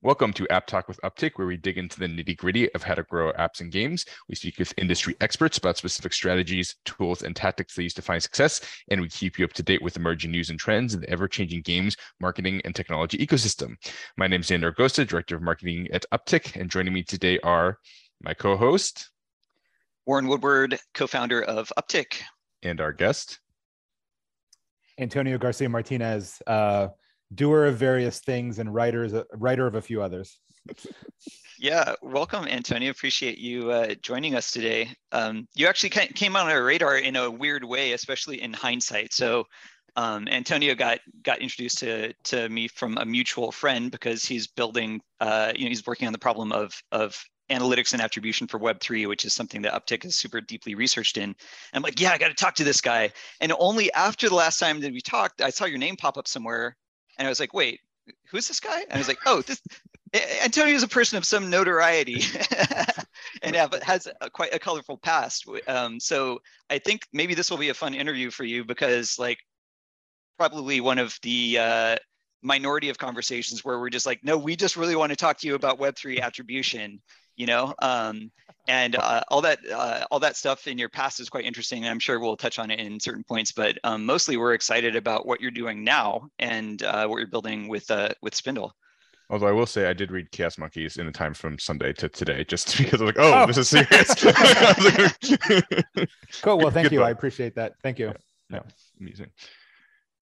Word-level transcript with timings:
Welcome 0.00 0.32
to 0.34 0.46
App 0.48 0.68
Talk 0.68 0.86
with 0.86 1.00
Uptick, 1.02 1.32
where 1.34 1.48
we 1.48 1.56
dig 1.56 1.76
into 1.76 1.98
the 1.98 2.06
nitty 2.06 2.36
gritty 2.36 2.72
of 2.74 2.84
how 2.84 2.94
to 2.94 3.02
grow 3.02 3.32
apps 3.32 3.60
and 3.60 3.72
games. 3.72 4.04
We 4.28 4.36
speak 4.36 4.60
with 4.60 4.72
industry 4.76 5.16
experts 5.20 5.58
about 5.58 5.76
specific 5.76 6.12
strategies, 6.12 6.76
tools, 6.84 7.22
and 7.22 7.34
tactics 7.34 7.74
they 7.74 7.82
use 7.82 7.94
to 7.94 8.02
find 8.02 8.22
success. 8.22 8.60
And 8.92 9.00
we 9.00 9.08
keep 9.08 9.36
you 9.36 9.44
up 9.44 9.52
to 9.54 9.64
date 9.64 9.82
with 9.82 9.96
emerging 9.96 10.30
news 10.30 10.50
and 10.50 10.58
trends 10.58 10.94
in 10.94 11.00
the 11.00 11.10
ever 11.10 11.26
changing 11.26 11.62
games, 11.62 11.96
marketing, 12.20 12.62
and 12.64 12.76
technology 12.76 13.18
ecosystem. 13.18 13.74
My 14.16 14.28
name 14.28 14.42
is 14.42 14.46
Xander 14.46 14.72
Agosta, 14.72 15.04
Director 15.04 15.34
of 15.34 15.42
Marketing 15.42 15.88
at 15.92 16.04
Uptick. 16.12 16.54
And 16.54 16.70
joining 16.70 16.94
me 16.94 17.02
today 17.02 17.40
are 17.40 17.78
my 18.22 18.34
co 18.34 18.56
host, 18.56 19.10
Warren 20.08 20.26
Woodward, 20.26 20.78
co 20.94 21.06
founder 21.06 21.42
of 21.42 21.70
Uptick, 21.78 22.22
and 22.62 22.80
our 22.80 22.94
guest, 22.94 23.40
Antonio 24.98 25.36
Garcia 25.36 25.68
Martinez. 25.68 26.40
Uh, 26.46 26.88
doer 27.34 27.66
of 27.66 27.76
various 27.76 28.20
things 28.20 28.58
and 28.58 28.72
writers, 28.72 29.12
writer 29.34 29.66
of 29.66 29.74
a 29.74 29.82
few 29.82 30.02
others. 30.02 30.40
Yeah, 31.60 31.96
welcome, 32.02 32.44
Antonio. 32.46 32.88
Appreciate 32.92 33.36
you 33.38 33.72
uh, 33.72 33.94
joining 34.00 34.36
us 34.36 34.52
today. 34.52 34.90
Um, 35.10 35.48
you 35.56 35.66
actually 35.66 35.90
came 35.90 36.36
on 36.36 36.48
our 36.48 36.62
radar 36.62 36.98
in 36.98 37.16
a 37.16 37.28
weird 37.28 37.64
way, 37.64 37.94
especially 37.94 38.40
in 38.40 38.52
hindsight. 38.52 39.12
So, 39.12 39.42
um, 39.96 40.28
Antonio 40.28 40.76
got 40.76 41.00
got 41.24 41.40
introduced 41.40 41.78
to 41.78 42.12
to 42.26 42.48
me 42.48 42.68
from 42.68 42.96
a 42.96 43.04
mutual 43.04 43.50
friend 43.50 43.90
because 43.90 44.24
he's 44.24 44.46
building, 44.46 45.00
uh, 45.18 45.52
you 45.56 45.64
know, 45.64 45.70
he's 45.70 45.84
working 45.84 46.06
on 46.06 46.12
the 46.12 46.18
problem 46.20 46.52
of 46.52 46.80
of 46.92 47.20
analytics 47.50 47.92
and 47.92 48.02
attribution 48.02 48.46
for 48.46 48.58
Web3, 48.58 49.08
which 49.08 49.24
is 49.24 49.32
something 49.32 49.62
that 49.62 49.72
Uptick 49.72 50.04
is 50.04 50.16
super 50.16 50.40
deeply 50.40 50.74
researched 50.74 51.16
in. 51.16 51.34
I'm 51.72 51.82
like, 51.82 52.00
yeah, 52.00 52.12
I 52.12 52.18
got 52.18 52.28
to 52.28 52.34
talk 52.34 52.54
to 52.56 52.64
this 52.64 52.80
guy. 52.80 53.10
And 53.40 53.52
only 53.58 53.92
after 53.92 54.28
the 54.28 54.34
last 54.34 54.58
time 54.58 54.80
that 54.80 54.92
we 54.92 55.00
talked, 55.00 55.40
I 55.40 55.50
saw 55.50 55.64
your 55.64 55.78
name 55.78 55.96
pop 55.96 56.18
up 56.18 56.28
somewhere 56.28 56.76
and 57.18 57.26
I 57.26 57.30
was 57.30 57.40
like, 57.40 57.54
wait, 57.54 57.80
who's 58.30 58.48
this 58.48 58.60
guy? 58.60 58.80
And 58.82 58.92
I 58.92 58.98
was 58.98 59.08
like, 59.08 59.18
oh, 59.26 59.42
this 59.42 59.60
Antonio 60.42 60.74
is 60.74 60.82
a 60.82 60.88
person 60.88 61.18
of 61.18 61.24
some 61.24 61.50
notoriety 61.50 62.22
and 63.42 63.54
has 63.82 64.08
a, 64.20 64.30
quite 64.30 64.54
a 64.54 64.58
colorful 64.58 64.96
past. 64.96 65.46
Um, 65.66 66.00
so 66.00 66.38
I 66.70 66.78
think 66.78 67.02
maybe 67.12 67.34
this 67.34 67.50
will 67.50 67.58
be 67.58 67.68
a 67.68 67.74
fun 67.74 67.94
interview 67.94 68.30
for 68.30 68.44
you 68.44 68.64
because 68.64 69.18
like 69.18 69.38
probably 70.38 70.80
one 70.80 70.98
of 70.98 71.18
the 71.22 71.58
uh, 71.58 71.96
minority 72.42 72.88
of 72.88 72.98
conversations 72.98 73.64
where 73.64 73.78
we're 73.78 73.90
just 73.90 74.06
like, 74.06 74.20
no, 74.22 74.38
we 74.38 74.56
just 74.56 74.76
really 74.76 74.96
want 74.96 75.10
to 75.10 75.16
talk 75.16 75.38
to 75.38 75.46
you 75.46 75.54
about 75.54 75.78
Web3 75.78 76.20
attribution 76.20 77.00
you 77.38 77.46
know 77.46 77.74
um, 77.80 78.30
and 78.68 78.96
uh, 78.96 79.22
all 79.28 79.40
that 79.40 79.58
uh, 79.70 80.04
all 80.10 80.20
that 80.20 80.36
stuff 80.36 80.66
in 80.66 80.76
your 80.76 80.90
past 80.90 81.20
is 81.20 81.30
quite 81.30 81.44
interesting 81.44 81.84
and 81.84 81.90
i'm 81.90 81.98
sure 81.98 82.20
we'll 82.20 82.36
touch 82.36 82.58
on 82.58 82.70
it 82.70 82.78
in 82.78 83.00
certain 83.00 83.24
points 83.24 83.52
but 83.52 83.78
um, 83.84 84.04
mostly 84.04 84.36
we're 84.36 84.52
excited 84.52 84.94
about 84.94 85.26
what 85.26 85.40
you're 85.40 85.50
doing 85.50 85.82
now 85.82 86.28
and 86.38 86.82
uh, 86.82 87.06
what 87.06 87.18
you're 87.18 87.26
building 87.26 87.68
with 87.68 87.90
uh, 87.90 88.10
with 88.20 88.34
spindle 88.34 88.74
Although 89.30 89.48
I 89.48 89.52
will 89.52 89.66
say 89.66 89.86
I 89.86 89.92
did 89.92 90.10
read 90.10 90.30
Chaos 90.30 90.56
Monkeys 90.56 90.96
in 90.96 91.04
the 91.04 91.12
time 91.12 91.34
from 91.34 91.58
Sunday 91.58 91.92
to 91.94 92.08
today, 92.08 92.44
just 92.44 92.78
because 92.78 93.02
I 93.02 93.04
was 93.04 93.14
like, 93.14 93.22
oh, 93.22 93.42
oh. 93.42 93.46
this 93.46 93.58
is 93.58 93.68
serious. 93.68 94.14
cool. 96.42 96.56
Well, 96.56 96.70
thank 96.70 96.86
Good 96.86 96.92
you. 96.92 97.02
I 97.02 97.10
appreciate 97.10 97.54
that. 97.56 97.74
Thank 97.82 97.98
you. 97.98 98.06
Yeah, 98.06 98.12
yeah. 98.50 98.60
amazing. 98.98 99.26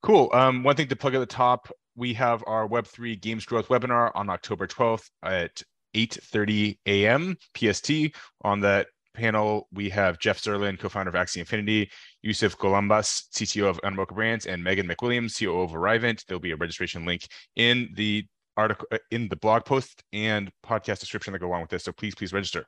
Cool. 0.03 0.31
Um, 0.33 0.65
one 0.65 0.75
thing 0.75 0.89
to 0.89 0.97
plug 0.97 1.15
at 1.15 1.21
the 1.21 1.27
top, 1.27 1.71
we 1.95 2.15
have 2.15 2.43
our 2.47 2.69
Web3 2.69 3.21
Games 3.21 3.45
Growth 3.45 3.69
webinar 3.69 4.11
on 4.15 4.29
October 4.29 4.67
12th 4.67 5.09
at 5.23 5.63
8.30 5.97 6.79
a.m. 6.87 7.37
PST. 7.57 8.15
On 8.43 8.61
that 8.61 8.89
panel, 9.15 9.67
we 9.73 9.89
have 9.89 10.19
Jeff 10.19 10.41
Zirlin, 10.41 10.79
co-founder 10.79 11.09
of 11.09 11.15
Axie 11.15 11.39
Infinity, 11.39 11.91
Yusuf 12.23 12.57
Golambas, 12.59 13.25
CTO 13.33 13.65
of 13.65 13.81
Animoca 13.81 14.15
Brands, 14.15 14.47
and 14.47 14.63
Megan 14.63 14.87
McWilliams, 14.87 15.39
COO 15.39 15.63
of 15.63 15.75
Arrivant. 15.75 16.25
There'll 16.29 16.41
be 16.41 16.53
a 16.53 16.57
registration 16.57 17.07
link 17.07 17.27
in 17.57 17.89
the 17.95 18.27
article 18.57 18.87
uh, 18.93 18.99
in 19.11 19.29
the 19.29 19.37
blog 19.37 19.65
post 19.65 20.03
and 20.13 20.51
podcast 20.65 21.01
description 21.01 21.33
that 21.33 21.41
go 21.41 21.49
along 21.49 21.63
with 21.63 21.71
this. 21.71 21.85
So 21.85 21.93
please, 21.93 22.15
please 22.15 22.33
register. 22.33 22.67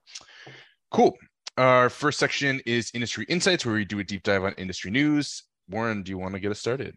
Cool. 0.90 1.16
Our 1.56 1.90
first 1.90 2.18
section 2.18 2.60
is 2.66 2.90
industry 2.94 3.26
insights, 3.28 3.66
where 3.66 3.74
we 3.74 3.84
do 3.84 3.98
a 3.98 4.04
deep 4.04 4.22
dive 4.22 4.44
on 4.44 4.54
industry 4.54 4.90
news. 4.90 5.42
Warren, 5.68 6.02
do 6.02 6.10
you 6.10 6.18
want 6.18 6.34
to 6.34 6.40
get 6.40 6.50
us 6.50 6.60
started? 6.60 6.94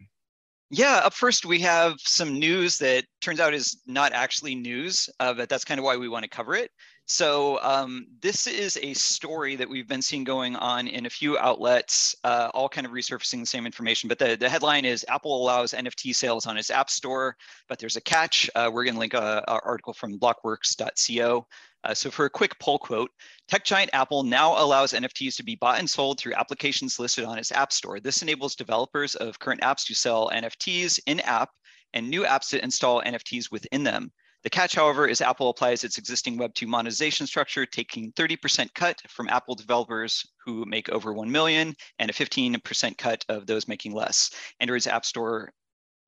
Yeah, 0.74 1.02
up 1.04 1.12
first, 1.12 1.44
we 1.44 1.60
have 1.60 1.96
some 1.98 2.38
news 2.38 2.78
that 2.78 3.04
turns 3.20 3.40
out 3.40 3.52
is 3.52 3.82
not 3.86 4.14
actually 4.14 4.54
news, 4.54 5.06
uh, 5.20 5.34
but 5.34 5.50
that's 5.50 5.66
kind 5.66 5.78
of 5.78 5.84
why 5.84 5.98
we 5.98 6.08
want 6.08 6.22
to 6.22 6.30
cover 6.30 6.54
it. 6.54 6.70
So 7.04 7.60
um, 7.60 8.06
this 8.22 8.46
is 8.46 8.78
a 8.80 8.94
story 8.94 9.54
that 9.56 9.68
we've 9.68 9.86
been 9.86 10.00
seeing 10.00 10.24
going 10.24 10.56
on 10.56 10.88
in 10.88 11.04
a 11.04 11.10
few 11.10 11.36
outlets, 11.36 12.16
uh, 12.24 12.48
all 12.54 12.70
kind 12.70 12.86
of 12.86 12.94
resurfacing 12.94 13.40
the 13.40 13.46
same 13.46 13.66
information. 13.66 14.08
But 14.08 14.18
the, 14.18 14.34
the 14.34 14.48
headline 14.48 14.86
is 14.86 15.04
Apple 15.10 15.42
allows 15.42 15.74
NFT 15.74 16.14
sales 16.14 16.46
on 16.46 16.56
its 16.56 16.70
App 16.70 16.88
Store, 16.88 17.36
but 17.68 17.78
there's 17.78 17.96
a 17.96 18.00
catch. 18.00 18.48
Uh, 18.54 18.70
we're 18.72 18.84
going 18.84 18.94
to 18.94 19.00
link 19.00 19.12
an 19.12 19.42
article 19.46 19.92
from 19.92 20.18
blockworks.co. 20.18 21.46
Uh, 21.84 21.94
so 21.94 22.10
for 22.10 22.26
a 22.26 22.30
quick 22.30 22.58
pull 22.58 22.78
quote, 22.78 23.10
tech 23.48 23.64
giant 23.64 23.90
Apple 23.92 24.22
now 24.22 24.62
allows 24.62 24.92
NFTs 24.92 25.36
to 25.36 25.42
be 25.42 25.56
bought 25.56 25.78
and 25.78 25.90
sold 25.90 26.18
through 26.18 26.34
applications 26.34 26.98
listed 26.98 27.24
on 27.24 27.38
its 27.38 27.52
App 27.52 27.72
Store. 27.72 27.98
This 27.98 28.22
enables 28.22 28.54
developers 28.54 29.14
of 29.16 29.38
current 29.38 29.62
apps 29.62 29.86
to 29.86 29.94
sell 29.94 30.30
NFTs 30.30 31.00
in-app 31.06 31.50
and 31.92 32.08
new 32.08 32.22
apps 32.22 32.50
to 32.50 32.62
install 32.62 33.02
NFTs 33.02 33.50
within 33.50 33.82
them. 33.82 34.12
The 34.44 34.50
catch, 34.50 34.74
however, 34.74 35.06
is 35.06 35.20
Apple 35.20 35.50
applies 35.50 35.84
its 35.84 35.98
existing 35.98 36.36
Web2 36.36 36.66
monetization 36.66 37.26
structure, 37.26 37.64
taking 37.64 38.12
30% 38.12 38.74
cut 38.74 39.00
from 39.08 39.28
Apple 39.28 39.54
developers 39.54 40.26
who 40.44 40.64
make 40.66 40.88
over 40.88 41.12
1 41.12 41.30
million 41.30 41.74
and 42.00 42.10
a 42.10 42.14
15% 42.14 42.98
cut 42.98 43.24
of 43.28 43.46
those 43.46 43.68
making 43.68 43.92
less. 43.92 44.30
Android's 44.58 44.88
App 44.88 45.04
Store, 45.04 45.52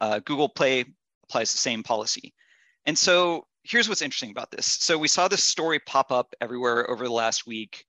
uh, 0.00 0.18
Google 0.24 0.48
Play 0.48 0.84
applies 1.24 1.52
the 1.52 1.58
same 1.58 1.84
policy. 1.84 2.34
And 2.86 2.98
so 2.98 3.46
here's 3.64 3.88
what's 3.88 4.02
interesting 4.02 4.30
about 4.30 4.50
this. 4.50 4.66
So 4.66 4.96
we 4.96 5.08
saw 5.08 5.26
this 5.26 5.42
story 5.42 5.80
pop 5.80 6.12
up 6.12 6.34
everywhere 6.40 6.88
over 6.90 7.04
the 7.04 7.12
last 7.12 7.46
week, 7.46 7.84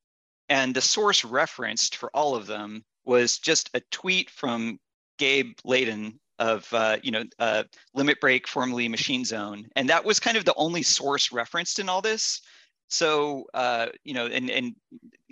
and 0.49 0.73
the 0.73 0.81
source 0.81 1.23
referenced 1.23 1.97
for 1.97 2.09
all 2.13 2.35
of 2.35 2.47
them 2.47 2.83
was 3.03 3.37
just 3.37 3.69
a 3.73 3.81
tweet 3.91 4.29
from 4.29 4.79
Gabe 5.19 5.53
Leydon 5.65 6.17
of 6.39 6.67
uh, 6.73 6.97
you 7.03 7.11
know 7.11 7.23
uh, 7.39 7.63
Limit 7.93 8.19
Break, 8.19 8.47
formerly 8.47 8.87
Machine 8.87 9.25
Zone, 9.25 9.67
and 9.75 9.89
that 9.89 10.03
was 10.03 10.19
kind 10.19 10.37
of 10.37 10.45
the 10.45 10.55
only 10.55 10.81
source 10.81 11.31
referenced 11.31 11.79
in 11.79 11.89
all 11.89 12.01
this. 12.01 12.41
So 12.87 13.45
uh, 13.53 13.87
you 14.03 14.13
know, 14.13 14.27
and 14.27 14.49
and 14.49 14.75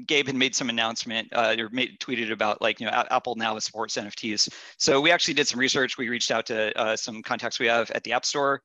Gabe 0.06 0.28
had 0.28 0.36
made 0.36 0.56
some 0.56 0.70
announcement 0.70 1.30
uh, 1.34 1.56
or 1.58 1.70
made 1.72 2.00
tweeted 2.00 2.32
about 2.32 2.62
like 2.62 2.80
you 2.80 2.86
know 2.86 3.06
Apple 3.12 3.36
now 3.36 3.58
supports 3.60 3.96
NFTs. 3.96 4.54
So 4.78 5.00
we 5.00 5.12
actually 5.12 5.36
did 5.36 5.48
some 5.48 5.60
research. 5.60 5.98
We 5.98 6.10
reached 6.10 6.32
out 6.32 6.46
to 6.48 6.78
uh, 6.78 6.96
some 6.96 7.22
contacts 7.22 7.60
we 7.60 7.68
have 7.68 7.92
at 7.92 8.04
the 8.04 8.14
App 8.14 8.26
Store 8.26 8.62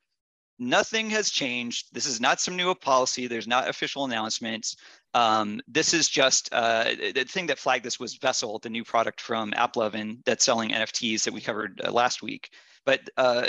nothing 0.58 1.10
has 1.10 1.30
changed. 1.30 1.88
This 1.92 2.06
is 2.06 2.20
not 2.20 2.40
some 2.40 2.56
new 2.56 2.74
policy. 2.74 3.26
There's 3.26 3.46
not 3.46 3.68
official 3.68 4.04
announcements. 4.04 4.76
Um, 5.14 5.60
this 5.66 5.94
is 5.94 6.08
just 6.08 6.48
uh, 6.52 6.84
the 7.14 7.24
thing 7.24 7.46
that 7.46 7.58
flagged 7.58 7.84
this 7.84 8.00
was 8.00 8.16
Vessel, 8.16 8.58
the 8.58 8.70
new 8.70 8.84
product 8.84 9.20
from 9.20 9.52
AppLovin 9.52 10.24
that's 10.24 10.44
selling 10.44 10.70
NFTs 10.70 11.24
that 11.24 11.34
we 11.34 11.40
covered 11.40 11.80
uh, 11.84 11.90
last 11.90 12.22
week. 12.22 12.50
But 12.84 13.08
uh, 13.16 13.46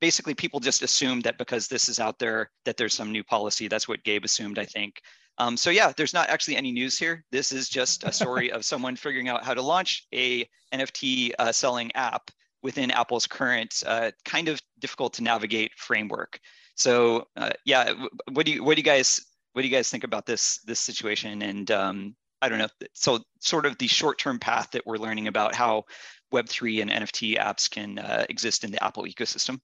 basically, 0.00 0.34
people 0.34 0.60
just 0.60 0.82
assumed 0.82 1.24
that 1.24 1.38
because 1.38 1.68
this 1.68 1.88
is 1.88 2.00
out 2.00 2.18
there, 2.18 2.50
that 2.64 2.76
there's 2.76 2.94
some 2.94 3.12
new 3.12 3.24
policy. 3.24 3.68
That's 3.68 3.88
what 3.88 4.04
Gabe 4.04 4.24
assumed, 4.24 4.58
I 4.58 4.64
think. 4.64 5.00
Um, 5.38 5.56
so 5.56 5.70
yeah, 5.70 5.92
there's 5.96 6.14
not 6.14 6.28
actually 6.28 6.56
any 6.56 6.72
news 6.72 6.98
here. 6.98 7.24
This 7.32 7.52
is 7.52 7.68
just 7.68 8.04
a 8.04 8.12
story 8.12 8.52
of 8.52 8.64
someone 8.72 8.96
figuring 8.96 9.28
out 9.28 9.44
how 9.44 9.54
to 9.54 9.62
launch 9.62 10.06
a 10.14 10.46
NFT 10.72 11.32
uh, 11.38 11.52
selling 11.52 11.90
app 11.94 12.30
within 12.62 12.90
Apple's 12.90 13.26
current 13.26 13.82
uh, 13.86 14.10
kind 14.24 14.48
of 14.48 14.60
difficult 14.78 15.14
to 15.14 15.22
navigate 15.22 15.72
framework. 15.76 16.38
So 16.74 17.26
uh, 17.36 17.50
yeah, 17.64 17.92
what 18.30 18.46
do 18.46 18.52
you 18.52 18.64
what 18.64 18.76
do 18.76 18.80
you 18.80 18.84
guys 18.84 19.20
what 19.52 19.62
do 19.62 19.68
you 19.68 19.74
guys 19.74 19.90
think 19.90 20.04
about 20.04 20.26
this 20.26 20.60
this 20.66 20.80
situation? 20.80 21.42
And 21.42 21.70
um, 21.70 22.16
I 22.40 22.48
don't 22.48 22.58
know. 22.58 22.68
So 22.94 23.20
sort 23.40 23.66
of 23.66 23.78
the 23.78 23.88
short 23.88 24.18
term 24.18 24.38
path 24.38 24.70
that 24.72 24.86
we're 24.86 24.96
learning 24.96 25.28
about 25.28 25.54
how 25.54 25.84
Web 26.30 26.48
three 26.48 26.80
and 26.80 26.90
NFT 26.90 27.38
apps 27.38 27.70
can 27.70 27.98
uh, 27.98 28.24
exist 28.28 28.64
in 28.64 28.70
the 28.70 28.82
Apple 28.82 29.04
ecosystem. 29.04 29.60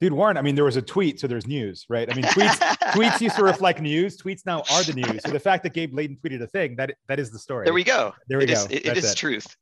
Dude, 0.00 0.12
Warren, 0.12 0.36
I 0.36 0.42
mean, 0.42 0.56
there 0.56 0.64
was 0.64 0.76
a 0.76 0.82
tweet, 0.82 1.20
so 1.20 1.28
there's 1.28 1.46
news, 1.46 1.86
right? 1.88 2.10
I 2.10 2.14
mean, 2.14 2.24
tweets, 2.24 2.58
tweets 2.92 3.20
used 3.20 3.36
to 3.36 3.44
reflect 3.44 3.80
news. 3.80 4.20
Tweets 4.20 4.44
now 4.44 4.64
are 4.72 4.82
the 4.82 4.92
news. 4.92 5.22
So 5.24 5.30
the 5.30 5.38
fact 5.38 5.62
that 5.62 5.72
Gabe 5.72 5.94
Leydon 5.94 6.18
tweeted 6.20 6.42
a 6.42 6.48
thing, 6.48 6.74
that 6.76 6.94
that 7.06 7.20
is 7.20 7.30
the 7.30 7.38
story. 7.38 7.64
There 7.64 7.72
we 7.72 7.84
go. 7.84 8.12
There 8.28 8.38
we 8.38 8.44
it 8.44 8.48
go. 8.48 8.52
Is, 8.54 8.64
it, 8.66 8.86
it 8.86 8.96
is 8.98 9.12
it. 9.12 9.16
truth. 9.16 9.56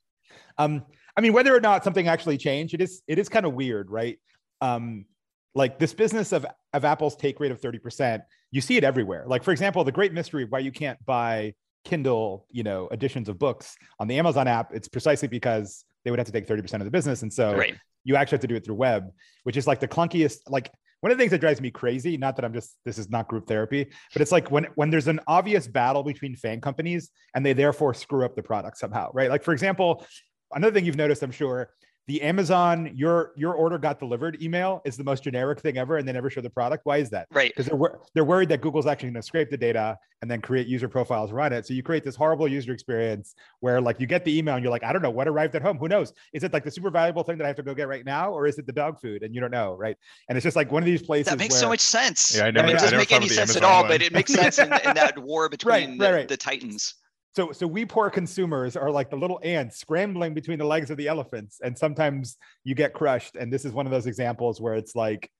Um, 0.59 0.85
I 1.17 1.21
mean, 1.21 1.33
whether 1.33 1.55
or 1.55 1.61
not 1.61 1.85
something 1.85 2.09
actually 2.09 2.39
changed, 2.39 2.75
it 2.75 2.81
is 2.81 3.03
it 3.07 3.19
is 3.19 3.29
kind 3.29 3.47
of 3.47 3.55
weird, 3.55 3.91
right? 3.91 4.19
Um, 4.61 5.07
like 5.55 5.79
this 5.79 5.93
business 5.93 6.33
of 6.33 6.47
of 6.73 6.85
Apple's 6.85 7.17
take 7.17 7.39
rate 7.41 7.53
of 7.53 7.61
30%, 7.61 8.23
you 8.51 8.61
see 8.61 8.77
it 8.77 8.85
everywhere. 8.85 9.25
Like, 9.27 9.43
for 9.43 9.53
example, 9.53 9.85
the 9.85 9.93
great 9.93 10.13
mystery 10.13 10.45
of 10.45 10.51
why 10.51 10.61
you 10.61 10.73
can't 10.73 11.03
buy 11.05 11.55
Kindle, 11.85 12.47
you 12.51 12.63
know, 12.63 12.89
editions 12.89 13.29
of 13.29 13.39
books 13.39 13.77
on 13.99 14.09
the 14.09 14.19
Amazon 14.19 14.49
app, 14.49 14.73
it's 14.73 14.89
precisely 14.89 15.29
because 15.29 15.85
they 16.05 16.11
would 16.11 16.19
have 16.19 16.27
to 16.27 16.33
take 16.33 16.47
30% 16.47 16.75
of 16.75 16.85
the 16.85 16.91
business. 16.91 17.23
And 17.23 17.33
so 17.33 17.55
right. 17.55 17.77
you 18.05 18.17
actually 18.17 18.37
have 18.37 18.43
to 18.43 18.47
do 18.47 18.55
it 18.55 18.65
through 18.65 18.77
web, 18.77 19.11
which 19.45 19.57
is 19.57 19.67
like 19.67 19.81
the 19.81 19.89
clunkiest, 19.89 20.39
like 20.49 20.71
one 21.01 21.11
of 21.11 21.19
the 21.19 21.23
things 21.23 21.33
that 21.33 21.41
drives 21.41 21.61
me 21.61 21.71
crazy, 21.71 22.17
not 22.17 22.37
that 22.37 22.45
I'm 22.45 22.55
just 22.55 22.77
this 22.85 22.97
is 22.97 23.11
not 23.11 23.29
group 23.29 23.49
therapy, 23.49 23.87
but 24.13 24.23
it's 24.23 24.31
like 24.31 24.51
when 24.51 24.69
when 24.77 24.89
there's 24.89 25.09
an 25.09 25.21
obvious 25.27 25.67
battle 25.67 26.05
between 26.05 26.37
FANG 26.37 26.61
companies 26.61 27.11
and 27.35 27.45
they 27.45 27.53
therefore 27.53 27.93
screw 27.93 28.25
up 28.25 28.37
the 28.37 28.43
product 28.43 28.79
somehow, 28.79 29.11
right? 29.13 29.29
Like 29.29 29.43
for 29.43 29.53
example, 29.53 30.07
another 30.55 30.73
thing 30.73 30.85
you've 30.85 30.97
noticed, 30.97 31.23
I'm 31.23 31.31
sure, 31.33 31.71
the 32.09 32.21
Amazon 32.23 32.91
your 32.97 33.33
your 33.37 33.55
order 33.55 33.79
got 33.79 34.01
delivered 34.01 34.43
email 34.43 34.83
is 34.85 34.97
the 34.97 35.05
most 35.05 35.23
generic 35.23 35.61
thing 35.61 35.79
ever, 35.79 35.99
and 35.99 36.09
they 36.09 36.13
never 36.13 36.29
show 36.31 36.41
the 36.41 36.51
product. 36.51 36.85
Why 36.85 36.97
is 36.97 37.11
that? 37.11 37.29
Right. 37.31 37.53
Because 37.57 37.67
they're 37.67 38.01
they're 38.15 38.25
worried 38.25 38.49
that 38.49 38.61
Google's 38.61 38.87
actually 38.87 39.11
going 39.11 39.23
to 39.23 39.27
scrape 39.27 39.51
the 39.51 39.57
data 39.57 39.97
and 40.21 40.31
then 40.31 40.41
create 40.41 40.67
user 40.67 40.89
profiles 40.89 41.31
run 41.31 41.53
it. 41.53 41.65
So 41.65 41.75
you 41.75 41.83
create 41.83 42.03
this 42.03 42.17
horrible 42.17 42.49
user 42.49 42.73
experience 42.73 43.35
where 43.61 43.81
like 43.81 44.01
you 44.01 44.07
get 44.09 44.25
the 44.25 44.37
email 44.37 44.57
and 44.57 44.65
you're 44.65 44.71
like, 44.73 44.83
I 44.83 44.93
don't 44.93 45.03
know 45.03 45.11
what 45.11 45.29
arrived 45.29 45.55
at 45.55 45.63
home. 45.63 45.79
Who 45.79 45.87
knows? 45.87 46.13
Is 46.33 46.43
it 46.43 46.53
like 46.53 46.65
the 46.65 46.71
super 46.73 46.91
valuable 46.91 47.23
thing 47.23 47.39
that 47.39 47.45
I 47.45 47.47
have 47.47 47.57
to 47.57 47.63
go 47.63 47.73
get 47.75 47.87
right 47.87 48.05
now, 48.05 48.33
or 48.33 48.47
is 48.47 48.59
it 48.59 48.67
the 48.67 48.73
dog 48.73 49.01
food? 49.01 49.23
And 49.23 49.33
you 49.33 49.41
don't 49.41 49.53
know, 49.53 49.75
right? 49.75 49.97
And 50.29 50.37
it's 50.37 50.43
just 50.45 50.57
like 50.57 50.73
one 50.73 50.83
of 50.83 50.87
these 50.87 51.03
places 51.03 51.31
that 51.31 51.39
makes 51.39 51.55
where, 51.55 51.61
so 51.61 51.69
much 51.69 51.81
sense. 51.81 52.37
Yeah, 52.37 52.47
I 52.47 52.51
never, 52.51 52.69
it 52.69 52.79
doesn't 52.79 52.99
make 52.99 53.13
any 53.13 53.27
of 53.27 53.29
the 53.29 53.35
sense 53.37 53.55
at 53.57 53.63
all, 53.63 53.83
one. 53.83 53.91
but 53.91 54.03
it 54.03 54.13
makes 54.13 54.33
sense 54.33 54.59
in, 54.59 54.73
in 54.73 54.95
that 54.95 55.19
war 55.19 55.49
between 55.49 55.73
Right, 55.73 55.99
the, 55.99 56.05
right, 56.05 56.13
right. 56.15 56.29
the 56.29 56.37
titans. 56.37 56.95
So 57.35 57.53
so 57.53 57.67
we 57.67 57.85
poor 57.85 58.11
consumers 58.11 58.77
are 58.77 58.91
like 58.91 59.11
the 59.11 59.17
little 59.17 59.41
ants 59.43 59.79
scrambling 59.79 60.35
between 60.35 60.59
the 60.59 60.65
legs 60.65 60.91
of 60.91 60.97
the 60.97 61.09
elephants 61.09 61.61
and 61.63 61.77
sometimes 61.77 62.37
you 62.65 62.75
get 62.75 62.93
crushed 62.93 63.37
and 63.37 63.53
this 63.53 63.65
is 63.65 63.73
one 63.73 63.87
of 63.87 63.93
those 63.93 64.07
examples 64.07 64.61
where 64.61 64.75
it's 64.75 64.95
like 64.95 65.31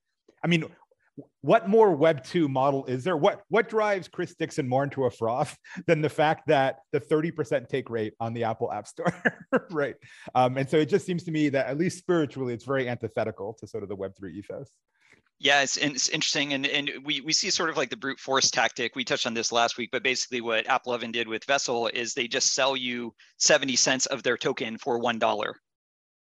i 0.43 0.47
mean 0.47 0.65
what 1.41 1.69
more 1.69 1.91
web 1.91 2.23
2 2.23 2.47
model 2.47 2.85
is 2.85 3.03
there? 3.03 3.17
What 3.17 3.43
what 3.49 3.69
drives 3.69 4.07
chris 4.07 4.35
dixon 4.35 4.67
more 4.67 4.83
into 4.83 5.05
a 5.05 5.11
froth 5.11 5.55
than 5.87 6.01
the 6.01 6.09
fact 6.09 6.47
that 6.47 6.79
the 6.91 6.99
30% 6.99 7.67
take 7.67 7.89
rate 7.89 8.13
on 8.19 8.33
the 8.33 8.43
apple 8.45 8.71
app 8.71 8.87
store? 8.87 9.13
Right. 9.69 9.95
Um, 10.35 10.57
and 10.57 10.69
so 10.69 10.77
it 10.77 10.89
just 10.89 11.05
seems 11.05 11.23
to 11.23 11.31
me 11.31 11.49
that 11.49 11.67
at 11.67 11.77
least 11.77 11.97
spiritually 11.97 12.53
it's 12.53 12.65
very 12.65 12.89
antithetical 12.89 13.53
to 13.59 13.67
sort 13.67 13.83
of 13.83 13.89
the 13.89 13.95
web 13.95 14.15
3 14.17 14.35
ethos 14.35 14.69
Yeah, 15.43 15.61
it's, 15.61 15.75
it's 15.75 16.07
interesting, 16.07 16.53
and 16.53 16.65
and 16.65 16.89
we 17.03 17.19
we 17.19 17.33
see 17.33 17.49
sort 17.49 17.69
of 17.69 17.75
like 17.75 17.89
the 17.89 17.97
brute 17.97 18.17
force 18.17 18.49
tactic. 18.49 18.95
We 18.95 19.03
touched 19.03 19.27
on 19.27 19.33
this 19.33 19.51
last 19.51 19.77
week, 19.77 19.89
but 19.91 20.01
basically 20.01 20.39
what 20.39 20.65
AppLovin 20.67 21.11
did 21.11 21.27
with 21.27 21.43
Vessel 21.43 21.87
is 21.87 22.13
they 22.13 22.29
just 22.29 22.53
sell 22.53 22.77
you 22.77 23.13
seventy 23.39 23.75
cents 23.75 24.05
of 24.05 24.23
their 24.23 24.37
token 24.37 24.77
for 24.77 24.99
one 24.99 25.19
dollar, 25.19 25.57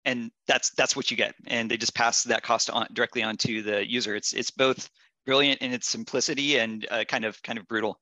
and 0.04 0.30
that's 0.46 0.70
that's 0.76 0.94
what 0.94 1.10
you 1.10 1.16
get, 1.16 1.34
and 1.48 1.68
they 1.68 1.76
just 1.76 1.92
pass 1.96 2.22
that 2.22 2.44
cost 2.44 2.70
on 2.70 2.86
directly 2.92 3.24
onto 3.24 3.62
the 3.62 3.84
user. 3.90 4.14
It's 4.14 4.32
it's 4.32 4.52
both 4.52 4.88
brilliant 5.26 5.60
in 5.60 5.72
its 5.72 5.88
simplicity 5.88 6.58
and 6.58 6.86
uh, 6.92 7.02
kind 7.02 7.24
of 7.24 7.42
kind 7.42 7.58
of 7.58 7.66
brutal. 7.66 7.98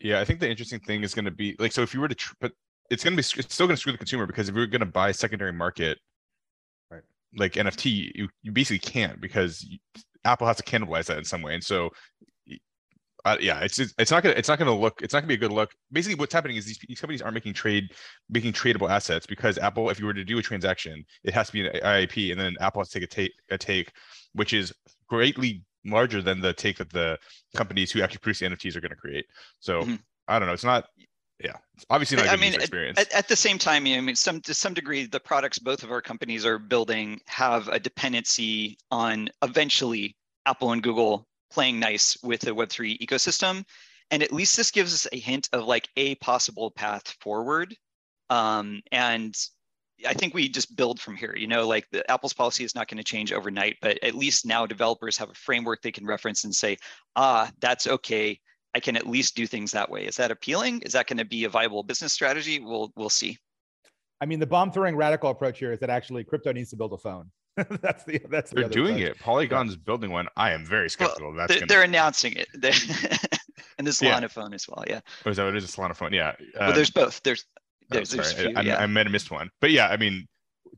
Yeah, 0.00 0.20
I 0.20 0.24
think 0.24 0.40
the 0.40 0.48
interesting 0.48 0.80
thing 0.80 1.02
is 1.02 1.14
going 1.14 1.26
to 1.26 1.30
be 1.30 1.54
like 1.58 1.72
so 1.72 1.82
if 1.82 1.92
you 1.92 2.00
were 2.00 2.08
to 2.08 2.14
tr- 2.14 2.34
but 2.40 2.52
it's 2.88 3.04
going 3.04 3.14
to 3.14 3.22
be 3.22 3.40
it's 3.40 3.52
still 3.52 3.66
going 3.66 3.76
to 3.76 3.80
screw 3.80 3.92
the 3.92 3.98
consumer 3.98 4.26
because 4.26 4.48
if 4.48 4.54
you're 4.54 4.66
going 4.66 4.80
to 4.80 4.86
buy 4.86 5.12
secondary 5.12 5.52
market. 5.52 5.98
Like 7.36 7.54
NFT 7.54 8.12
you 8.14 8.28
you 8.42 8.52
basically 8.52 8.78
can't 8.78 9.20
because 9.20 9.62
you, 9.62 9.78
Apple 10.24 10.46
has 10.46 10.56
to 10.56 10.62
cannibalize 10.62 11.06
that 11.06 11.18
in 11.18 11.24
some 11.24 11.42
way 11.42 11.54
and 11.54 11.64
so 11.64 11.90
uh, 13.24 13.36
yeah 13.40 13.60
it's 13.60 13.78
it's 13.78 13.92
it's 13.98 14.10
not 14.10 14.22
gonna 14.22 14.34
it's 14.36 14.48
not 14.48 14.58
gonna 14.58 14.74
look 14.74 15.02
it's 15.02 15.12
not 15.12 15.20
gonna 15.20 15.28
be 15.28 15.34
a 15.34 15.38
good 15.38 15.52
look 15.52 15.72
basically 15.90 16.14
what's 16.14 16.32
happening 16.32 16.56
is 16.56 16.64
these, 16.64 16.78
these 16.88 17.00
companies 17.00 17.20
aren't 17.20 17.34
making 17.34 17.52
trade 17.52 17.84
making 18.30 18.52
tradable 18.52 18.88
assets 18.88 19.26
because 19.26 19.58
Apple 19.58 19.90
if 19.90 19.98
you 19.98 20.06
were 20.06 20.14
to 20.14 20.24
do 20.24 20.38
a 20.38 20.42
transaction 20.42 21.04
it 21.24 21.34
has 21.34 21.48
to 21.48 21.52
be 21.52 21.66
an 21.66 21.72
IAP 21.74 22.30
and 22.30 22.40
then 22.40 22.54
Apple 22.60 22.80
has 22.80 22.88
to 22.90 23.00
take 23.00 23.04
a 23.04 23.12
take 23.12 23.32
a 23.50 23.58
take 23.58 23.92
which 24.34 24.52
is 24.52 24.72
greatly 25.08 25.64
larger 25.84 26.22
than 26.22 26.40
the 26.40 26.52
take 26.52 26.78
that 26.78 26.90
the 26.90 27.18
companies 27.54 27.90
who 27.90 28.00
actually 28.00 28.18
produce 28.18 28.40
the 28.40 28.46
NFTs 28.46 28.76
are 28.76 28.80
going 28.80 28.90
to 28.90 28.96
create 28.96 29.26
so 29.60 29.82
Mhm. 29.82 29.98
I 30.28 30.38
don't 30.38 30.48
know. 30.48 30.54
It's 30.54 30.64
not. 30.64 30.86
Yeah, 31.42 31.56
it's 31.74 31.84
obviously 31.90 32.16
not 32.16 32.28
I 32.28 32.36
mean, 32.36 32.54
experience. 32.54 32.98
At, 32.98 33.12
at 33.12 33.28
the 33.28 33.36
same 33.36 33.58
time, 33.58 33.84
I 33.86 34.00
mean, 34.00 34.16
some 34.16 34.40
to 34.42 34.54
some 34.54 34.72
degree, 34.72 35.06
the 35.06 35.20
products 35.20 35.58
both 35.58 35.82
of 35.82 35.90
our 35.90 36.00
companies 36.00 36.46
are 36.46 36.58
building 36.58 37.20
have 37.26 37.68
a 37.68 37.78
dependency 37.78 38.78
on 38.90 39.28
eventually 39.42 40.16
Apple 40.46 40.72
and 40.72 40.82
Google 40.82 41.26
playing 41.50 41.78
nice 41.78 42.16
with 42.22 42.40
the 42.40 42.52
Web3 42.52 42.98
ecosystem, 43.00 43.64
and 44.10 44.22
at 44.22 44.32
least 44.32 44.56
this 44.56 44.70
gives 44.70 44.94
us 44.94 45.06
a 45.12 45.18
hint 45.18 45.48
of 45.52 45.66
like 45.66 45.88
a 45.96 46.14
possible 46.16 46.70
path 46.70 47.14
forward. 47.20 47.76
Um, 48.30 48.80
and 48.90 49.36
I 50.06 50.14
think 50.14 50.34
we 50.34 50.48
just 50.48 50.74
build 50.76 51.00
from 51.00 51.16
here. 51.16 51.34
You 51.36 51.46
know, 51.46 51.66
like 51.66 51.86
the 51.90 52.08
Apple's 52.10 52.32
policy 52.32 52.64
is 52.64 52.74
not 52.74 52.88
going 52.88 52.98
to 52.98 53.04
change 53.04 53.32
overnight, 53.32 53.76
but 53.80 54.02
at 54.02 54.14
least 54.14 54.46
now 54.46 54.66
developers 54.66 55.16
have 55.18 55.30
a 55.30 55.34
framework 55.34 55.82
they 55.82 55.92
can 55.92 56.06
reference 56.06 56.44
and 56.44 56.54
say, 56.54 56.76
ah, 57.14 57.50
that's 57.60 57.86
okay. 57.86 58.40
I 58.76 58.80
can 58.80 58.94
at 58.96 59.06
least 59.06 59.34
do 59.36 59.46
things 59.46 59.70
that 59.72 59.88
way. 59.90 60.02
Is 60.04 60.16
that 60.16 60.30
appealing? 60.30 60.82
Is 60.82 60.92
that 60.92 61.06
going 61.06 61.16
to 61.16 61.24
be 61.24 61.44
a 61.44 61.48
viable 61.48 61.82
business 61.82 62.12
strategy? 62.12 62.60
We'll 62.60 62.92
we'll 62.94 63.08
see. 63.22 63.32
i 64.20 64.26
mean 64.26 64.38
the 64.44 64.46
bomb 64.54 64.70
throwing 64.70 64.94
radical 64.96 65.30
approach 65.30 65.58
here 65.58 65.72
is 65.72 65.80
that 65.80 65.90
actually 65.98 66.22
crypto 66.24 66.50
needs 66.52 66.70
to 66.70 66.76
build 66.76 66.92
a 66.92 66.98
phone 67.06 67.26
that's 67.86 68.04
the 68.04 68.16
that's 68.34 68.50
the 68.50 68.56
They're 68.56 68.64
other 68.66 68.74
doing 68.80 68.96
approach. 68.96 69.16
it. 69.16 69.18
Polygon's 69.28 69.76
building 69.88 70.10
one. 70.18 70.26
I 70.36 70.48
am 70.56 70.62
very 70.76 70.90
skeptical. 70.90 71.32
that's 71.34 71.48
They're, 71.50 71.60
gonna. 71.60 71.68
they're 71.70 71.82
announcing 71.92 72.32
it. 72.42 72.48
They- 72.62 72.72
and 73.78 73.86
the 73.86 73.98
Yeah. 74.02 74.26
Phone 74.28 74.52
as 74.54 74.66
well. 74.68 74.84
Yeah. 74.86 75.00
Oh, 75.24 75.30
is 75.30 75.36
that 75.38 75.44
what 75.44 75.54
it 75.54 75.62
is? 75.62 75.64
A 75.64 75.72
Solana 75.76 75.94
phone. 75.96 76.12
Yeah. 76.12 76.32
Well, 76.58 76.70
Um, 76.70 76.74
there's 76.76 76.90
both. 76.90 77.22
There's 77.22 77.44
oh, 77.56 77.60
there's, 77.90 78.10
there's 78.10 78.28
a 78.28 78.30
sorry, 78.32 78.46
few, 78.48 78.56
I, 78.58 78.60
yeah. 78.62 78.76
I, 78.78 78.82
I 78.84 78.86
might 78.86 79.06
have 79.06 79.12
missed 79.12 79.30
one. 79.30 79.48
But 79.62 79.70
yeah, 79.70 79.88
I 79.88 79.96
mean, 79.98 80.26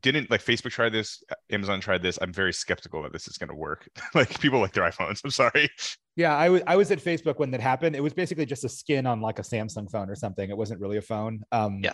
didn't 0.01 0.29
like 0.31 0.43
Facebook 0.43 0.71
try 0.71 0.89
this? 0.89 1.23
Amazon 1.51 1.81
tried 1.81 2.01
this. 2.01 2.17
I'm 2.21 2.33
very 2.33 2.53
skeptical 2.53 3.03
that 3.03 3.13
this 3.13 3.27
is 3.27 3.37
going 3.37 3.49
to 3.49 3.55
work. 3.55 3.87
like 4.15 4.39
people 4.39 4.59
like 4.59 4.73
their 4.73 4.89
iPhones. 4.89 5.21
I'm 5.23 5.31
sorry. 5.31 5.69
Yeah, 6.15 6.35
I 6.35 6.49
was 6.49 6.61
I 6.67 6.75
was 6.75 6.91
at 6.91 6.99
Facebook 6.99 7.39
when 7.39 7.51
that 7.51 7.61
happened. 7.61 7.95
It 7.95 8.03
was 8.03 8.13
basically 8.13 8.45
just 8.45 8.63
a 8.63 8.69
skin 8.69 9.05
on 9.05 9.21
like 9.21 9.39
a 9.39 9.43
Samsung 9.43 9.89
phone 9.89 10.09
or 10.09 10.15
something. 10.15 10.49
It 10.49 10.57
wasn't 10.57 10.81
really 10.81 10.97
a 10.97 11.01
phone. 11.01 11.41
Um, 11.51 11.81
Yeah. 11.83 11.93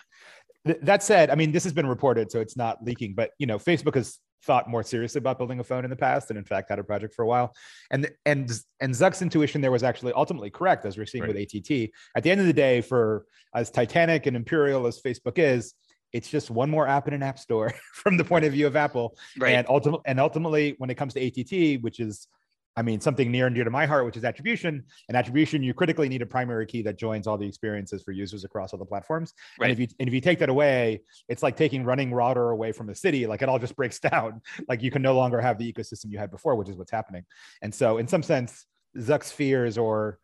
th- 0.65 0.79
that 0.81 1.03
said, 1.03 1.29
I 1.29 1.35
mean, 1.35 1.51
this 1.51 1.63
has 1.63 1.73
been 1.73 1.87
reported, 1.87 2.31
so 2.31 2.39
it's 2.39 2.57
not 2.57 2.83
leaking. 2.83 3.13
But 3.15 3.31
you 3.39 3.47
know, 3.47 3.57
Facebook 3.59 3.95
has 3.95 4.19
thought 4.43 4.69
more 4.69 4.83
seriously 4.83 5.19
about 5.19 5.37
building 5.37 5.59
a 5.59 5.63
phone 5.63 5.83
in 5.83 5.89
the 5.89 5.95
past, 5.95 6.29
and 6.29 6.37
in 6.37 6.45
fact 6.45 6.69
had 6.69 6.79
a 6.79 6.83
project 6.83 7.13
for 7.13 7.23
a 7.23 7.27
while. 7.27 7.53
And 7.91 8.09
and 8.25 8.51
and 8.79 8.93
Zuck's 8.93 9.21
intuition 9.21 9.61
there 9.61 9.71
was 9.71 9.83
actually 9.83 10.13
ultimately 10.13 10.49
correct, 10.49 10.85
as 10.85 10.97
we're 10.97 11.05
seeing 11.05 11.27
with 11.27 11.37
ATT. 11.37 11.89
At 12.15 12.23
the 12.23 12.31
end 12.31 12.41
of 12.41 12.47
the 12.47 12.53
day, 12.53 12.81
for 12.81 13.25
as 13.53 13.71
titanic 13.71 14.25
and 14.25 14.35
imperial 14.35 14.85
as 14.87 15.01
Facebook 15.01 15.37
is. 15.37 15.73
It's 16.15 16.29
just 16.29 16.49
one 16.49 16.69
more 16.69 16.87
app 16.87 17.09
in 17.09 17.13
an 17.13 17.21
app 17.21 17.37
store 17.37 17.73
from 17.93 18.15
the 18.15 18.23
point 18.23 18.45
of 18.45 18.53
view 18.53 18.67
of 18.67 18.77
Apple. 18.77 19.17
right. 19.37 19.53
And 19.53 19.67
ultimately, 19.67 20.03
and 20.05 20.17
ultimately, 20.17 20.75
when 20.77 20.89
it 20.89 20.95
comes 20.95 21.13
to 21.15 21.19
ATT, 21.19 21.83
which 21.83 21.99
is, 21.99 22.29
I 22.77 22.83
mean, 22.83 23.01
something 23.01 23.29
near 23.29 23.47
and 23.47 23.55
dear 23.55 23.65
to 23.65 23.69
my 23.69 23.85
heart, 23.85 24.05
which 24.05 24.15
is 24.15 24.23
attribution. 24.23 24.83
And 25.09 25.17
attribution, 25.17 25.61
you 25.61 25.73
critically 25.73 26.07
need 26.07 26.21
a 26.21 26.25
primary 26.25 26.65
key 26.67 26.81
that 26.83 26.97
joins 26.97 27.27
all 27.27 27.37
the 27.37 27.45
experiences 27.45 28.01
for 28.01 28.13
users 28.13 28.45
across 28.45 28.71
all 28.71 28.79
the 28.79 28.85
platforms. 28.85 29.33
Right. 29.59 29.69
And 29.69 29.73
if 29.73 29.79
you 29.79 29.95
and 29.99 30.07
if 30.07 30.13
you 30.13 30.21
take 30.21 30.39
that 30.39 30.47
away, 30.47 31.01
it's 31.27 31.43
like 31.43 31.57
taking 31.57 31.83
running 31.83 32.13
router 32.13 32.51
away 32.51 32.71
from 32.71 32.89
a 32.89 32.95
city. 32.95 33.27
Like 33.27 33.41
it 33.41 33.49
all 33.49 33.59
just 33.59 33.75
breaks 33.75 33.99
down. 34.11 34.41
Like 34.69 34.81
you 34.81 34.91
can 34.91 35.01
no 35.01 35.15
longer 35.15 35.41
have 35.41 35.57
the 35.57 35.71
ecosystem 35.71 36.11
you 36.11 36.17
had 36.17 36.31
before, 36.31 36.55
which 36.55 36.69
is 36.69 36.77
what's 36.77 36.91
happening. 36.91 37.25
And 37.61 37.75
so, 37.75 37.97
in 37.97 38.07
some 38.07 38.23
sense, 38.23 38.65
Zuck's 38.97 39.33
fears 39.33 39.77
or 39.77 40.19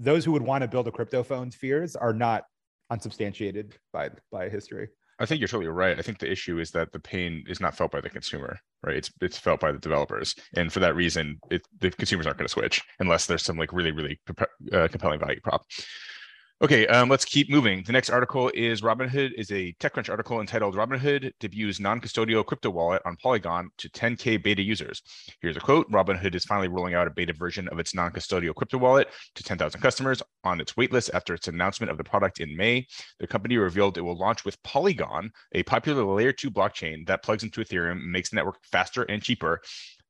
those 0.00 0.24
who 0.24 0.32
would 0.32 0.42
want 0.42 0.62
to 0.62 0.68
build 0.68 0.88
a 0.88 0.92
crypto 0.92 1.22
phone's 1.22 1.54
fears 1.54 1.94
are 1.94 2.12
not 2.12 2.42
unsubstantiated 2.90 3.76
by 3.92 4.10
by 4.32 4.48
history. 4.48 4.88
I 5.18 5.26
think 5.26 5.40
you're 5.40 5.48
totally 5.48 5.68
right. 5.68 5.98
I 5.98 6.02
think 6.02 6.18
the 6.18 6.30
issue 6.30 6.60
is 6.60 6.70
that 6.72 6.92
the 6.92 7.00
pain 7.00 7.44
is 7.48 7.60
not 7.60 7.76
felt 7.76 7.90
by 7.90 8.00
the 8.00 8.08
consumer, 8.10 8.58
right? 8.84 8.96
It's 8.96 9.10
it's 9.20 9.38
felt 9.38 9.60
by 9.60 9.72
the 9.72 9.78
developers, 9.78 10.34
and 10.54 10.72
for 10.72 10.80
that 10.80 10.94
reason, 10.94 11.38
it, 11.50 11.62
the 11.80 11.90
consumers 11.90 12.26
aren't 12.26 12.38
going 12.38 12.46
to 12.46 12.52
switch 12.52 12.82
unless 13.00 13.26
there's 13.26 13.42
some 13.42 13.58
like 13.58 13.72
really 13.72 13.90
really 13.90 14.20
uh, 14.72 14.88
compelling 14.88 15.20
value 15.20 15.40
prop. 15.40 15.64
Okay, 16.60 16.88
um, 16.88 17.08
let's 17.08 17.24
keep 17.24 17.48
moving. 17.48 17.84
The 17.84 17.92
next 17.92 18.10
article 18.10 18.50
is 18.52 18.80
Robinhood 18.80 19.30
is 19.34 19.52
a 19.52 19.72
TechCrunch 19.74 20.10
article 20.10 20.40
entitled 20.40 20.74
Robinhood 20.74 21.30
debuts 21.38 21.78
non-custodial 21.78 22.44
crypto 22.44 22.68
wallet 22.70 23.00
on 23.04 23.14
Polygon 23.22 23.70
to 23.78 23.88
10k 23.90 24.42
beta 24.42 24.60
users. 24.60 25.00
Here's 25.40 25.56
a 25.56 25.60
quote: 25.60 25.88
Robinhood 25.88 26.34
is 26.34 26.44
finally 26.44 26.66
rolling 26.66 26.94
out 26.94 27.06
a 27.06 27.10
beta 27.10 27.32
version 27.32 27.68
of 27.68 27.78
its 27.78 27.94
non-custodial 27.94 28.56
crypto 28.56 28.76
wallet 28.76 29.06
to 29.36 29.44
10,000 29.44 29.80
customers 29.80 30.20
on 30.42 30.60
its 30.60 30.72
waitlist 30.72 31.10
after 31.14 31.32
its 31.32 31.46
announcement 31.46 31.92
of 31.92 31.96
the 31.96 32.02
product 32.02 32.40
in 32.40 32.56
May. 32.56 32.88
The 33.20 33.28
company 33.28 33.56
revealed 33.56 33.96
it 33.96 34.00
will 34.00 34.18
launch 34.18 34.44
with 34.44 34.60
Polygon, 34.64 35.30
a 35.52 35.62
popular 35.62 36.02
layer 36.02 36.32
2 36.32 36.50
blockchain 36.50 37.06
that 37.06 37.22
plugs 37.22 37.44
into 37.44 37.60
Ethereum 37.60 37.92
and 37.92 38.10
makes 38.10 38.30
the 38.30 38.36
network 38.36 38.56
faster 38.64 39.04
and 39.04 39.22
cheaper. 39.22 39.60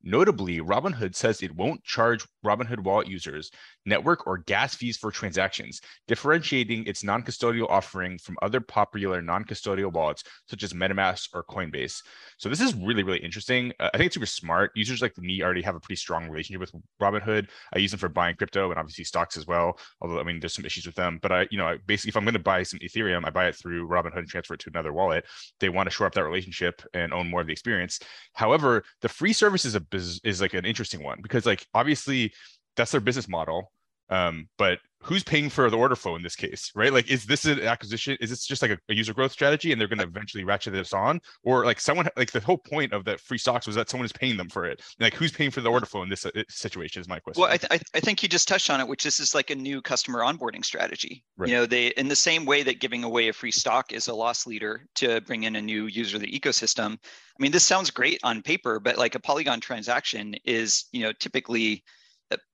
Notably, 0.02 0.60
Robinhood 0.60 1.14
says 1.14 1.42
it 1.42 1.54
won't 1.54 1.82
charge 1.82 2.24
Robinhood 2.44 2.80
wallet 2.80 3.08
users 3.08 3.50
network 3.84 4.26
or 4.26 4.38
gas 4.38 4.74
fees 4.74 4.96
for 4.96 5.10
transactions, 5.10 5.80
differentiating 6.06 6.86
its 6.86 7.02
non 7.02 7.22
custodial 7.22 7.68
offering 7.68 8.18
from 8.18 8.36
other 8.42 8.60
popular 8.60 9.20
non 9.20 9.44
custodial 9.44 9.92
wallets 9.92 10.22
such 10.46 10.62
as 10.62 10.72
MetaMask 10.72 11.28
or 11.34 11.42
Coinbase. 11.44 12.02
So, 12.36 12.48
this 12.48 12.60
is 12.60 12.74
really, 12.74 13.02
really 13.02 13.18
interesting. 13.18 13.72
Uh, 13.80 13.90
I 13.92 13.96
think 13.96 14.06
it's 14.06 14.14
super 14.14 14.26
smart. 14.26 14.70
Users 14.74 15.02
like 15.02 15.16
me 15.18 15.42
already 15.42 15.62
have 15.62 15.74
a 15.74 15.80
pretty 15.80 15.96
strong 15.96 16.28
relationship 16.28 16.60
with 16.60 16.82
Robinhood. 17.00 17.48
I 17.74 17.78
use 17.78 17.90
them 17.90 17.98
for 17.98 18.08
buying 18.08 18.36
crypto 18.36 18.70
and 18.70 18.78
obviously 18.78 19.04
stocks 19.04 19.36
as 19.36 19.46
well. 19.46 19.78
Although, 20.00 20.20
I 20.20 20.22
mean, 20.22 20.38
there's 20.38 20.54
some 20.54 20.64
issues 20.64 20.86
with 20.86 20.94
them. 20.94 21.18
But 21.20 21.32
I, 21.32 21.48
you 21.50 21.58
know, 21.58 21.76
basically, 21.86 22.10
if 22.10 22.16
I'm 22.16 22.24
going 22.24 22.34
to 22.34 22.40
buy 22.40 22.62
some 22.62 22.78
Ethereum, 22.80 23.26
I 23.26 23.30
buy 23.30 23.48
it 23.48 23.56
through 23.56 23.88
Robinhood 23.88 24.18
and 24.18 24.28
transfer 24.28 24.54
it 24.54 24.60
to 24.60 24.70
another 24.70 24.92
wallet. 24.92 25.24
They 25.58 25.70
want 25.70 25.88
to 25.88 25.94
shore 25.94 26.06
up 26.06 26.14
that 26.14 26.24
relationship 26.24 26.82
and 26.94 27.12
own 27.12 27.28
more 27.28 27.40
of 27.40 27.46
the 27.46 27.52
experience. 27.52 27.98
However, 28.34 28.84
the 29.00 29.08
free 29.08 29.32
service 29.32 29.64
is 29.64 29.74
a 29.74 29.80
is, 29.94 30.20
is 30.24 30.40
like 30.40 30.54
an 30.54 30.64
interesting 30.64 31.02
one 31.02 31.20
because, 31.22 31.46
like, 31.46 31.66
obviously, 31.74 32.32
that's 32.76 32.92
their 32.92 33.00
business 33.00 33.28
model 33.28 33.72
Um, 34.10 34.48
but 34.56 34.78
who's 35.00 35.22
paying 35.22 35.48
for 35.48 35.70
the 35.70 35.76
order 35.76 35.94
flow 35.94 36.16
in 36.16 36.22
this 36.22 36.34
case, 36.34 36.72
right? 36.74 36.92
Like, 36.92 37.08
is 37.08 37.24
this 37.24 37.44
an 37.44 37.60
acquisition? 37.60 38.16
Is 38.20 38.30
this 38.30 38.44
just 38.44 38.62
like 38.62 38.72
a, 38.72 38.78
a 38.88 38.94
user 38.94 39.14
growth 39.14 39.32
strategy, 39.32 39.70
and 39.70 39.80
they're 39.80 39.88
going 39.88 40.00
to 40.00 40.04
eventually 40.04 40.44
ratchet 40.44 40.72
this 40.72 40.92
on, 40.92 41.20
or 41.44 41.64
like 41.64 41.80
someone 41.80 42.08
like 42.16 42.32
the 42.32 42.40
whole 42.40 42.58
point 42.58 42.92
of 42.92 43.04
that 43.04 43.20
free 43.20 43.38
stocks 43.38 43.66
was 43.66 43.76
that 43.76 43.88
someone 43.88 44.04
is 44.04 44.12
paying 44.12 44.36
them 44.36 44.48
for 44.48 44.66
it? 44.66 44.82
Like, 44.98 45.14
who's 45.14 45.32
paying 45.32 45.50
for 45.50 45.60
the 45.60 45.70
order 45.70 45.86
flow 45.86 46.02
in 46.02 46.08
this 46.08 46.26
uh, 46.26 46.30
situation? 46.48 47.00
Is 47.00 47.08
my 47.08 47.20
question. 47.20 47.40
Well, 47.40 47.50
I, 47.50 47.56
th- 47.56 47.82
I 47.94 48.00
think 48.00 48.22
you 48.22 48.28
just 48.28 48.48
touched 48.48 48.70
on 48.70 48.80
it, 48.80 48.88
which 48.88 49.04
this 49.04 49.20
is 49.20 49.34
like 49.34 49.50
a 49.50 49.54
new 49.54 49.80
customer 49.80 50.20
onboarding 50.20 50.64
strategy. 50.64 51.24
Right. 51.36 51.50
You 51.50 51.56
know, 51.56 51.66
they 51.66 51.88
in 51.88 52.08
the 52.08 52.16
same 52.16 52.44
way 52.44 52.62
that 52.64 52.80
giving 52.80 53.04
away 53.04 53.28
a 53.28 53.32
free 53.32 53.52
stock 53.52 53.92
is 53.92 54.08
a 54.08 54.14
loss 54.14 54.46
leader 54.46 54.86
to 54.96 55.20
bring 55.22 55.44
in 55.44 55.56
a 55.56 55.62
new 55.62 55.86
user 55.86 56.12
to 56.12 56.18
the 56.18 56.40
ecosystem. 56.40 56.92
I 56.94 57.42
mean, 57.42 57.52
this 57.52 57.64
sounds 57.64 57.90
great 57.90 58.18
on 58.24 58.42
paper, 58.42 58.80
but 58.80 58.98
like 58.98 59.14
a 59.14 59.20
Polygon 59.20 59.60
transaction 59.60 60.34
is, 60.44 60.86
you 60.92 61.02
know, 61.02 61.12
typically 61.12 61.84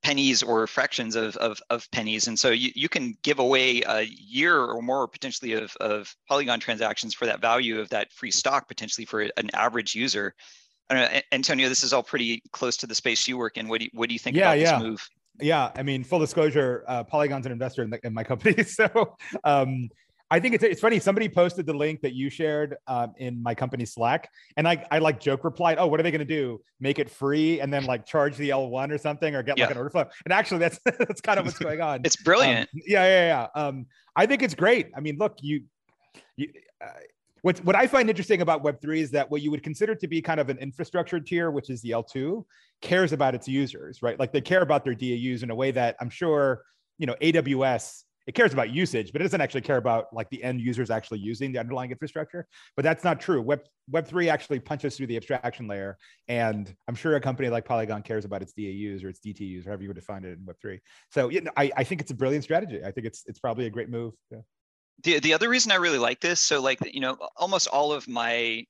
pennies 0.02 0.42
or 0.42 0.66
fractions 0.66 1.16
of, 1.16 1.36
of, 1.36 1.60
of 1.70 1.90
pennies. 1.90 2.28
And 2.28 2.38
so 2.38 2.50
you, 2.50 2.70
you 2.74 2.88
can 2.88 3.16
give 3.22 3.38
away 3.38 3.82
a 3.82 4.02
year 4.02 4.60
or 4.60 4.80
more 4.82 5.08
potentially 5.08 5.54
of, 5.54 5.74
of 5.80 6.14
Polygon 6.28 6.60
transactions 6.60 7.14
for 7.14 7.26
that 7.26 7.40
value 7.40 7.80
of 7.80 7.88
that 7.90 8.12
free 8.12 8.30
stock 8.30 8.68
potentially 8.68 9.04
for 9.04 9.22
an 9.22 9.50
average 9.54 9.94
user. 9.94 10.34
I 10.90 10.94
don't 10.94 11.12
know, 11.12 11.20
Antonio, 11.32 11.68
this 11.68 11.82
is 11.82 11.92
all 11.92 12.02
pretty 12.02 12.42
close 12.52 12.76
to 12.78 12.86
the 12.86 12.94
space 12.94 13.26
you 13.26 13.38
work 13.38 13.56
in. 13.56 13.68
What 13.68 13.80
do 13.80 13.86
you, 13.86 13.90
what 13.94 14.08
do 14.08 14.12
you 14.12 14.18
think 14.18 14.36
Yeah, 14.36 14.52
about 14.52 14.58
yeah. 14.58 14.78
this 14.78 14.82
move? 14.82 15.08
Yeah, 15.40 15.72
I 15.74 15.82
mean, 15.82 16.04
full 16.04 16.20
disclosure, 16.20 16.84
uh, 16.86 17.02
Polygon's 17.02 17.46
an 17.46 17.52
investor 17.52 17.82
in, 17.82 17.90
the, 17.90 17.98
in 18.04 18.14
my 18.14 18.22
company, 18.22 18.62
so 18.64 19.16
um, 19.42 19.88
I 20.34 20.40
think 20.40 20.52
it's 20.52 20.64
it's 20.64 20.80
funny. 20.80 20.98
Somebody 20.98 21.28
posted 21.28 21.64
the 21.64 21.72
link 21.72 22.00
that 22.00 22.12
you 22.12 22.28
shared 22.28 22.76
um, 22.88 23.12
in 23.18 23.40
my 23.40 23.54
company 23.54 23.84
Slack, 23.84 24.28
and 24.56 24.66
I 24.66 24.84
I 24.90 24.98
like 24.98 25.20
joke 25.20 25.44
replied, 25.44 25.78
"Oh, 25.78 25.86
what 25.86 26.00
are 26.00 26.02
they 26.02 26.10
going 26.10 26.18
to 26.18 26.24
do? 26.24 26.60
Make 26.80 26.98
it 26.98 27.08
free 27.08 27.60
and 27.60 27.72
then 27.72 27.84
like 27.84 28.04
charge 28.04 28.36
the 28.36 28.50
L 28.50 28.68
one 28.68 28.90
or 28.90 28.98
something, 28.98 29.32
or 29.36 29.44
get 29.44 29.56
like 29.60 29.70
an 29.70 29.76
order 29.76 29.90
flow?" 29.90 30.06
And 30.24 30.32
actually, 30.32 30.58
that's 30.58 30.80
that's 30.98 31.20
kind 31.20 31.38
of 31.38 31.46
what's 31.46 31.60
going 31.60 31.80
on. 31.80 32.00
It's 32.02 32.16
brilliant. 32.16 32.68
Um, 32.74 32.80
yeah, 32.84 33.04
yeah, 33.04 33.46
yeah. 33.54 33.62
Um, 33.62 33.86
I 34.16 34.26
think 34.26 34.42
it's 34.42 34.56
great. 34.56 34.90
I 34.96 34.98
mean, 34.98 35.18
look, 35.18 35.36
you, 35.40 35.62
you 36.36 36.48
uh, 36.84 36.88
what 37.42 37.64
what 37.64 37.76
I 37.76 37.86
find 37.86 38.10
interesting 38.10 38.42
about 38.42 38.64
Web 38.64 38.80
three 38.82 39.02
is 39.02 39.12
that 39.12 39.30
what 39.30 39.40
you 39.40 39.52
would 39.52 39.62
consider 39.62 39.94
to 39.94 40.08
be 40.08 40.20
kind 40.20 40.40
of 40.40 40.48
an 40.48 40.58
infrastructure 40.58 41.20
tier, 41.20 41.52
which 41.52 41.70
is 41.70 41.80
the 41.82 41.92
L 41.92 42.02
two, 42.02 42.44
cares 42.82 43.12
about 43.12 43.36
its 43.36 43.46
users, 43.46 44.02
right? 44.02 44.18
Like 44.18 44.32
they 44.32 44.40
care 44.40 44.62
about 44.62 44.84
their 44.84 44.96
DAUs 44.96 45.44
in 45.44 45.50
a 45.50 45.54
way 45.54 45.70
that 45.70 45.94
I'm 46.00 46.10
sure 46.10 46.64
you 46.98 47.06
know 47.06 47.14
AWS. 47.22 48.02
It 48.26 48.34
cares 48.34 48.52
about 48.52 48.70
usage, 48.70 49.12
but 49.12 49.20
it 49.20 49.24
doesn't 49.24 49.40
actually 49.40 49.60
care 49.60 49.76
about 49.76 50.12
like 50.12 50.30
the 50.30 50.42
end 50.42 50.60
users 50.60 50.90
actually 50.90 51.18
using 51.18 51.52
the 51.52 51.58
underlying 51.58 51.90
infrastructure. 51.90 52.46
But 52.76 52.82
that's 52.82 53.04
not 53.04 53.20
true. 53.20 53.42
Web 53.42 53.60
Web 53.90 54.06
three 54.06 54.28
actually 54.28 54.60
punches 54.60 54.96
through 54.96 55.08
the 55.08 55.16
abstraction 55.16 55.68
layer, 55.68 55.98
and 56.28 56.74
I'm 56.88 56.94
sure 56.94 57.16
a 57.16 57.20
company 57.20 57.48
like 57.50 57.64
Polygon 57.64 58.02
cares 58.02 58.24
about 58.24 58.40
its 58.42 58.52
DAUs 58.52 59.04
or 59.04 59.08
its 59.10 59.20
DTUs, 59.20 59.66
however 59.66 59.82
you 59.82 59.88
would 59.88 59.96
define 59.96 60.24
it 60.24 60.38
in 60.38 60.44
Web 60.46 60.56
three. 60.60 60.80
So 61.10 61.28
you 61.28 61.42
know, 61.42 61.50
I, 61.56 61.70
I 61.76 61.84
think 61.84 62.00
it's 62.00 62.10
a 62.10 62.14
brilliant 62.14 62.44
strategy. 62.44 62.82
I 62.84 62.90
think 62.90 63.06
it's 63.06 63.24
it's 63.26 63.38
probably 63.38 63.66
a 63.66 63.70
great 63.70 63.90
move. 63.90 64.14
Yeah. 64.30 64.38
the 65.02 65.20
the 65.20 65.34
other 65.34 65.48
reason 65.48 65.72
I 65.72 65.76
really 65.76 65.98
like 65.98 66.20
this, 66.20 66.40
so 66.40 66.62
like 66.62 66.78
you 66.94 67.00
know, 67.00 67.18
almost 67.36 67.68
all 67.68 67.92
of 67.92 68.08
my 68.08 68.64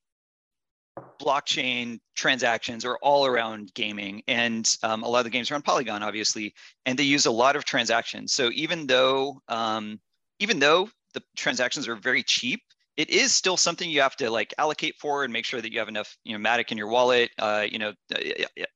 blockchain 1.20 2.00
transactions 2.16 2.84
are 2.84 2.98
all 3.02 3.26
around 3.26 3.72
gaming, 3.74 4.22
and 4.28 4.76
um, 4.82 5.02
a 5.02 5.08
lot 5.08 5.18
of 5.18 5.24
the 5.24 5.30
games 5.30 5.50
are 5.50 5.54
on 5.54 5.62
Polygon, 5.62 6.02
obviously, 6.02 6.54
and 6.86 6.98
they 6.98 7.04
use 7.04 7.26
a 7.26 7.30
lot 7.30 7.56
of 7.56 7.64
transactions. 7.64 8.32
So 8.32 8.50
even 8.52 8.86
though 8.86 9.40
um, 9.48 10.00
even 10.38 10.58
though 10.58 10.88
the 11.14 11.22
transactions 11.36 11.88
are 11.88 11.96
very 11.96 12.22
cheap, 12.22 12.60
it 12.96 13.10
is 13.10 13.34
still 13.34 13.56
something 13.56 13.88
you 13.88 14.00
have 14.00 14.16
to 14.16 14.30
like 14.30 14.54
allocate 14.58 14.96
for 15.00 15.24
and 15.24 15.32
make 15.32 15.44
sure 15.44 15.60
that 15.60 15.72
you 15.72 15.78
have 15.78 15.88
enough, 15.88 16.16
you 16.24 16.36
know, 16.36 16.48
Matic 16.48 16.70
in 16.70 16.78
your 16.78 16.88
wallet. 16.88 17.30
Uh, 17.38 17.66
you 17.68 17.78
know, 17.78 17.92
uh, 18.14 18.18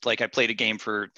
like 0.04 0.20
I 0.20 0.26
played 0.26 0.50
a 0.50 0.54
game 0.54 0.78
for 0.78 1.08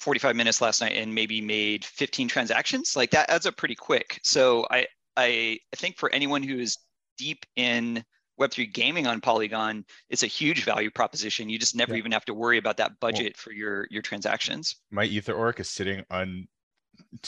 45 0.00 0.34
minutes 0.34 0.60
last 0.60 0.80
night 0.80 0.96
and 0.96 1.14
maybe 1.14 1.40
made 1.40 1.84
15 1.84 2.28
transactions. 2.28 2.96
Like 2.96 3.10
that 3.10 3.30
adds 3.30 3.46
up 3.46 3.56
pretty 3.56 3.74
quick. 3.74 4.18
So 4.22 4.66
I 4.70 4.86
I 5.16 5.58
I 5.72 5.76
think 5.76 5.98
for 5.98 6.10
anyone 6.12 6.42
who 6.42 6.58
is 6.58 6.78
deep 7.18 7.44
in 7.56 8.04
Web3 8.40 8.72
gaming 8.72 9.06
on 9.06 9.20
Polygon, 9.20 9.84
it's 10.08 10.22
a 10.22 10.26
huge 10.26 10.64
value 10.64 10.90
proposition. 10.90 11.48
You 11.48 11.58
just 11.58 11.76
never 11.76 11.92
Yeah. 11.92 11.98
even 11.98 12.12
have 12.12 12.24
to 12.24 12.34
worry 12.34 12.58
about 12.58 12.78
that 12.78 12.98
budget 13.00 13.36
for 13.36 13.52
your 13.52 13.86
your 13.90 14.02
transactions. 14.02 14.76
my 14.90 15.06
EtherOrc 15.06 15.60
is 15.60 15.68
sitting 15.68 16.04
on 16.10 16.48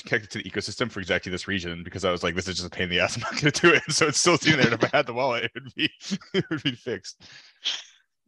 connected 0.04 0.30
to 0.30 0.38
the 0.38 0.44
ecosystem 0.50 0.90
for 0.90 1.00
exactly 1.00 1.30
this 1.32 1.48
reason 1.48 1.82
because 1.82 2.04
I 2.04 2.10
was 2.10 2.22
like, 2.22 2.34
this 2.34 2.46
is 2.48 2.56
just 2.56 2.66
a 2.66 2.70
pain 2.70 2.84
in 2.84 2.90
the 2.90 3.00
ass. 3.00 3.16
I'm 3.16 3.20
not 3.22 3.40
going 3.40 3.52
to 3.52 3.60
do 3.60 3.72
it. 3.74 3.82
So 3.92 4.06
it's 4.08 4.18
still 4.20 4.36
sitting 4.36 4.58
there. 4.58 4.72
And 4.72 4.82
if 4.82 4.92
I 4.92 4.96
had 4.96 5.06
the 5.06 5.14
wallet, 5.14 5.44
it 5.44 5.52
would 5.54 5.74
be 5.74 5.90
it 6.34 6.44
would 6.50 6.62
be 6.62 6.72
fixed. 6.74 7.22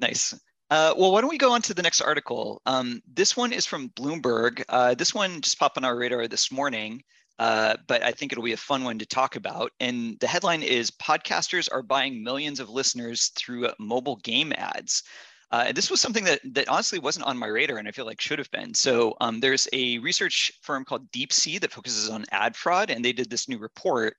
Nice. 0.00 0.34
Uh, 0.70 0.94
well, 0.96 1.12
why 1.12 1.20
don't 1.20 1.30
we 1.30 1.38
go 1.38 1.52
on 1.52 1.62
to 1.62 1.74
the 1.74 1.82
next 1.82 2.00
article? 2.00 2.60
Um, 2.66 3.00
this 3.12 3.36
one 3.36 3.52
is 3.52 3.66
from 3.66 3.90
Bloomberg. 3.90 4.62
Uh, 4.68 4.94
this 4.94 5.14
one 5.14 5.40
just 5.40 5.58
popped 5.58 5.76
on 5.76 5.84
our 5.84 5.96
radar 5.96 6.26
this 6.26 6.50
morning, 6.50 7.02
uh, 7.38 7.76
but 7.86 8.02
I 8.02 8.12
think 8.12 8.32
it'll 8.32 8.44
be 8.44 8.52
a 8.52 8.56
fun 8.56 8.84
one 8.84 8.98
to 8.98 9.06
talk 9.06 9.36
about. 9.36 9.72
And 9.80 10.18
the 10.20 10.26
headline 10.26 10.62
is 10.62 10.90
Podcasters 10.90 11.68
are 11.72 11.82
buying 11.82 12.22
millions 12.22 12.60
of 12.60 12.70
listeners 12.70 13.28
through 13.36 13.68
mobile 13.78 14.16
game 14.16 14.52
ads. 14.56 15.02
Uh, 15.50 15.64
and 15.68 15.76
this 15.76 15.90
was 15.90 16.00
something 16.00 16.24
that, 16.24 16.40
that 16.44 16.68
honestly 16.68 16.98
wasn't 16.98 17.26
on 17.26 17.38
my 17.38 17.46
radar 17.46 17.78
and 17.78 17.86
I 17.86 17.92
feel 17.92 18.06
like 18.06 18.20
should 18.20 18.38
have 18.38 18.50
been. 18.50 18.74
So 18.74 19.14
um, 19.20 19.40
there's 19.40 19.68
a 19.72 19.98
research 19.98 20.52
firm 20.62 20.84
called 20.84 21.10
DeepSee 21.12 21.60
that 21.60 21.72
focuses 21.72 22.08
on 22.08 22.24
ad 22.32 22.56
fraud, 22.56 22.90
and 22.90 23.04
they 23.04 23.12
did 23.12 23.30
this 23.30 23.48
new 23.48 23.58
report. 23.58 24.16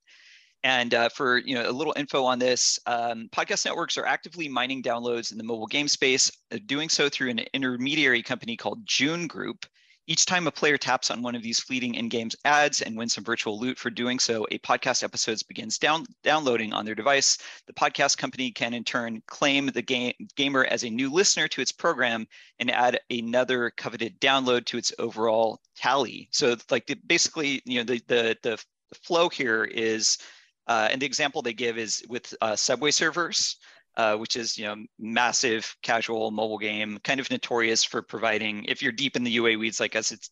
And 0.64 0.94
uh, 0.94 1.10
for 1.10 1.38
you 1.38 1.54
know 1.54 1.70
a 1.70 1.72
little 1.72 1.94
info 1.96 2.24
on 2.24 2.40
this, 2.40 2.80
um, 2.88 3.30
podcast 3.32 3.66
networks 3.66 3.98
are 3.98 4.06
actively 4.06 4.48
mining 4.48 4.82
downloads 4.82 5.32
in 5.32 5.38
the 5.38 5.44
mobile 5.44 5.68
game 5.68 5.88
space, 5.88 6.32
uh, 6.52 6.58
doing 6.66 6.90
so 6.90 7.08
through 7.08 7.30
an 7.30 7.40
intermediary 7.54 8.24
company 8.24 8.58
called 8.58 8.80
June 8.86 9.28
Group. 9.28 9.66
Each 10.08 10.26
time 10.26 10.46
a 10.46 10.52
player 10.52 10.78
taps 10.78 11.10
on 11.10 11.24
one 11.24 11.36
of 11.36 11.42
these 11.42 11.60
fleeting 11.60 11.96
in-game 11.96 12.30
ads 12.44 12.82
and 12.82 12.96
wins 12.96 13.14
some 13.14 13.24
virtual 13.24 13.60
loot 13.60 13.80
for 13.80 13.90
doing 13.90 14.20
so, 14.20 14.46
a 14.52 14.60
podcast 14.60 15.04
episode 15.04 15.40
begins 15.48 15.80
down, 15.80 16.06
downloading 16.24 16.74
on 16.74 16.86
their 16.86 16.94
device. 16.94 17.40
The 17.66 17.74
podcast 17.74 18.18
company 18.18 18.52
can 18.52 18.74
in 18.74 18.84
turn 18.84 19.24
claim 19.26 19.68
the 19.68 19.82
game, 19.82 20.14
gamer 20.36 20.66
as 20.66 20.84
a 20.84 20.90
new 20.90 21.12
listener 21.12 21.48
to 21.48 21.62
its 21.62 21.72
program 21.72 22.28
and 22.60 22.70
add 22.70 23.00
another 23.10 23.72
coveted 23.72 24.20
download 24.22 24.66
to 24.66 24.78
its 24.78 24.94
overall 25.00 25.60
tally. 25.76 26.30
So 26.32 26.56
like 26.70 26.86
the, 26.86 26.96
basically, 27.08 27.62
you 27.66 27.80
know, 27.80 27.84
the, 27.84 28.02
the, 28.08 28.38
the 28.44 28.64
flow 29.04 29.30
here 29.30 29.64
is 29.66 30.20
uh, 30.68 30.88
and 30.92 31.02
the 31.02 31.06
example 31.06 31.42
they 31.42 31.54
give 31.54 31.78
is 31.78 32.04
with 32.10 32.34
uh, 32.42 32.56
Subway 32.56 32.92
Surfers, 32.92 33.56
uh, 33.98 34.16
which 34.16 34.36
is 34.36 34.58
you 34.58 34.66
know 34.66 34.76
massive 35.00 35.76
casual 35.82 36.32
mobile 36.32 36.58
game, 36.58 37.00
kind 37.04 37.20
of 37.20 37.30
notorious 37.30 37.84
for 37.84 38.02
providing. 38.02 38.66
If 38.66 38.82
you're 38.82 38.92
deep 38.92 39.16
in 39.16 39.24
the 39.24 39.32
UA 39.32 39.58
weeds 39.58 39.80
like 39.80 39.96
us, 39.96 40.12
it's 40.12 40.30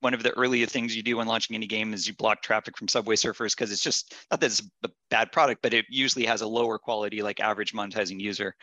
one 0.00 0.14
of 0.14 0.22
the 0.22 0.32
earlier 0.32 0.66
things 0.66 0.96
you 0.96 1.02
do 1.02 1.18
when 1.18 1.28
launching 1.28 1.54
any 1.54 1.66
game 1.66 1.94
is 1.94 2.06
you 2.06 2.14
block 2.14 2.42
traffic 2.42 2.76
from 2.76 2.88
Subway 2.88 3.14
surfers 3.14 3.54
because 3.56 3.70
it's 3.70 3.82
just 3.82 4.14
not 4.30 4.40
that 4.40 4.46
it's 4.46 4.62
a 4.84 4.88
bad 5.10 5.30
product, 5.30 5.62
but 5.62 5.74
it 5.74 5.86
usually 5.88 6.26
has 6.26 6.40
a 6.40 6.46
lower 6.46 6.78
quality, 6.78 7.22
like 7.22 7.40
average 7.40 7.72
monetizing 7.72 8.20
user. 8.20 8.54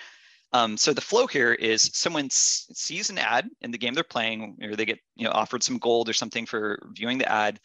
Um, 0.52 0.78
so 0.78 0.94
the 0.94 1.02
flow 1.02 1.28
here 1.28 1.54
is 1.54 1.92
someone 1.94 2.26
s- 2.26 2.68
sees 2.74 3.10
an 3.10 3.20
ad 3.20 3.48
in 3.62 3.72
the 3.72 3.78
game 3.78 3.94
they're 3.94 4.04
playing, 4.04 4.58
or 4.64 4.76
they 4.76 4.86
get 4.86 5.00
you 5.16 5.26
know 5.26 5.32
offered 5.32 5.64
some 5.64 5.78
gold 5.78 6.10
or 6.10 6.14
something 6.14 6.46
for 6.46 6.90
viewing 6.94 7.20
the 7.20 7.32
ad 7.32 7.60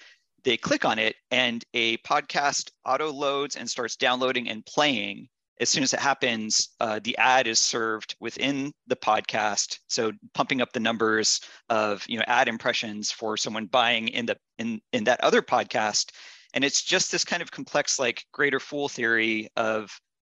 they 0.45 0.57
click 0.57 0.85
on 0.85 0.99
it 0.99 1.17
and 1.31 1.65
a 1.73 1.97
podcast 1.99 2.71
auto 2.85 3.11
loads 3.11 3.57
and 3.57 3.69
starts 3.69 3.97
downloading 3.97 4.49
and 4.49 4.65
playing 4.67 5.29
as 5.61 5.69
soon 5.69 5.83
as 5.83 5.93
it 5.95 6.01
happens 6.01 6.71
uh, 6.81 7.01
the 7.05 7.17
ad 7.17 7.47
is 7.47 7.59
served 7.59 8.17
within 8.21 8.73
the 8.87 8.97
podcast. 8.97 9.79
So 9.87 10.13
pumping 10.35 10.61
up 10.61 10.73
the 10.73 10.81
numbers 10.81 11.41
of 11.69 12.05
you 12.09 12.19
know 12.19 12.25
ad 12.27 12.49
impressions 12.49 13.13
for 13.13 13.37
someone 13.37 13.67
buying 13.67 14.09
in 14.09 14.27
the 14.27 14.37
in 14.59 14.81
in 14.93 15.05
that 15.05 15.21
other 15.21 15.43
podcast. 15.43 16.11
And 16.55 16.65
it's 16.65 16.83
just 16.83 17.11
this 17.11 17.25
kind 17.25 17.43
of 17.43 17.51
complex 17.51 17.99
like 17.99 18.25
greater 18.33 18.61
fool 18.61 18.89
theory 18.89 19.49
of 19.57 19.91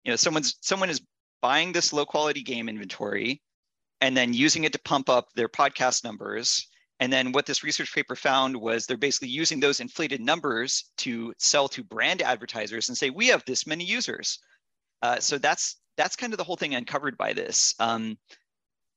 you 0.04 0.12
know 0.12 0.16
someone's 0.16 0.56
someone 0.60 0.90
is 0.90 1.00
buying 1.40 1.72
this 1.72 1.92
low 1.92 2.04
quality 2.04 2.42
game 2.42 2.68
inventory 2.68 3.40
and 4.00 4.16
then 4.16 4.32
using 4.32 4.64
it 4.64 4.72
to 4.72 4.78
pump 4.80 5.08
up 5.08 5.28
their 5.34 5.48
podcast 5.48 6.04
numbers. 6.04 6.66
And 6.98 7.12
then 7.12 7.32
what 7.32 7.44
this 7.44 7.62
research 7.62 7.94
paper 7.94 8.16
found 8.16 8.56
was 8.56 8.86
they're 8.86 8.96
basically 8.96 9.28
using 9.28 9.60
those 9.60 9.80
inflated 9.80 10.20
numbers 10.20 10.90
to 10.98 11.34
sell 11.38 11.68
to 11.68 11.84
brand 11.84 12.22
advertisers 12.22 12.88
and 12.88 12.96
say, 12.96 13.10
we 13.10 13.26
have 13.28 13.44
this 13.44 13.66
many 13.66 13.84
users. 13.84 14.38
Uh, 15.02 15.18
so 15.20 15.38
that's 15.38 15.76
that's 15.96 16.16
kind 16.16 16.32
of 16.32 16.38
the 16.38 16.44
whole 16.44 16.56
thing 16.56 16.74
uncovered 16.74 17.16
by 17.16 17.32
this. 17.32 17.74
Um, 17.78 18.18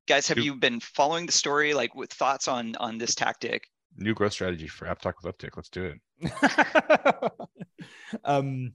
guys, 0.07 0.27
have 0.27 0.37
New- 0.37 0.43
you 0.43 0.55
been 0.55 0.79
following 0.79 1.25
the 1.25 1.31
story 1.31 1.73
like 1.73 1.95
with 1.95 2.11
thoughts 2.11 2.47
on 2.47 2.75
on 2.77 2.97
this 2.97 3.15
tactic? 3.15 3.63
New 3.97 4.13
growth 4.13 4.33
strategy 4.33 4.67
for 4.67 4.87
App 4.87 5.01
Talk 5.01 5.21
with 5.21 5.37
Uptick. 5.37 5.51
Let's 5.55 5.69
do 5.69 5.93
it. 6.21 7.31
um, 8.23 8.73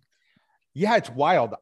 yeah, 0.74 0.96
it's 0.96 1.10
wild. 1.10 1.54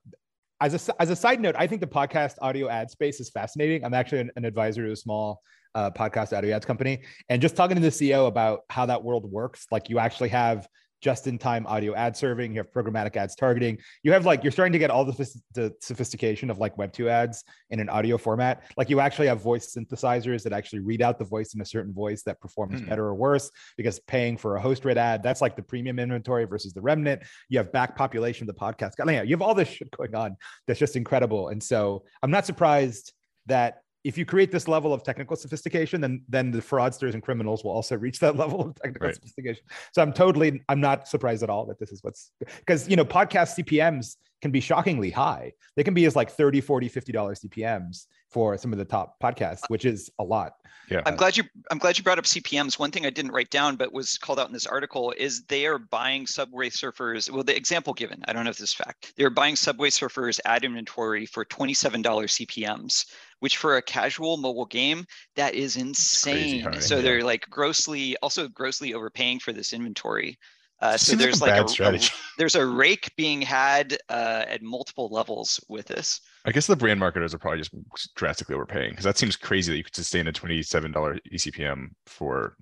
As 0.61 0.89
a, 0.89 1.03
as 1.03 1.11
a 1.11 1.17
side 1.17 1.41
note, 1.41 1.55
I 1.59 1.67
think 1.67 1.81
the 1.81 1.87
podcast 1.87 2.35
audio 2.41 2.69
ad 2.69 2.91
space 2.91 3.21
is 3.21 3.31
fascinating. 3.31 3.85
I'm 3.85 3.95
actually 3.95 4.21
an, 4.21 4.31
an 4.37 4.45
advisor 4.45 4.87
to 4.87 4.93
a 4.93 4.97
small 4.97 5.43
uh, 5.75 5.91
podcast 5.91 6.37
audio 6.37 6.55
ads 6.55 6.65
company, 6.65 7.03
and 7.29 7.43
just 7.43 7.57
talking 7.57 7.77
to 7.77 7.83
the 7.83 7.89
CEO 7.89 8.27
about 8.27 8.61
how 8.71 8.87
that 8.87 9.03
world 9.03 9.31
works. 9.31 9.67
Like 9.71 9.91
you 9.91 9.99
actually 9.99 10.31
have 10.31 10.67
just-in-time 11.03 11.67
audio 11.67 11.95
ad 11.95 12.17
serving. 12.17 12.53
You 12.53 12.59
have 12.59 12.73
programmatic 12.73 13.17
ads 13.17 13.35
targeting. 13.35 13.77
You 14.03 14.13
have 14.13 14.25
like 14.25 14.43
you're 14.43 14.53
starting 14.53 14.73
to 14.73 14.79
get 14.79 14.91
all 14.91 15.05
the, 15.05 15.13
the 15.53 15.75
sophistication 15.81 16.49
of 16.49 16.59
like 16.59 16.79
Web 16.79 16.93
two 16.93 17.11
ads 17.11 17.45
in 17.71 17.81
an 17.81 17.89
audio 17.89 18.17
format. 18.17 18.63
Like 18.77 18.89
you 18.89 19.01
actually 19.01 19.27
have 19.27 19.43
voice 19.43 19.75
synthesizers 19.75 20.43
that 20.45 20.53
actually 20.53 20.79
read 20.79 21.03
out 21.03 21.19
the 21.19 21.25
voice 21.25 21.55
in 21.55 21.61
a 21.61 21.67
certain 21.67 21.93
voice 21.93 22.23
that 22.23 22.41
performs 22.41 22.81
mm. 22.81 22.89
better 22.89 23.05
or 23.05 23.15
worse 23.15 23.51
because 23.77 23.99
paying 24.01 24.37
for 24.37 24.57
a 24.57 24.61
host 24.61 24.85
read 24.85 24.97
ad 24.97 25.23
that's 25.23 25.41
like 25.41 25.57
the 25.57 25.63
premium 25.63 25.99
inventory 25.99 26.45
versus 26.45 26.73
the 26.73 26.81
remnant. 26.81 27.23
You 27.49 27.59
have 27.59 27.73
back 27.73 27.97
population 27.97 28.49
of 28.49 28.55
the 28.55 28.61
podcast. 28.61 28.93
You 29.27 29.35
have 29.35 29.43
all 29.43 29.55
this 29.55 29.69
shit 29.69 29.91
going 29.91 30.15
on 30.15 30.37
that's 30.67 30.79
just 30.79 30.97
incredible. 30.97 31.49
And 31.49 31.63
so 31.63 32.05
I'm 32.23 32.31
not 32.31 32.47
surprised 32.47 33.13
that 33.47 33.83
if 34.05 34.19
you 34.19 34.25
create 34.25 34.51
this 34.51 34.67
level 34.67 34.93
of 34.93 35.03
technical 35.03 35.37
sophistication, 35.37 36.01
then 36.01 36.23
then 36.29 36.51
the 36.51 36.59
fraudsters 36.59 37.15
and 37.15 37.23
criminals 37.23 37.65
will 37.65 37.71
also 37.71 37.97
reach 37.97 38.19
that 38.21 38.37
level 38.43 38.61
of 38.61 38.75
technical 38.75 39.07
right. 39.07 39.15
sophistication. 39.15 39.65
So 39.93 40.03
I'm 40.03 40.13
totally 40.13 40.63
I'm 40.69 40.81
not 40.81 41.09
surprised 41.09 41.43
at 41.43 41.51
all 41.51 41.67
that 41.67 41.79
this 41.79 41.93
is 41.93 42.03
what's 42.03 42.33
because 42.59 42.89
you 42.89 42.97
know 42.97 43.05
podcast 43.05 43.59
CPMs 43.59 44.17
can 44.41 44.51
be 44.51 44.61
shockingly 44.61 45.11
high. 45.11 45.53
They 45.77 45.85
can 45.85 45.95
be 45.95 46.05
as 46.05 46.17
like 46.17 46.31
30, 46.31 46.61
40, 46.61 46.89
50 46.89 47.13
dollars 47.13 47.41
CPMs 47.41 48.07
for 48.29 48.59
some 48.59 48.73
of 48.73 48.79
the 48.79 48.85
top 48.85 49.17
podcasts, 49.23 49.69
which 49.69 49.85
is 49.85 50.11
a 50.19 50.25
lot. 50.25 50.55
Yeah. 50.91 51.03
I'm 51.07 51.17
glad 51.17 51.37
you 51.37 51.45
I'm 51.71 51.79
glad 51.79 51.97
you 51.97 52.05
brought 52.05 52.19
up 52.19 52.25
CPMs. 52.25 52.79
One 52.79 52.91
thing 52.91 53.07
I 53.07 53.11
didn't 53.11 53.31
write 53.31 53.51
down 53.51 53.77
but 53.77 53.93
was 53.93 54.19
called 54.19 54.41
out 54.41 54.49
in 54.49 54.53
this 54.53 54.67
article 54.67 55.15
is 55.17 55.45
they 55.45 55.67
are 55.67 55.79
buying 55.79 56.27
Subway 56.27 56.71
Surfers. 56.71 57.31
Well, 57.31 57.45
the 57.45 57.57
example 57.57 57.95
given, 57.95 58.23
I 58.27 58.33
don't 58.33 58.45
know 58.45 58.51
if 58.51 58.59
this 58.59 58.71
is 58.71 58.75
fact. 58.75 59.13
They're 59.17 59.31
buying 59.31 59.57
Subway 59.57 59.91
Surfers 59.91 60.41
ad 60.45 60.65
inventory 60.65 61.25
for 61.25 61.45
$27 61.45 62.03
CPMs, 62.03 63.07
which 63.43 63.57
for 63.57 63.77
a 63.77 63.83
casual 63.83 64.37
mobile 64.37 64.67
game, 64.67 65.05
that 65.35 65.53
is 65.57 65.77
insane. 65.77 66.81
So 66.81 66.95
yeah. 66.97 67.03
they're 67.03 67.25
like 67.25 67.45
grossly 67.51 68.17
also 68.23 68.47
grossly 68.47 68.95
overpaying 68.95 69.41
for 69.41 69.53
this 69.53 69.73
inventory. 69.73 70.39
Uh, 70.81 70.97
so 70.97 71.17
there's 71.17 71.43
like, 71.43 71.61
like 71.61 71.81
a, 71.81 71.97
a, 71.97 72.01
there's 72.39 72.55
a 72.55 72.65
rake 72.65 73.11
being 73.17 73.43
had 73.43 73.99
uh, 74.09 74.45
at 74.47 74.63
multiple 74.63 75.09
levels 75.11 75.59
with 75.69 75.87
this. 75.87 76.21
I 76.45 76.53
guess 76.53 76.69
the 76.69 76.77
brand 76.77 77.01
marketers 77.01 77.35
are 77.35 77.39
probably 77.39 77.59
just 77.59 78.15
drastically 78.15 78.55
overpaying 78.55 78.91
because 78.91 79.05
that 79.05 79.19
seems 79.19 79.35
crazy 79.35 79.73
that 79.73 79.77
you 79.77 79.85
could 79.85 79.97
sustain 79.97 80.29
a 80.29 80.33
twenty-seven 80.33 80.93
dollar 80.93 81.19
ECPM 81.33 81.89
for 82.07 82.55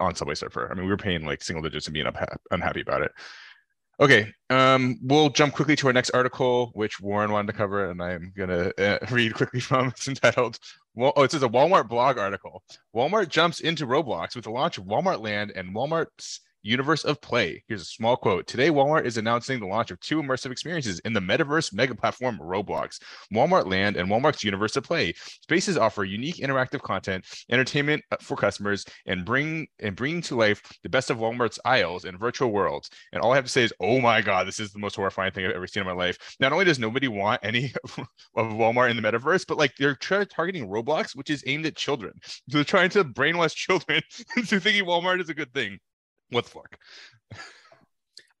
on 0.00 0.14
Subway 0.14 0.36
Surfer. 0.36 0.70
I 0.70 0.74
mean, 0.74 0.84
we 0.84 0.90
were 0.90 0.96
paying 0.96 1.26
like 1.26 1.42
single 1.42 1.62
digits 1.62 1.86
and 1.86 1.92
being 1.92 2.06
unha- 2.06 2.36
unhappy 2.50 2.80
about 2.80 3.02
it. 3.02 3.12
Okay, 4.00 4.32
um, 4.48 4.96
we'll 5.02 5.28
jump 5.28 5.54
quickly 5.54 5.74
to 5.74 5.88
our 5.88 5.92
next 5.92 6.10
article, 6.10 6.70
which 6.74 7.00
Warren 7.00 7.32
wanted 7.32 7.48
to 7.48 7.58
cover, 7.58 7.90
and 7.90 8.00
I'm 8.00 8.32
gonna 8.36 8.72
uh, 8.78 8.98
read 9.10 9.34
quickly 9.34 9.60
from. 9.68 9.88
It's 9.88 10.06
entitled 10.06 10.58
well, 10.94 11.12
oh, 11.16 11.22
it 11.22 11.30
says 11.30 11.42
a 11.42 11.48
Walmart 11.48 11.88
blog 11.88 12.18
article. 12.18 12.62
Walmart 12.94 13.28
jumps 13.28 13.60
into 13.60 13.86
Roblox 13.86 14.34
with 14.34 14.44
the 14.44 14.50
launch 14.50 14.78
of 14.78 14.84
Walmart 14.84 15.20
Land 15.20 15.52
and 15.54 15.74
Walmart's 15.74 16.40
universe 16.62 17.04
of 17.04 17.20
play. 17.20 17.62
Here's 17.68 17.82
a 17.82 17.86
small 17.86 18.16
quote. 18.16 18.46
Today, 18.46 18.70
Walmart 18.70 19.04
is 19.04 19.16
announcing 19.16 19.60
the 19.60 19.66
launch 19.66 19.90
of 19.90 20.00
two 20.00 20.22
immersive 20.22 20.50
experiences 20.50 21.00
in 21.00 21.12
the 21.12 21.20
metaverse 21.20 21.72
mega 21.72 21.94
platform 21.94 22.38
Roblox, 22.38 23.00
Walmart 23.32 23.66
Land 23.70 23.96
and 23.96 24.08
Walmart's 24.08 24.44
universe 24.44 24.76
of 24.76 24.84
play. 24.84 25.14
Spaces 25.42 25.76
offer 25.76 26.04
unique 26.04 26.36
interactive 26.36 26.82
content, 26.82 27.24
entertainment 27.50 28.02
uh, 28.10 28.16
for 28.20 28.36
customers, 28.36 28.84
and 29.06 29.24
bring 29.24 29.66
and 29.80 29.96
bring 29.96 30.20
to 30.22 30.36
life 30.36 30.62
the 30.82 30.88
best 30.88 31.10
of 31.10 31.18
Walmart's 31.18 31.58
aisles 31.64 32.04
and 32.04 32.18
virtual 32.18 32.50
worlds. 32.50 32.90
And 33.12 33.22
all 33.22 33.32
I 33.32 33.36
have 33.36 33.44
to 33.44 33.50
say 33.50 33.64
is, 33.64 33.72
oh 33.80 34.00
my 34.00 34.20
god, 34.20 34.46
this 34.46 34.60
is 34.60 34.72
the 34.72 34.78
most 34.78 34.96
horrifying 34.96 35.32
thing 35.32 35.44
I've 35.46 35.52
ever 35.52 35.66
seen 35.66 35.82
in 35.82 35.86
my 35.86 35.92
life. 35.92 36.18
Not 36.40 36.52
only 36.52 36.64
does 36.64 36.78
nobody 36.78 37.08
want 37.08 37.40
any 37.42 37.72
of 38.36 38.52
Walmart 38.52 38.90
in 38.90 38.96
the 38.96 39.02
metaverse, 39.02 39.44
but 39.46 39.58
like 39.58 39.74
they're 39.78 39.94
targeting 39.94 40.68
Roblox, 40.68 41.14
which 41.14 41.30
is 41.30 41.44
aimed 41.46 41.66
at 41.66 41.76
children. 41.76 42.12
They're 42.46 42.64
trying 42.64 42.90
to 42.90 43.04
brainwash 43.04 43.54
children 43.54 44.02
into 44.36 44.60
thinking 44.60 44.84
Walmart 44.84 45.20
is 45.20 45.28
a 45.28 45.34
good 45.34 45.52
thing. 45.52 45.78
What 46.30 46.44
the 46.44 46.50
fuck? 46.50 46.78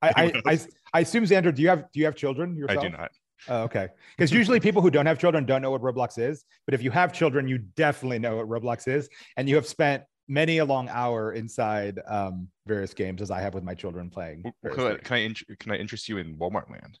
I, 0.00 0.08
I, 0.16 0.52
I, 0.52 0.58
I 0.94 1.00
assume 1.00 1.24
Xander, 1.24 1.54
do 1.54 1.62
you 1.62 1.68
have 1.68 1.90
do 1.92 2.00
you 2.00 2.04
have 2.04 2.14
children 2.14 2.56
yourself? 2.56 2.84
I 2.84 2.88
do 2.88 2.96
not. 2.96 3.10
Oh, 3.48 3.62
okay. 3.62 3.88
Because 4.16 4.32
usually 4.32 4.60
people 4.60 4.82
who 4.82 4.90
don't 4.90 5.06
have 5.06 5.18
children 5.18 5.44
don't 5.44 5.62
know 5.62 5.70
what 5.70 5.80
Roblox 5.80 6.18
is. 6.18 6.44
But 6.66 6.74
if 6.74 6.82
you 6.82 6.90
have 6.90 7.12
children, 7.12 7.46
you 7.48 7.58
definitely 7.58 8.18
know 8.18 8.36
what 8.36 8.48
Roblox 8.48 8.88
is. 8.88 9.08
And 9.36 9.48
you 9.48 9.54
have 9.54 9.66
spent 9.66 10.02
many 10.26 10.58
a 10.58 10.64
long 10.64 10.88
hour 10.90 11.32
inside 11.32 12.00
um, 12.06 12.48
various 12.66 12.92
games, 12.94 13.22
as 13.22 13.30
I 13.30 13.40
have 13.40 13.54
with 13.54 13.64
my 13.64 13.74
children 13.74 14.10
playing. 14.10 14.42
Can 14.72 14.86
I, 14.86 14.96
can 14.96 15.16
I, 15.16 15.54
can 15.58 15.72
I 15.72 15.76
interest 15.76 16.08
you 16.08 16.18
in 16.18 16.36
Walmart 16.36 16.70
Land? 16.70 16.98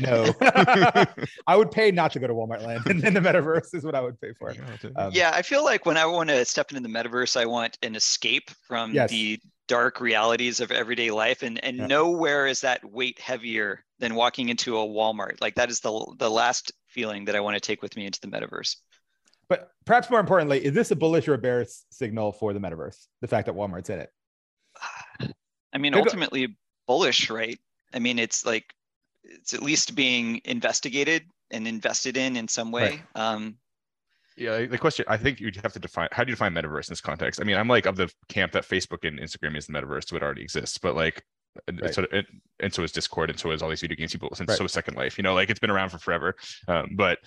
No, 0.00 0.32
I 1.46 1.56
would 1.56 1.70
pay 1.70 1.90
not 1.90 2.12
to 2.12 2.18
go 2.18 2.26
to 2.26 2.34
Walmart 2.34 2.64
Land, 2.64 2.82
and 2.88 3.00
then 3.00 3.14
the 3.14 3.20
metaverse 3.20 3.74
is 3.74 3.84
what 3.84 3.94
I 3.94 4.00
would 4.00 4.20
pay 4.20 4.32
for. 4.38 4.54
Um, 4.96 5.10
yeah, 5.12 5.32
I 5.34 5.42
feel 5.42 5.64
like 5.64 5.86
when 5.86 5.96
I 5.96 6.06
want 6.06 6.30
to 6.30 6.44
step 6.44 6.70
into 6.70 6.82
the 6.82 6.88
metaverse, 6.88 7.36
I 7.36 7.46
want 7.46 7.76
an 7.82 7.96
escape 7.96 8.50
from 8.66 8.92
yes. 8.92 9.10
the 9.10 9.40
dark 9.66 10.00
realities 10.00 10.60
of 10.60 10.70
everyday 10.70 11.10
life 11.10 11.42
and 11.42 11.62
and 11.64 11.78
yeah. 11.78 11.86
nowhere 11.86 12.46
is 12.46 12.60
that 12.60 12.84
weight 12.84 13.18
heavier 13.18 13.82
than 13.98 14.14
walking 14.14 14.50
into 14.50 14.76
a 14.76 14.86
walmart 14.86 15.40
like 15.40 15.54
that 15.54 15.70
is 15.70 15.80
the 15.80 16.14
the 16.18 16.30
last 16.30 16.70
feeling 16.86 17.24
that 17.24 17.34
i 17.34 17.40
want 17.40 17.54
to 17.54 17.60
take 17.60 17.80
with 17.80 17.96
me 17.96 18.04
into 18.04 18.20
the 18.20 18.26
metaverse 18.26 18.76
but 19.48 19.70
perhaps 19.86 20.10
more 20.10 20.20
importantly 20.20 20.62
is 20.62 20.74
this 20.74 20.90
a 20.90 20.96
bullish 20.96 21.26
or 21.28 21.32
a 21.32 21.38
bearish 21.38 21.70
signal 21.88 22.30
for 22.30 22.52
the 22.52 22.60
metaverse 22.60 23.06
the 23.22 23.26
fact 23.26 23.46
that 23.46 23.54
walmart's 23.54 23.88
in 23.88 24.00
it 24.00 24.10
i 25.72 25.78
mean 25.78 25.94
ultimately 25.94 26.58
bullish 26.86 27.30
right 27.30 27.58
i 27.94 27.98
mean 27.98 28.18
it's 28.18 28.44
like 28.44 28.66
it's 29.24 29.54
at 29.54 29.62
least 29.62 29.94
being 29.94 30.40
investigated 30.44 31.24
and 31.50 31.66
invested 31.66 32.16
in 32.16 32.36
in 32.36 32.48
some 32.48 32.70
way 32.70 32.90
right. 32.90 33.02
um 33.14 33.56
yeah, 34.36 34.66
the 34.66 34.78
question 34.78 35.04
I 35.08 35.16
think 35.16 35.40
you'd 35.40 35.56
have 35.56 35.72
to 35.74 35.78
define 35.78 36.08
how 36.10 36.24
do 36.24 36.30
you 36.30 36.34
define 36.34 36.54
metaverse 36.54 36.88
in 36.88 36.92
this 36.92 37.00
context? 37.00 37.40
I 37.40 37.44
mean, 37.44 37.56
I'm 37.56 37.68
like 37.68 37.86
of 37.86 37.94
the 37.94 38.12
camp 38.28 38.52
that 38.52 38.64
Facebook 38.64 39.06
and 39.06 39.20
Instagram 39.20 39.56
is 39.56 39.66
the 39.66 39.72
metaverse, 39.72 40.08
so 40.08 40.16
it 40.16 40.22
already 40.22 40.42
exists, 40.42 40.76
but 40.76 40.96
like 40.96 41.22
right. 41.80 41.94
so 41.94 42.06
it, 42.10 42.26
and 42.60 42.74
so 42.74 42.82
is 42.82 42.92
Discord, 42.92 43.30
and 43.30 43.38
so 43.38 43.50
is 43.52 43.62
all 43.62 43.68
these 43.68 43.80
video 43.80 43.96
games 43.96 44.12
people, 44.12 44.32
and 44.38 44.48
right. 44.48 44.58
so 44.58 44.64
is 44.64 44.72
Second 44.72 44.96
Life. 44.96 45.18
You 45.18 45.22
know, 45.22 45.34
like 45.34 45.50
it's 45.50 45.60
been 45.60 45.70
around 45.70 45.90
for 45.90 45.98
forever. 45.98 46.34
Um, 46.66 46.90
but 46.96 47.18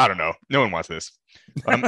I 0.00 0.08
don't 0.08 0.16
know. 0.16 0.32
No 0.48 0.60
one 0.60 0.70
wants 0.70 0.88
this. 0.88 1.12
Um, 1.66 1.84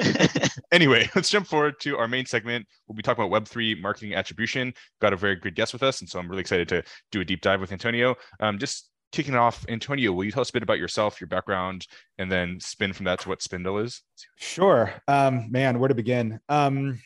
anyway, 0.72 1.10
let's 1.14 1.28
jump 1.28 1.46
forward 1.46 1.74
to 1.80 1.98
our 1.98 2.08
main 2.08 2.24
segment. 2.24 2.66
We'll 2.88 2.96
be 2.96 3.02
talking 3.02 3.22
about 3.22 3.44
Web3 3.44 3.78
marketing 3.78 4.14
attribution. 4.14 4.72
Got 5.02 5.12
a 5.12 5.16
very 5.16 5.36
good 5.36 5.54
guest 5.54 5.74
with 5.74 5.82
us. 5.82 6.00
And 6.00 6.08
so 6.08 6.18
I'm 6.18 6.28
really 6.28 6.40
excited 6.40 6.66
to 6.70 6.82
do 7.12 7.20
a 7.20 7.26
deep 7.26 7.42
dive 7.42 7.60
with 7.60 7.72
Antonio. 7.72 8.14
Um, 8.40 8.58
just 8.58 8.88
kicking 9.12 9.34
it 9.34 9.36
off, 9.36 9.66
Antonio, 9.68 10.12
will 10.12 10.24
you 10.24 10.32
tell 10.32 10.40
us 10.40 10.48
a 10.48 10.52
bit 10.54 10.62
about 10.62 10.78
yourself, 10.78 11.20
your 11.20 11.28
background, 11.28 11.86
and 12.16 12.32
then 12.32 12.58
spin 12.58 12.94
from 12.94 13.04
that 13.04 13.20
to 13.20 13.28
what 13.28 13.42
Spindle 13.42 13.80
is? 13.80 14.00
Sure. 14.38 14.94
Um, 15.06 15.50
man, 15.50 15.78
where 15.78 15.88
to 15.88 15.94
begin? 15.94 16.40
Um, 16.48 16.98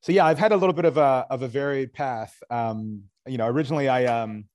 so 0.00 0.10
yeah, 0.10 0.26
I've 0.26 0.40
had 0.40 0.50
a 0.50 0.56
little 0.56 0.74
bit 0.74 0.86
of 0.86 0.96
a 0.96 1.24
of 1.30 1.42
a 1.42 1.48
varied 1.48 1.92
path. 1.92 2.34
Um, 2.50 3.04
you 3.28 3.38
know, 3.38 3.46
originally 3.46 3.88
I 3.88 4.06
um, 4.06 4.46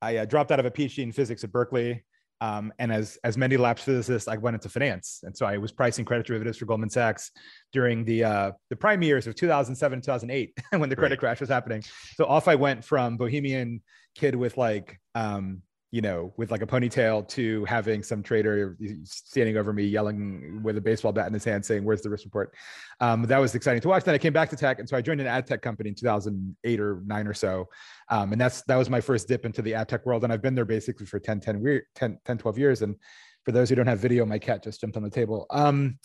I 0.00 0.16
uh, 0.16 0.24
dropped 0.24 0.50
out 0.50 0.60
of 0.60 0.64
a 0.64 0.70
PhD 0.70 1.02
in 1.02 1.12
physics 1.12 1.44
at 1.44 1.52
Berkeley. 1.52 2.04
Um, 2.42 2.72
and 2.80 2.92
as 2.92 3.18
as 3.22 3.38
many 3.38 3.56
labs 3.56 3.84
physicists, 3.84 4.26
I 4.26 4.36
went 4.36 4.54
into 4.54 4.68
finance, 4.68 5.20
and 5.22 5.34
so 5.36 5.46
I 5.46 5.58
was 5.58 5.70
pricing 5.70 6.04
credit 6.04 6.26
derivatives 6.26 6.58
for 6.58 6.64
Goldman 6.64 6.90
Sachs 6.90 7.30
during 7.72 8.04
the 8.04 8.24
uh, 8.24 8.52
the 8.68 8.74
prime 8.74 9.00
years 9.00 9.28
of 9.28 9.36
2007 9.36 10.00
2008 10.00 10.58
when 10.80 10.88
the 10.88 10.96
credit 10.96 11.14
right. 11.14 11.20
crash 11.20 11.40
was 11.40 11.48
happening. 11.48 11.84
So 12.16 12.24
off 12.24 12.48
I 12.48 12.56
went 12.56 12.84
from 12.84 13.16
bohemian 13.16 13.80
kid 14.16 14.34
with 14.34 14.56
like 14.56 14.98
um, 15.14 15.62
you 15.92 16.00
know, 16.00 16.32
with 16.38 16.50
like 16.50 16.62
a 16.62 16.66
ponytail 16.66 17.28
to 17.28 17.66
having 17.66 18.02
some 18.02 18.22
trader 18.22 18.78
standing 19.04 19.58
over 19.58 19.74
me 19.74 19.84
yelling 19.84 20.62
with 20.62 20.78
a 20.78 20.80
baseball 20.80 21.12
bat 21.12 21.26
in 21.26 21.34
his 21.34 21.44
hand 21.44 21.62
saying, 21.62 21.84
Where's 21.84 22.00
the 22.00 22.08
risk 22.08 22.24
report? 22.24 22.54
Um, 22.98 23.22
that 23.24 23.36
was 23.36 23.54
exciting 23.54 23.82
to 23.82 23.88
watch. 23.88 24.02
Then 24.02 24.14
I 24.14 24.18
came 24.18 24.32
back 24.32 24.48
to 24.50 24.56
tech. 24.56 24.78
And 24.78 24.88
so 24.88 24.96
I 24.96 25.02
joined 25.02 25.20
an 25.20 25.26
ad 25.26 25.46
tech 25.46 25.60
company 25.60 25.90
in 25.90 25.94
2008 25.94 26.80
or 26.80 27.02
nine 27.04 27.26
or 27.26 27.34
so. 27.34 27.68
Um, 28.08 28.32
and 28.32 28.40
that's 28.40 28.62
that 28.62 28.76
was 28.76 28.88
my 28.88 29.02
first 29.02 29.28
dip 29.28 29.44
into 29.44 29.60
the 29.60 29.74
ad 29.74 29.90
tech 29.90 30.06
world. 30.06 30.24
And 30.24 30.32
I've 30.32 30.40
been 30.40 30.54
there 30.54 30.64
basically 30.64 31.04
for 31.04 31.20
10, 31.20 31.40
10, 31.40 31.82
10, 31.94 32.18
10 32.24 32.38
12 32.38 32.58
years. 32.58 32.80
And 32.80 32.96
for 33.44 33.52
those 33.52 33.68
who 33.68 33.74
don't 33.74 33.86
have 33.86 33.98
video, 33.98 34.24
my 34.24 34.38
cat 34.38 34.64
just 34.64 34.80
jumped 34.80 34.96
on 34.96 35.02
the 35.02 35.10
table. 35.10 35.46
Um, 35.50 35.98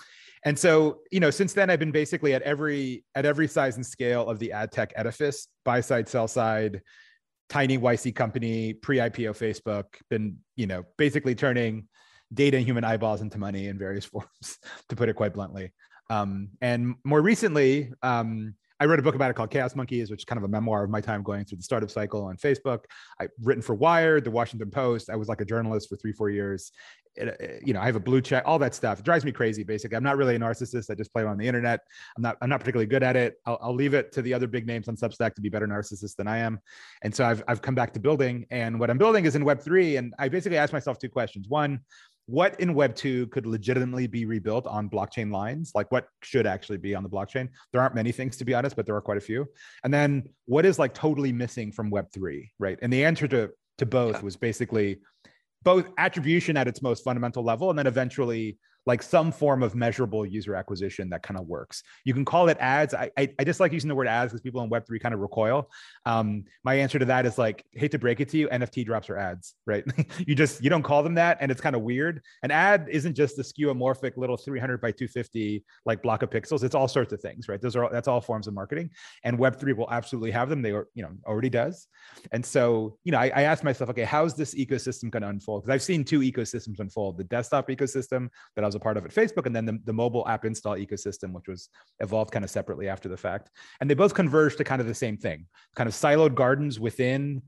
and 0.44 0.60
so, 0.60 1.00
you 1.12 1.22
know, 1.22 1.32
since 1.32 1.54
then 1.54 1.70
I've 1.70 1.80
been 1.80 1.92
basically 1.92 2.34
at 2.34 2.42
every 2.42 3.06
at 3.16 3.26
every 3.26 3.48
size 3.48 3.78
and 3.78 3.86
scale 3.86 4.30
of 4.30 4.38
the 4.40 4.52
ad 4.52 4.74
tech 4.74 4.92
edifice, 4.98 5.48
buy 5.64 5.80
side, 5.80 6.10
sell 6.10 6.28
side, 6.28 6.82
tiny 7.50 7.78
YC 7.78 8.16
company, 8.16 8.74
pre-IPO 8.74 9.32
Facebook, 9.38 9.86
been, 10.10 10.38
you 10.56 10.68
know, 10.68 10.84
basically 10.98 11.36
turning 11.36 11.88
data 12.34 12.58
and 12.58 12.66
human 12.66 12.84
eyeballs 12.84 13.22
into 13.22 13.38
money 13.38 13.68
in 13.68 13.78
various 13.78 14.06
forms, 14.12 14.58
to 14.90 14.96
put 14.96 15.10
it 15.10 15.16
quite 15.16 15.34
bluntly. 15.34 15.72
Um, 16.10 16.50
and 16.62 16.96
more 17.04 17.22
recently, 17.22 17.92
um, 18.02 18.56
I 18.80 18.86
wrote 18.86 19.00
a 19.00 19.02
book 19.02 19.16
about 19.16 19.32
it 19.32 19.36
called 19.36 19.50
Chaos 19.50 19.76
Monkeys, 19.76 20.12
which 20.12 20.22
is 20.22 20.26
kind 20.26 20.38
of 20.38 20.44
a 20.44 20.48
memoir 20.48 20.84
of 20.84 20.90
my 20.90 21.02
time 21.02 21.24
going 21.24 21.46
through 21.46 21.58
the 21.58 21.64
startup 21.64 21.90
cycle 21.90 22.26
on 22.26 22.38
Facebook. 22.38 22.86
I've 23.20 23.32
written 23.42 23.62
for 23.62 23.76
Wired, 23.76 24.24
the 24.24 24.32
Washington 24.32 24.70
Post. 24.70 25.10
I 25.10 25.16
was 25.16 25.28
like 25.28 25.42
a 25.42 25.46
journalist 25.46 25.90
for 25.90 25.96
three, 25.96 26.12
four 26.12 26.30
years. 26.30 26.72
It, 27.16 27.30
uh, 27.30 27.66
you 27.66 27.74
know, 27.74 27.82
I 27.82 27.86
have 27.88 27.96
a 27.96 28.00
blue 28.00 28.22
check, 28.22 28.44
all 28.46 28.60
that 28.60 28.76
stuff. 28.76 29.00
It 29.00 29.06
drives 29.06 29.26
me 29.26 29.32
crazy. 29.32 29.64
Basically, 29.64 29.98
I'm 29.98 30.04
not 30.04 30.18
really 30.18 30.36
a 30.36 30.40
narcissist. 30.40 30.92
I 30.92 30.94
just 30.94 31.12
play 31.12 31.24
on 31.24 31.40
the 31.40 31.48
internet. 31.48 31.80
I'm 32.16 32.22
not. 32.22 32.38
I'm 32.44 32.50
not 32.50 32.60
particularly 32.60 32.86
good 32.86 33.02
at 33.02 33.16
it. 33.16 33.38
I'll, 33.48 33.58
I'll 33.60 33.74
leave 33.74 33.96
it 33.96 34.12
to 34.12 34.22
the 34.22 34.36
other 34.36 34.46
big 34.46 34.68
names 34.68 34.88
on 34.88 34.96
Substack 34.96 35.34
to 35.34 35.42
be 35.42 35.50
better 35.50 35.68
narcissists 35.68 36.16
than 36.16 36.28
I 36.28 36.38
am. 36.38 36.60
And 37.02 37.16
so 37.16 37.26
I've 37.26 37.44
I've 37.48 37.64
come 37.64 37.74
back 37.74 37.92
to 37.94 38.00
building, 38.00 38.46
and 38.52 38.80
what 38.80 38.92
I'm 38.92 39.00
building 39.00 39.26
is 39.26 39.36
in 39.36 39.44
Web 39.44 39.60
three. 39.62 39.96
And 39.96 40.14
I 40.20 40.30
basically 40.30 40.60
asked 40.60 40.74
myself 40.74 41.00
two 41.00 41.10
questions. 41.10 41.48
One, 41.50 41.80
what 42.28 42.60
in 42.60 42.74
Web 42.74 42.94
2 42.94 43.28
could 43.28 43.46
legitimately 43.46 44.06
be 44.06 44.26
rebuilt 44.26 44.68
on 44.68 44.90
blockchain 44.90 45.32
lines? 45.32 45.72
Like 45.74 45.92
what 45.92 46.08
should 46.22 46.46
actually 46.46 46.78
be 46.78 46.94
on 46.94 47.02
the 47.02 47.10
blockchain? 47.10 47.50
There 47.72 47.82
aren't 47.82 47.96
many 47.96 48.12
things 48.12 48.38
to 48.38 48.46
be 48.46 48.54
honest, 48.54 48.76
but 48.76 48.86
there 48.86 48.96
are 48.96 49.02
quite 49.02 49.18
a 49.18 49.22
few. 49.22 49.48
And 49.84 49.94
then 49.94 50.24
what 50.46 50.66
is 50.66 50.78
like 50.78 50.94
totally 50.94 51.32
missing 51.32 51.72
from 51.72 51.90
Web 51.90 52.12
3, 52.14 52.52
right? 52.60 52.78
And 52.82 52.92
the 52.92 53.04
answer 53.06 53.28
to 53.30 53.50
to 53.78 53.86
both 53.86 54.16
yeah. 54.16 54.22
was 54.22 54.36
basically 54.36 55.00
both 55.64 55.90
attribution 55.98 56.58
at 56.58 56.68
its 56.68 56.82
most 56.82 57.04
fundamental 57.04 57.44
level 57.44 57.70
and 57.70 57.78
then 57.78 57.88
eventually 57.88 58.58
like 58.88 59.04
some 59.04 59.34
form 59.34 59.62
of 59.62 59.76
measurable 59.76 60.26
user 60.26 60.56
acquisition 60.56 61.10
that 61.10 61.22
kind 61.22 61.38
of 61.38 61.46
works. 61.46 61.84
You 62.06 62.14
can 62.14 62.24
call 62.24 62.48
it 62.48 62.58
ads. 62.62 62.94
I, 62.94 63.12
I, 63.18 63.30
I 63.38 63.44
just 63.44 63.60
like 63.60 63.74
using 63.74 63.90
the 63.90 63.96
word 63.96 64.08
ads 64.08 64.32
because 64.32 64.42
people 64.42 64.62
in 64.62 64.70
Web3 64.70 65.02
kind 65.02 65.14
of 65.14 65.20
recoil. 65.20 65.70
Um, 66.06 66.46
my 66.64 66.76
answer 66.76 66.98
to 66.98 67.06
that 67.06 67.26
is 67.26 67.38
like, 67.38 67.66
hate 67.74 67.92
to 67.92 68.00
break 68.00 68.22
it 68.22 68.30
to 68.30 68.38
you, 68.38 68.48
NFT 68.48 68.86
drops 68.86 69.10
are 69.10 69.18
ads, 69.18 69.56
right? 69.66 69.84
you 70.26 70.36
just, 70.36 70.64
you 70.64 70.70
don't 70.70 70.84
call 70.84 71.04
them 71.04 71.16
that 71.16 71.38
and 71.42 71.52
it's 71.52 71.60
kind 71.60 71.76
of 71.76 71.82
weird. 71.82 72.22
An 72.44 72.50
ad 72.50 72.88
isn't 72.90 73.14
just 73.14 73.36
the 73.36 73.44
skeuomorphic 73.44 74.16
little 74.16 74.38
300 74.38 74.80
by 74.80 74.92
250 74.92 75.66
like 75.86 76.02
block 76.02 76.24
of 76.24 76.30
pixels. 76.30 76.64
It's 76.64 76.76
all 76.76 76.88
sorts 76.88 77.12
of 77.12 77.20
things, 77.20 77.50
right? 77.50 77.62
Those 77.62 77.76
are, 77.76 77.84
all, 77.84 77.90
that's 77.92 78.08
all 78.08 78.22
forms 78.22 78.48
of 78.48 78.54
marketing 78.54 78.90
and 79.26 79.38
Web3 79.38 79.76
will 79.76 79.92
absolutely 79.92 80.32
have 80.32 80.48
them. 80.48 80.62
They 80.62 80.72
are, 80.72 80.88
you 80.96 81.04
know, 81.04 81.12
already 81.26 81.50
does. 81.50 81.88
And 82.32 82.46
so, 82.46 82.98
you 83.04 83.12
know, 83.12 83.20
I, 83.20 83.32
I 83.36 83.42
asked 83.42 83.66
myself, 83.66 83.90
okay, 83.90 84.06
how's 84.06 84.34
this 84.34 84.56
ecosystem 84.56 85.12
going 85.12 85.24
to 85.24 85.30
unfold? 85.30 85.64
Because 85.64 85.74
I've 85.74 85.84
seen 85.84 86.06
two 86.06 86.22
ecosystems 86.22 86.80
unfold, 86.80 87.18
the 87.18 87.26
desktop 87.26 87.68
ecosystem 87.68 88.30
that 88.56 88.64
I 88.64 88.68
was 88.68 88.77
a 88.78 88.80
part 88.80 88.96
of 88.96 89.06
at 89.06 89.14
Facebook, 89.14 89.46
and 89.46 89.56
then 89.56 89.66
the, 89.66 89.80
the 89.84 89.94
mobile 89.94 90.26
app 90.28 90.46
install 90.46 90.76
ecosystem, 90.76 91.34
which 91.34 91.48
was 91.48 91.70
evolved 92.00 92.32
kind 92.32 92.46
of 92.46 92.52
separately 92.52 92.88
after 92.88 93.10
the 93.10 93.18
fact. 93.18 93.50
And 93.82 93.90
they 93.90 93.96
both 93.96 94.14
converged 94.14 94.58
to 94.60 94.64
kind 94.64 94.80
of 94.80 94.88
the 94.88 94.94
same 94.94 95.18
thing, 95.18 95.46
kind 95.76 95.88
of 95.88 95.94
siloed 95.94 96.36
gardens 96.36 96.80
within 96.80 97.42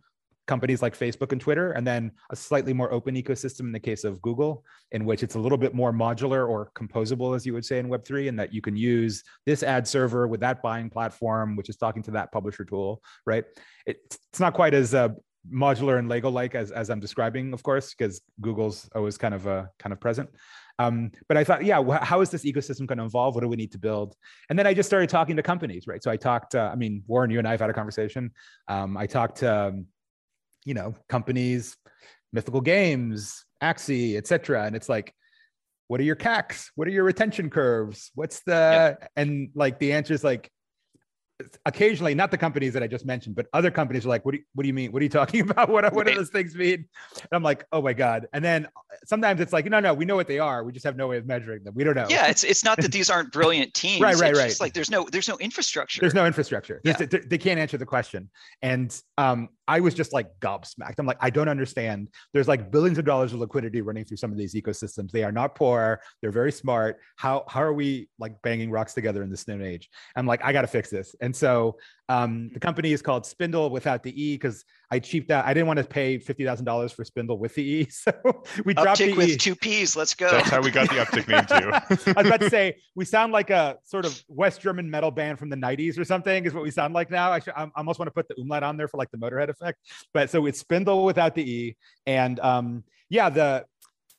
companies 0.50 0.82
like 0.82 0.98
Facebook 0.98 1.32
and 1.32 1.40
Twitter, 1.40 1.74
and 1.74 1.86
then 1.86 2.12
a 2.32 2.36
slightly 2.36 2.74
more 2.74 2.92
open 2.92 3.14
ecosystem 3.16 3.62
in 3.62 3.72
the 3.72 3.80
case 3.80 4.04
of 4.04 4.20
Google, 4.22 4.66
in 4.92 5.06
which 5.06 5.22
it's 5.22 5.36
a 5.36 5.40
little 5.40 5.60
bit 5.60 5.76
more 5.76 5.94
modular 5.94 6.50
or 6.50 6.72
composable, 6.76 7.36
as 7.36 7.46
you 7.46 7.54
would 7.54 7.64
say 7.64 7.78
in 7.78 7.88
Web3, 7.88 8.28
and 8.30 8.40
that 8.40 8.52
you 8.52 8.60
can 8.60 8.76
use 8.76 9.24
this 9.46 9.62
ad 9.62 9.88
server 9.88 10.28
with 10.28 10.40
that 10.40 10.64
buying 10.64 10.90
platform, 10.90 11.56
which 11.56 11.70
is 11.70 11.78
talking 11.78 12.02
to 12.02 12.12
that 12.12 12.32
publisher 12.32 12.66
tool, 12.66 13.02
right? 13.28 13.46
It's, 13.86 14.18
not 14.40 14.56
quite 14.56 14.74
as 14.74 14.96
uh, 14.96 15.10
modular 15.54 16.00
and 16.00 16.10
Lego 16.10 16.30
like 16.30 16.56
as, 16.56 16.72
as 16.72 16.90
I'm 16.90 17.00
describing, 17.00 17.54
of 17.54 17.62
course, 17.62 17.94
because 17.94 18.22
Google's 18.42 18.90
always 18.96 19.18
kind 19.18 19.36
of 19.36 19.48
uh, 19.48 19.66
kind 19.78 19.94
of 19.94 20.00
present. 20.00 20.30
Um, 20.80 21.12
but 21.28 21.38
I 21.38 21.44
thought, 21.44 21.64
yeah, 21.64 21.84
wh- 21.84 22.02
how 22.02 22.22
is 22.22 22.30
this 22.30 22.46
ecosystem 22.46 22.88
going 22.88 22.98
to 22.98 23.04
evolve? 23.04 23.36
What 23.36 23.42
do 23.42 23.48
we 23.50 23.58
need 23.58 23.74
to 23.74 23.78
build? 23.78 24.16
And 24.50 24.58
then 24.58 24.66
I 24.66 24.74
just 24.74 24.88
started 24.88 25.10
talking 25.10 25.36
to 25.36 25.44
companies, 25.44 25.86
right? 25.86 26.02
So 26.02 26.10
I 26.10 26.18
talked, 26.18 26.56
uh, 26.56 26.70
I 26.72 26.76
mean, 26.76 27.04
Warren, 27.06 27.30
you 27.30 27.38
and 27.38 27.48
I 27.48 27.52
have 27.52 27.60
had 27.60 27.70
a 27.70 27.74
conversation. 27.74 28.32
Um, 28.68 28.98
I 28.98 29.06
talked 29.06 29.40
to, 29.40 29.68
um, 29.68 29.86
you 30.64 30.74
know, 30.74 30.96
companies, 31.10 31.76
Mythical 32.32 32.62
Games, 32.62 33.46
Axie, 33.62 34.18
et 34.18 34.26
cetera. 34.26 34.66
And 34.66 34.76
it's 34.76 34.90
like, 34.90 35.14
what 35.88 36.00
are 36.00 36.04
your 36.04 36.16
CACs? 36.16 36.70
What 36.76 36.88
are 36.88 36.92
your 36.92 37.04
retention 37.04 37.50
curves? 37.50 38.12
What's 38.16 38.42
the, 38.42 38.96
yep. 39.02 39.12
and 39.16 39.50
like 39.56 39.80
the 39.80 39.94
answer 39.94 40.14
is 40.14 40.24
like, 40.24 40.50
occasionally, 41.66 42.14
not 42.14 42.32
the 42.32 42.38
companies 42.38 42.74
that 42.74 42.84
I 42.84 42.88
just 42.88 43.06
mentioned, 43.06 43.36
but 43.36 43.48
other 43.54 43.72
companies 43.72 44.06
are 44.06 44.10
like, 44.10 44.26
what 44.26 44.32
do 44.32 44.38
you, 44.40 44.44
what 44.54 44.64
do 44.64 44.68
you 44.68 44.74
mean? 44.74 44.92
What 44.92 45.02
are 45.02 45.04
you 45.04 45.10
talking 45.22 45.42
about? 45.42 45.70
What, 45.70 45.92
what 45.94 46.08
do 46.08 46.16
those 46.16 46.30
things 46.30 46.56
mean? 46.56 46.86
And 47.16 47.30
I'm 47.32 47.44
like, 47.44 47.66
oh 47.72 47.82
my 47.82 47.94
God. 47.94 48.28
And 48.34 48.44
then 48.44 48.68
sometimes 49.06 49.40
it's 49.42 49.54
like, 49.54 49.66
no, 49.66 49.80
no, 49.80 49.94
we 49.94 50.06
know 50.06 50.16
what 50.16 50.28
they 50.28 50.40
are. 50.40 50.64
We 50.64 50.72
just 50.72 50.86
have 50.86 50.98
no 50.98 51.08
way 51.08 51.18
of 51.18 51.26
measuring 51.26 51.64
them. 51.64 51.74
We 51.76 51.84
don't 51.84 51.96
know. 51.96 52.08
Yeah. 52.10 52.28
It's, 52.28 52.44
it's 52.44 52.64
not 52.64 52.82
that 52.82 52.92
these 52.92 53.10
aren't 53.10 53.32
brilliant 53.32 53.74
teams. 53.74 54.02
right, 54.02 54.16
right, 54.16 54.32
it's 54.32 54.40
right. 54.40 54.48
Just 54.50 54.62
like 54.62 54.74
there's 54.74 54.92
no, 54.92 55.08
there's 55.12 55.28
no 55.28 55.38
infrastructure. 55.38 56.02
There's 56.02 56.14
no 56.14 56.26
infrastructure. 56.26 56.82
Yeah. 56.84 56.94
They, 56.94 57.06
they 57.06 57.38
can't 57.38 57.60
answer 57.60 57.78
the 57.78 57.86
question. 57.86 58.30
And 58.62 59.00
um, 59.18 59.50
I 59.70 59.80
was 59.80 59.94
just 59.94 60.14
like 60.14 60.28
gobsmacked. 60.40 60.96
I'm 60.98 61.06
like, 61.06 61.20
I 61.22 61.30
don't 61.30 61.48
understand. 61.48 62.10
There's 62.34 62.48
like 62.48 62.72
billions 62.72 62.98
of 62.98 63.06
dollars 63.06 63.34
of 63.34 63.40
liquidity 63.40 63.82
running 63.82 64.04
through 64.04 64.18
some 64.18 64.32
of 64.32 64.38
these 64.38 64.56
ecosystems. 64.56 65.12
They 65.12 65.24
are 65.24 65.32
not 65.32 65.54
poor. 65.54 66.02
They're 66.22 66.32
very 66.32 66.52
smart. 66.52 66.98
How, 67.18 67.46
how 67.48 67.62
are 67.62 67.74
we 67.74 68.10
like 68.18 68.42
banging 68.42 68.72
rocks 68.72 68.96
together 68.96 69.22
in 69.22 69.30
this 69.30 69.48
new 69.48 69.64
age? 69.64 69.88
I'm 70.16 70.26
like, 70.26 70.44
I 70.44 70.54
got 70.54 70.62
to 70.62 70.68
fix 70.68 70.90
this. 70.90 71.16
And 71.22 71.36
so 71.36 71.78
um, 72.10 72.50
the 72.52 72.60
company 72.60 72.94
is 72.94 73.04
called 73.04 73.28
Spindle 73.28 73.70
without 73.70 74.02
the 74.02 74.12
E 74.20 74.34
because 74.34 74.66
I 74.92 75.00
cheaped 75.00 75.30
out. 75.30 75.46
I 75.46 75.54
didn't 75.54 75.68
want 75.68 75.78
to 75.78 75.86
pay 75.86 76.18
fifty 76.18 76.46
thousand 76.46 76.66
dollars 76.66 76.92
for 76.92 77.04
Spindle 77.04 77.38
with 77.38 77.54
the 77.56 77.64
E, 77.64 77.88
so 77.90 78.12
we 78.66 78.74
dropped 78.74 79.00
Uptick 79.00 79.12
the 79.12 79.14
with 79.14 79.30
E. 79.30 79.38
two 79.38 79.56
P's. 79.56 79.96
Let's 79.96 80.16
go. 80.16 80.32
That's 80.32 80.50
how 80.50 80.62
we 80.62 80.72
got 80.72 80.90
the 80.90 80.96
Uptick 80.96 81.28
name 81.28 81.46
too. 81.46 82.12
I 82.18 82.22
was 82.22 82.28
about 82.28 82.40
to 82.42 82.50
say 82.50 82.78
we 82.96 83.06
sound 83.06 83.32
like 83.32 83.50
a 83.50 83.78
sort 83.84 84.06
of 84.06 84.22
West 84.28 84.62
German 84.62 84.90
metal 84.90 85.12
band 85.12 85.38
from 85.38 85.50
the 85.50 85.56
'90s 85.56 86.00
or 86.00 86.06
something. 86.06 86.46
Is 86.46 86.54
what 86.54 86.64
we 86.64 86.72
sound 86.72 86.94
like 86.94 87.12
now. 87.12 87.32
Actually, 87.34 87.54
I 87.54 87.68
almost 87.76 88.00
want 88.00 88.08
to 88.08 88.14
put 88.14 88.28
the 88.28 88.36
umlaut 88.42 88.64
on 88.64 88.78
there 88.78 88.88
for 88.88 88.98
like 88.98 89.12
the 89.12 89.18
Motorhead 89.18 89.50
effect. 89.50 89.80
But 90.14 90.30
so 90.30 90.46
it's 90.48 90.60
Spindle 90.60 91.06
without 91.06 91.36
the 91.36 91.44
E, 91.44 91.78
and 92.08 92.40
um, 92.40 92.84
yeah, 93.10 93.30
the 93.30 93.66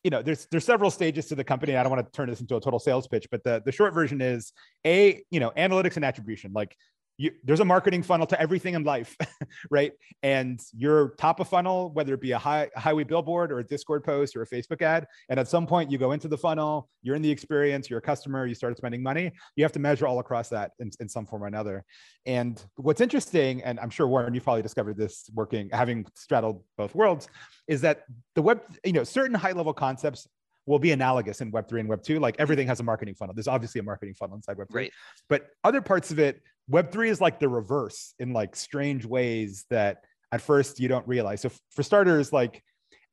you 0.04 0.10
know 0.10 0.22
there's 0.22 0.46
there's 0.50 0.64
several 0.64 0.90
stages 0.90 1.26
to 1.26 1.34
the 1.34 1.44
company 1.44 1.76
i 1.76 1.82
don't 1.82 1.92
want 1.92 2.04
to 2.04 2.12
turn 2.12 2.28
this 2.28 2.40
into 2.40 2.56
a 2.56 2.60
total 2.60 2.78
sales 2.78 3.06
pitch 3.06 3.28
but 3.30 3.42
the 3.44 3.62
the 3.64 3.72
short 3.72 3.92
version 3.92 4.20
is 4.20 4.52
a 4.86 5.22
you 5.30 5.40
know 5.40 5.50
analytics 5.58 5.96
and 5.96 6.04
attribution 6.04 6.52
like 6.54 6.74
you, 7.20 7.30
there's 7.44 7.60
a 7.60 7.64
marketing 7.66 8.02
funnel 8.02 8.26
to 8.26 8.40
everything 8.40 8.72
in 8.72 8.82
life, 8.82 9.14
right? 9.70 9.92
And 10.22 10.58
you're 10.72 11.10
top 11.18 11.38
of 11.38 11.48
funnel, 11.48 11.90
whether 11.90 12.14
it 12.14 12.20
be 12.22 12.32
a 12.32 12.38
high, 12.38 12.70
highway 12.74 13.04
billboard 13.04 13.52
or 13.52 13.58
a 13.58 13.64
Discord 13.64 14.04
post 14.04 14.34
or 14.34 14.40
a 14.40 14.46
Facebook 14.46 14.80
ad. 14.80 15.06
And 15.28 15.38
at 15.38 15.46
some 15.46 15.66
point, 15.66 15.90
you 15.90 15.98
go 15.98 16.12
into 16.12 16.28
the 16.28 16.38
funnel, 16.38 16.88
you're 17.02 17.14
in 17.14 17.20
the 17.20 17.30
experience, 17.30 17.90
you're 17.90 17.98
a 17.98 18.02
customer, 18.02 18.46
you 18.46 18.54
start 18.54 18.74
spending 18.78 19.02
money. 19.02 19.32
You 19.54 19.64
have 19.64 19.72
to 19.72 19.78
measure 19.78 20.06
all 20.06 20.18
across 20.18 20.48
that 20.48 20.70
in, 20.78 20.90
in 20.98 21.10
some 21.10 21.26
form 21.26 21.44
or 21.44 21.46
another. 21.46 21.84
And 22.24 22.62
what's 22.76 23.02
interesting, 23.02 23.62
and 23.64 23.78
I'm 23.80 23.90
sure 23.90 24.08
Warren, 24.08 24.32
you've 24.32 24.44
probably 24.44 24.62
discovered 24.62 24.96
this 24.96 25.28
working, 25.34 25.68
having 25.74 26.06
straddled 26.14 26.64
both 26.78 26.94
worlds, 26.94 27.28
is 27.68 27.82
that 27.82 28.04
the 28.34 28.40
web, 28.40 28.62
you 28.82 28.94
know, 28.94 29.04
certain 29.04 29.34
high 29.34 29.52
level 29.52 29.74
concepts 29.74 30.26
will 30.66 30.78
be 30.78 30.92
analogous 30.92 31.40
in 31.40 31.52
Web3 31.52 31.80
and 31.80 31.88
Web2. 31.90 32.20
Like 32.20 32.36
everything 32.38 32.66
has 32.68 32.80
a 32.80 32.82
marketing 32.82 33.14
funnel. 33.14 33.34
There's 33.34 33.48
obviously 33.48 33.80
a 33.80 33.82
marketing 33.82 34.14
funnel 34.14 34.36
inside 34.36 34.56
Web3. 34.56 34.74
Right. 34.74 34.92
But 35.28 35.48
other 35.64 35.82
parts 35.82 36.10
of 36.10 36.18
it, 36.18 36.40
Web3 36.70 37.08
is 37.08 37.20
like 37.20 37.40
the 37.40 37.48
reverse 37.48 38.14
in 38.18 38.32
like 38.32 38.56
strange 38.56 39.04
ways 39.04 39.66
that 39.70 40.04
at 40.32 40.40
first 40.40 40.80
you 40.80 40.88
don't 40.88 41.06
realize. 41.06 41.40
So 41.40 41.50
for 41.70 41.82
starters, 41.82 42.32
like 42.32 42.62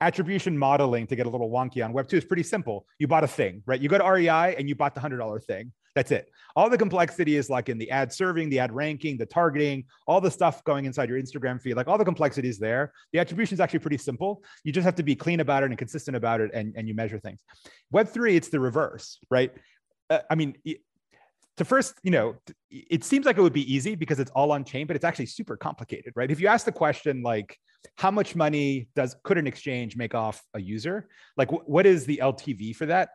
attribution 0.01 0.57
modeling 0.57 1.07
to 1.07 1.15
get 1.15 1.25
a 1.25 1.29
little 1.29 1.49
wonky 1.49 1.83
on 1.83 1.93
Web2 1.93 2.13
is 2.13 2.25
pretty 2.25 2.43
simple. 2.43 2.85
You 2.99 3.07
bought 3.07 3.23
a 3.23 3.27
thing, 3.27 3.63
right? 3.65 3.79
You 3.79 3.89
go 3.89 3.97
to 3.97 4.03
REI 4.03 4.55
and 4.57 4.69
you 4.69 4.75
bought 4.75 4.93
the 4.93 5.01
$100 5.01 5.43
thing. 5.43 5.71
That's 5.95 6.11
it. 6.11 6.29
All 6.55 6.69
the 6.69 6.77
complexity 6.77 7.37
is 7.37 7.49
like 7.49 7.69
in 7.69 7.79
the 7.79 7.89
ad 7.89 8.13
serving, 8.13 8.51
the 8.51 8.59
ad 8.59 8.71
ranking, 8.71 9.17
the 9.17 9.25
targeting, 9.25 9.85
all 10.05 10.21
the 10.21 10.29
stuff 10.29 10.63
going 10.63 10.85
inside 10.85 11.09
your 11.09 11.19
Instagram 11.19 11.59
feed, 11.59 11.73
like 11.73 11.87
all 11.87 11.97
the 11.97 12.05
complexity 12.05 12.49
is 12.49 12.59
there. 12.59 12.93
The 13.13 13.19
attribution 13.19 13.55
is 13.55 13.59
actually 13.59 13.79
pretty 13.79 13.97
simple. 13.97 14.43
You 14.63 14.71
just 14.71 14.85
have 14.85 14.93
to 14.95 15.03
be 15.03 15.15
clean 15.15 15.39
about 15.39 15.63
it 15.63 15.71
and 15.71 15.77
consistent 15.77 16.15
about 16.15 16.39
it 16.39 16.51
and, 16.53 16.75
and 16.77 16.87
you 16.87 16.93
measure 16.93 17.17
things. 17.17 17.41
Web3, 17.91 18.35
it's 18.35 18.49
the 18.49 18.59
reverse, 18.59 19.17
right? 19.31 19.51
Uh, 20.11 20.19
I 20.29 20.35
mean, 20.35 20.55
to 21.57 21.65
first, 21.65 21.95
you 22.03 22.11
know, 22.11 22.35
it 22.69 23.03
seems 23.03 23.25
like 23.25 23.37
it 23.37 23.41
would 23.41 23.53
be 23.53 23.73
easy 23.73 23.95
because 23.95 24.19
it's 24.19 24.31
all 24.31 24.51
on 24.51 24.63
chain, 24.63 24.87
but 24.87 24.95
it's 24.95 25.05
actually 25.05 25.25
super 25.25 25.57
complicated, 25.57 26.13
right? 26.15 26.29
If 26.29 26.39
you 26.39 26.47
ask 26.47 26.65
the 26.65 26.71
question 26.71 27.21
like, 27.23 27.57
how 27.95 28.11
much 28.11 28.35
money 28.35 28.89
does 28.95 29.15
could 29.23 29.37
an 29.37 29.47
exchange 29.47 29.97
make 29.97 30.13
off 30.13 30.43
a 30.53 30.61
user? 30.61 31.07
Like, 31.35 31.51
what 31.51 31.85
is 31.85 32.05
the 32.05 32.19
LTV 32.21 32.75
for 32.75 32.85
that? 32.87 33.09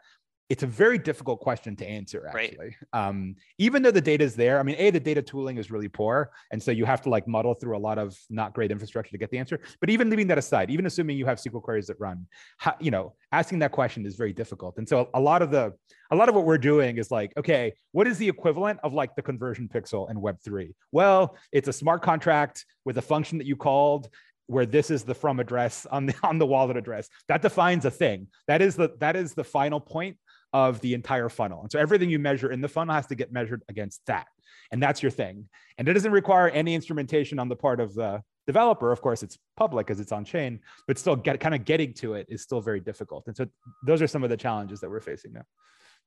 It's 0.49 0.63
a 0.63 0.67
very 0.67 0.99
difficult 0.99 1.41
question 1.41 1.75
to 1.77 1.87
answer 1.87 2.27
actually. 2.27 2.77
Right. 2.93 3.09
um, 3.09 3.37
even 3.59 3.83
though 3.83 3.91
the 3.91 4.01
data 4.01 4.25
is 4.25 4.35
there 4.35 4.59
i 4.59 4.63
mean 4.63 4.77
a 4.79 4.91
the 4.91 5.01
data 5.01 5.23
tooling 5.23 5.57
is 5.57 5.71
really 5.71 5.89
poor 5.89 6.31
and 6.51 6.63
so 6.63 6.71
you 6.71 6.85
have 6.85 7.01
to 7.03 7.09
like 7.09 7.27
muddle 7.27 7.55
through 7.55 7.77
a 7.77 7.79
lot 7.79 7.99
of 7.99 8.17
not 8.29 8.53
great 8.53 8.71
infrastructure 8.71 9.13
to 9.13 9.19
get 9.19 9.31
the 9.31 9.39
answer. 9.39 9.61
But 9.81 9.91
even 9.91 10.11
leaving 10.11 10.27
that 10.29 10.39
aside 10.39 10.71
even 10.71 10.87
assuming 10.87 11.17
you 11.17 11.27
have 11.27 11.39
sql 11.39 11.63
queries 11.63 11.87
that 11.87 11.99
run 11.99 12.27
how, 12.59 12.75
you 12.81 12.91
know 12.91 13.15
asking 13.33 13.61
that 13.61 13.73
question 13.73 14.05
is 14.05 14.17
very 14.17 14.33
difficult. 14.33 14.77
And 14.77 14.89
so 14.89 15.09
a 15.15 15.21
lot 15.21 15.43
of 15.43 15.51
the 15.51 15.73
a 16.11 16.17
lot 16.17 16.29
of 16.29 16.35
what 16.35 16.45
we're 16.45 16.59
doing 16.59 16.99
is 16.99 17.11
like 17.11 17.33
okay 17.37 17.73
what 17.93 18.07
is 18.07 18.19
the 18.19 18.29
equivalent 18.29 18.79
of 18.83 18.93
like 18.93 19.15
the 19.17 19.23
conversion 19.23 19.69
pixel 19.73 20.11
in 20.11 20.17
web3 20.19 20.75
well 20.93 21.37
it's 21.53 21.69
a 21.69 21.73
smart 21.73 22.03
contract 22.03 22.67
with 22.85 22.99
a 22.99 23.03
function 23.03 23.39
that 23.39 23.47
you 23.47 23.57
called 23.57 24.11
where 24.47 24.67
this 24.67 24.91
is 24.91 25.03
the 25.05 25.15
from 25.15 25.41
address 25.41 25.87
on 25.91 26.07
the 26.07 26.15
on 26.23 26.39
the 26.39 26.47
wallet 26.47 26.77
address. 26.77 27.09
That 27.29 27.43
defines 27.43 27.85
a 27.85 27.91
thing. 27.91 28.29
That 28.47 28.63
is 28.63 28.77
the 28.77 28.91
that 29.01 29.17
is 29.17 29.35
the 29.35 29.45
final 29.45 29.81
point 29.81 30.17
of 30.53 30.81
the 30.81 30.95
entire 30.95 31.29
funnel. 31.29 31.63
And 31.63 31.73
so 31.73 31.79
everything 31.79 32.11
you 32.11 32.19
measure 32.19 32.51
in 32.51 32.61
the 32.61 32.69
funnel 32.69 32.95
has 32.95 33.07
to 33.07 33.15
get 33.15 33.33
measured 33.33 33.63
against 33.69 34.05
that. 34.07 34.27
And 34.71 34.83
that's 34.83 35.03
your 35.03 35.11
thing. 35.11 35.49
And 35.79 35.89
it 35.89 35.93
doesn't 35.93 36.13
require 36.13 36.49
any 36.49 36.75
instrumentation 36.75 37.39
on 37.39 37.49
the 37.49 37.57
part 37.57 37.81
of 37.81 37.95
the 37.95 38.23
developer. 38.47 38.91
Of 38.91 39.01
course, 39.01 39.23
it's 39.23 39.39
public 39.57 39.91
as 39.91 40.01
it's 40.01 40.13
on 40.13 40.25
chain, 40.25 40.61
but 40.87 40.99
still 40.99 41.17
get 41.17 41.41
kind 41.41 41.55
of 41.55 41.65
getting 41.65 41.93
to 41.95 42.15
it 42.15 42.27
is 42.29 42.43
still 42.43 42.61
very 42.61 42.81
difficult. 42.81 43.25
And 43.27 43.37
so 43.37 43.47
those 43.87 44.03
are 44.03 44.07
some 44.07 44.25
of 44.25 44.31
the 44.31 44.37
challenges 44.37 44.81
that 44.81 44.91
we're 44.91 45.01
facing 45.01 45.33
now. 45.33 45.45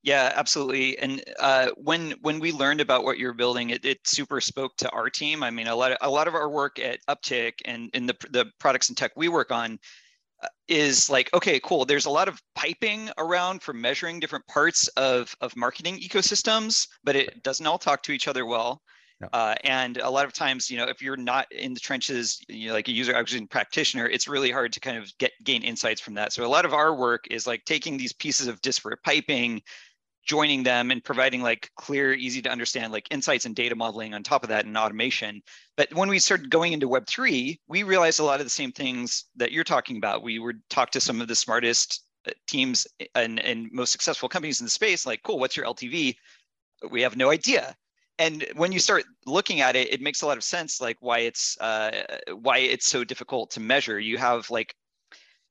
Yeah, 0.03 0.31
absolutely. 0.35 0.99
And 0.99 1.23
uh, 1.39 1.71
when 1.77 2.11
when 2.21 2.39
we 2.39 2.51
learned 2.51 2.79
about 2.79 3.03
what 3.03 3.17
you're 3.17 3.33
building, 3.33 3.71
it, 3.71 3.85
it 3.85 4.05
super 4.05 4.39
spoke 4.39 4.77
to 4.77 4.89
our 4.91 5.09
team. 5.09 5.41
I 5.41 5.49
mean, 5.49 5.65
a 5.65 5.75
lot 5.75 5.93
of 5.93 5.97
a 6.01 6.09
lot 6.09 6.27
of 6.27 6.35
our 6.35 6.47
work 6.47 6.77
at 6.77 6.99
Uptick 7.09 7.53
and 7.65 7.89
in 7.95 8.05
the 8.05 8.15
the 8.29 8.45
products 8.59 8.89
and 8.89 8.97
tech 8.97 9.13
we 9.15 9.29
work 9.29 9.51
on 9.51 9.79
is 10.67 11.09
like 11.09 11.33
okay 11.33 11.59
cool 11.61 11.85
there's 11.85 12.05
a 12.05 12.09
lot 12.09 12.27
of 12.27 12.41
piping 12.55 13.09
around 13.17 13.61
for 13.61 13.73
measuring 13.73 14.19
different 14.19 14.45
parts 14.47 14.87
of 14.89 15.33
of 15.41 15.55
marketing 15.55 15.97
ecosystems 15.99 16.87
but 17.03 17.15
it 17.15 17.41
doesn't 17.43 17.67
all 17.67 17.77
talk 17.77 18.03
to 18.03 18.11
each 18.11 18.27
other 18.27 18.45
well. 18.45 18.81
Uh, 19.33 19.55
and 19.63 19.97
a 19.97 20.09
lot 20.09 20.25
of 20.25 20.33
times, 20.33 20.69
you 20.69 20.77
know, 20.77 20.85
if 20.85 21.01
you're 21.01 21.17
not 21.17 21.49
in 21.51 21.73
the 21.73 21.79
trenches, 21.79 22.41
you 22.49 22.67
know, 22.67 22.73
like 22.73 22.87
a 22.87 22.91
user 22.91 23.13
acquisition 23.13 23.47
practitioner, 23.47 24.07
it's 24.07 24.27
really 24.27 24.51
hard 24.51 24.73
to 24.73 24.79
kind 24.79 24.97
of 24.97 25.11
get 25.17 25.31
gain 25.43 25.63
insights 25.63 26.01
from 26.01 26.13
that. 26.13 26.33
So 26.33 26.45
a 26.45 26.47
lot 26.47 26.65
of 26.65 26.73
our 26.73 26.93
work 26.93 27.25
is 27.31 27.47
like 27.47 27.63
taking 27.65 27.97
these 27.97 28.13
pieces 28.13 28.47
of 28.47 28.61
disparate 28.61 29.01
piping, 29.03 29.61
joining 30.25 30.63
them 30.63 30.91
and 30.91 31.03
providing 31.03 31.41
like 31.41 31.69
clear, 31.75 32.13
easy 32.13 32.41
to 32.41 32.49
understand 32.49 32.91
like 32.91 33.07
insights 33.11 33.45
and 33.45 33.55
data 33.55 33.75
modeling 33.75 34.13
on 34.13 34.23
top 34.23 34.43
of 34.43 34.49
that 34.49 34.65
and 34.65 34.77
automation. 34.77 35.41
But 35.77 35.93
when 35.93 36.09
we 36.09 36.19
started 36.19 36.49
going 36.49 36.73
into 36.73 36.89
Web3, 36.89 37.59
we 37.67 37.83
realized 37.83 38.19
a 38.19 38.23
lot 38.23 38.39
of 38.39 38.45
the 38.45 38.49
same 38.49 38.71
things 38.71 39.25
that 39.35 39.51
you're 39.51 39.63
talking 39.63 39.97
about. 39.97 40.23
We 40.23 40.39
would 40.39 40.61
talk 40.69 40.91
to 40.91 41.01
some 41.01 41.21
of 41.21 41.27
the 41.27 41.35
smartest 41.35 42.03
uh, 42.27 42.31
teams 42.47 42.87
and, 43.13 43.39
and 43.39 43.71
most 43.71 43.91
successful 43.91 44.27
companies 44.27 44.59
in 44.59 44.65
the 44.65 44.71
space, 44.71 45.05
like, 45.05 45.21
cool, 45.23 45.39
what's 45.39 45.55
your 45.55 45.67
LTV? 45.67 46.15
We 46.89 47.01
have 47.01 47.15
no 47.15 47.29
idea. 47.29 47.75
And 48.17 48.45
when 48.55 48.71
you 48.71 48.79
start 48.79 49.03
looking 49.25 49.61
at 49.61 49.75
it, 49.75 49.93
it 49.93 50.01
makes 50.01 50.21
a 50.21 50.25
lot 50.25 50.37
of 50.37 50.43
sense, 50.43 50.79
like 50.79 50.97
why 51.01 51.19
it's 51.19 51.59
uh, 51.59 51.91
why 52.33 52.59
it's 52.59 52.85
so 52.85 53.03
difficult 53.03 53.51
to 53.51 53.59
measure. 53.59 53.99
You 53.99 54.17
have 54.17 54.49
like 54.49 54.73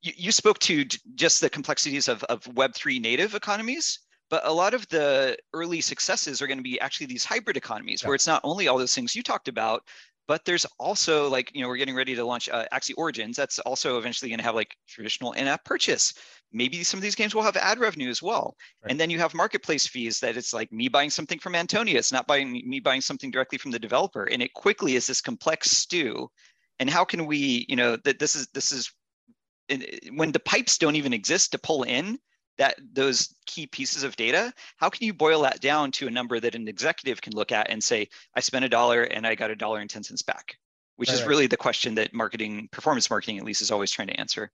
you, 0.00 0.12
you 0.16 0.32
spoke 0.32 0.58
to 0.60 0.84
just 1.14 1.40
the 1.40 1.50
complexities 1.50 2.08
of, 2.08 2.24
of 2.24 2.42
Web3 2.44 3.00
native 3.02 3.34
economies, 3.34 3.98
but 4.34 4.44
a 4.46 4.52
lot 4.52 4.74
of 4.74 4.88
the 4.88 5.38
early 5.52 5.80
successes 5.80 6.42
are 6.42 6.48
going 6.48 6.58
to 6.58 6.64
be 6.64 6.80
actually 6.80 7.06
these 7.06 7.24
hybrid 7.24 7.56
economies 7.56 8.02
yeah. 8.02 8.08
where 8.08 8.16
it's 8.16 8.26
not 8.26 8.40
only 8.42 8.66
all 8.66 8.76
those 8.76 8.92
things 8.92 9.14
you 9.14 9.22
talked 9.22 9.46
about, 9.46 9.84
but 10.26 10.44
there's 10.44 10.66
also 10.80 11.28
like, 11.30 11.54
you 11.54 11.62
know, 11.62 11.68
we're 11.68 11.76
getting 11.76 11.94
ready 11.94 12.16
to 12.16 12.24
launch 12.24 12.48
uh, 12.48 12.64
Axie 12.72 12.94
Origins. 12.96 13.36
That's 13.36 13.60
also 13.60 13.96
eventually 13.96 14.28
going 14.28 14.40
to 14.40 14.44
have 14.44 14.56
like 14.56 14.74
traditional 14.88 15.34
in-app 15.34 15.64
purchase. 15.64 16.14
Maybe 16.52 16.82
some 16.82 16.98
of 16.98 17.02
these 17.02 17.14
games 17.14 17.32
will 17.32 17.44
have 17.44 17.56
ad 17.56 17.78
revenue 17.78 18.10
as 18.10 18.24
well. 18.24 18.56
Right. 18.82 18.90
And 18.90 18.98
then 18.98 19.08
you 19.08 19.20
have 19.20 19.34
marketplace 19.34 19.86
fees 19.86 20.18
that 20.18 20.36
it's 20.36 20.52
like 20.52 20.72
me 20.72 20.88
buying 20.88 21.10
something 21.10 21.38
from 21.38 21.54
Antonia. 21.54 21.96
It's 21.96 22.10
not 22.10 22.26
buying 22.26 22.50
me 22.50 22.80
buying 22.80 23.02
something 23.02 23.30
directly 23.30 23.58
from 23.58 23.70
the 23.70 23.78
developer. 23.78 24.24
And 24.24 24.42
it 24.42 24.52
quickly 24.54 24.96
is 24.96 25.06
this 25.06 25.20
complex 25.20 25.70
stew. 25.70 26.28
And 26.80 26.90
how 26.90 27.04
can 27.04 27.26
we, 27.26 27.66
you 27.68 27.76
know, 27.76 27.96
that 28.02 28.18
this 28.18 28.34
is 28.34 28.48
this 28.52 28.72
is 28.72 28.92
when 30.12 30.32
the 30.32 30.40
pipes 30.40 30.76
don't 30.76 30.96
even 30.96 31.12
exist 31.12 31.52
to 31.52 31.58
pull 31.58 31.84
in 31.84 32.18
that 32.58 32.76
those 32.92 33.34
key 33.46 33.66
pieces 33.66 34.02
of 34.02 34.16
data 34.16 34.52
how 34.76 34.88
can 34.88 35.06
you 35.06 35.12
boil 35.12 35.42
that 35.42 35.60
down 35.60 35.90
to 35.90 36.06
a 36.06 36.10
number 36.10 36.40
that 36.40 36.54
an 36.54 36.68
executive 36.68 37.20
can 37.20 37.32
look 37.34 37.52
at 37.52 37.70
and 37.70 37.82
say 37.82 38.08
i 38.34 38.40
spent 38.40 38.64
a 38.64 38.68
dollar 38.68 39.02
and 39.02 39.26
i 39.26 39.34
got 39.34 39.50
a 39.50 39.56
dollar 39.56 39.80
and 39.80 39.90
10 39.90 40.02
cents 40.02 40.22
back 40.22 40.56
which 40.96 41.08
right, 41.08 41.18
is 41.18 41.26
really 41.26 41.46
the 41.46 41.56
question 41.56 41.94
that 41.96 42.14
marketing 42.14 42.68
performance 42.70 43.10
marketing 43.10 43.38
at 43.38 43.44
least 43.44 43.60
is 43.60 43.70
always 43.70 43.90
trying 43.90 44.08
to 44.08 44.18
answer. 44.18 44.50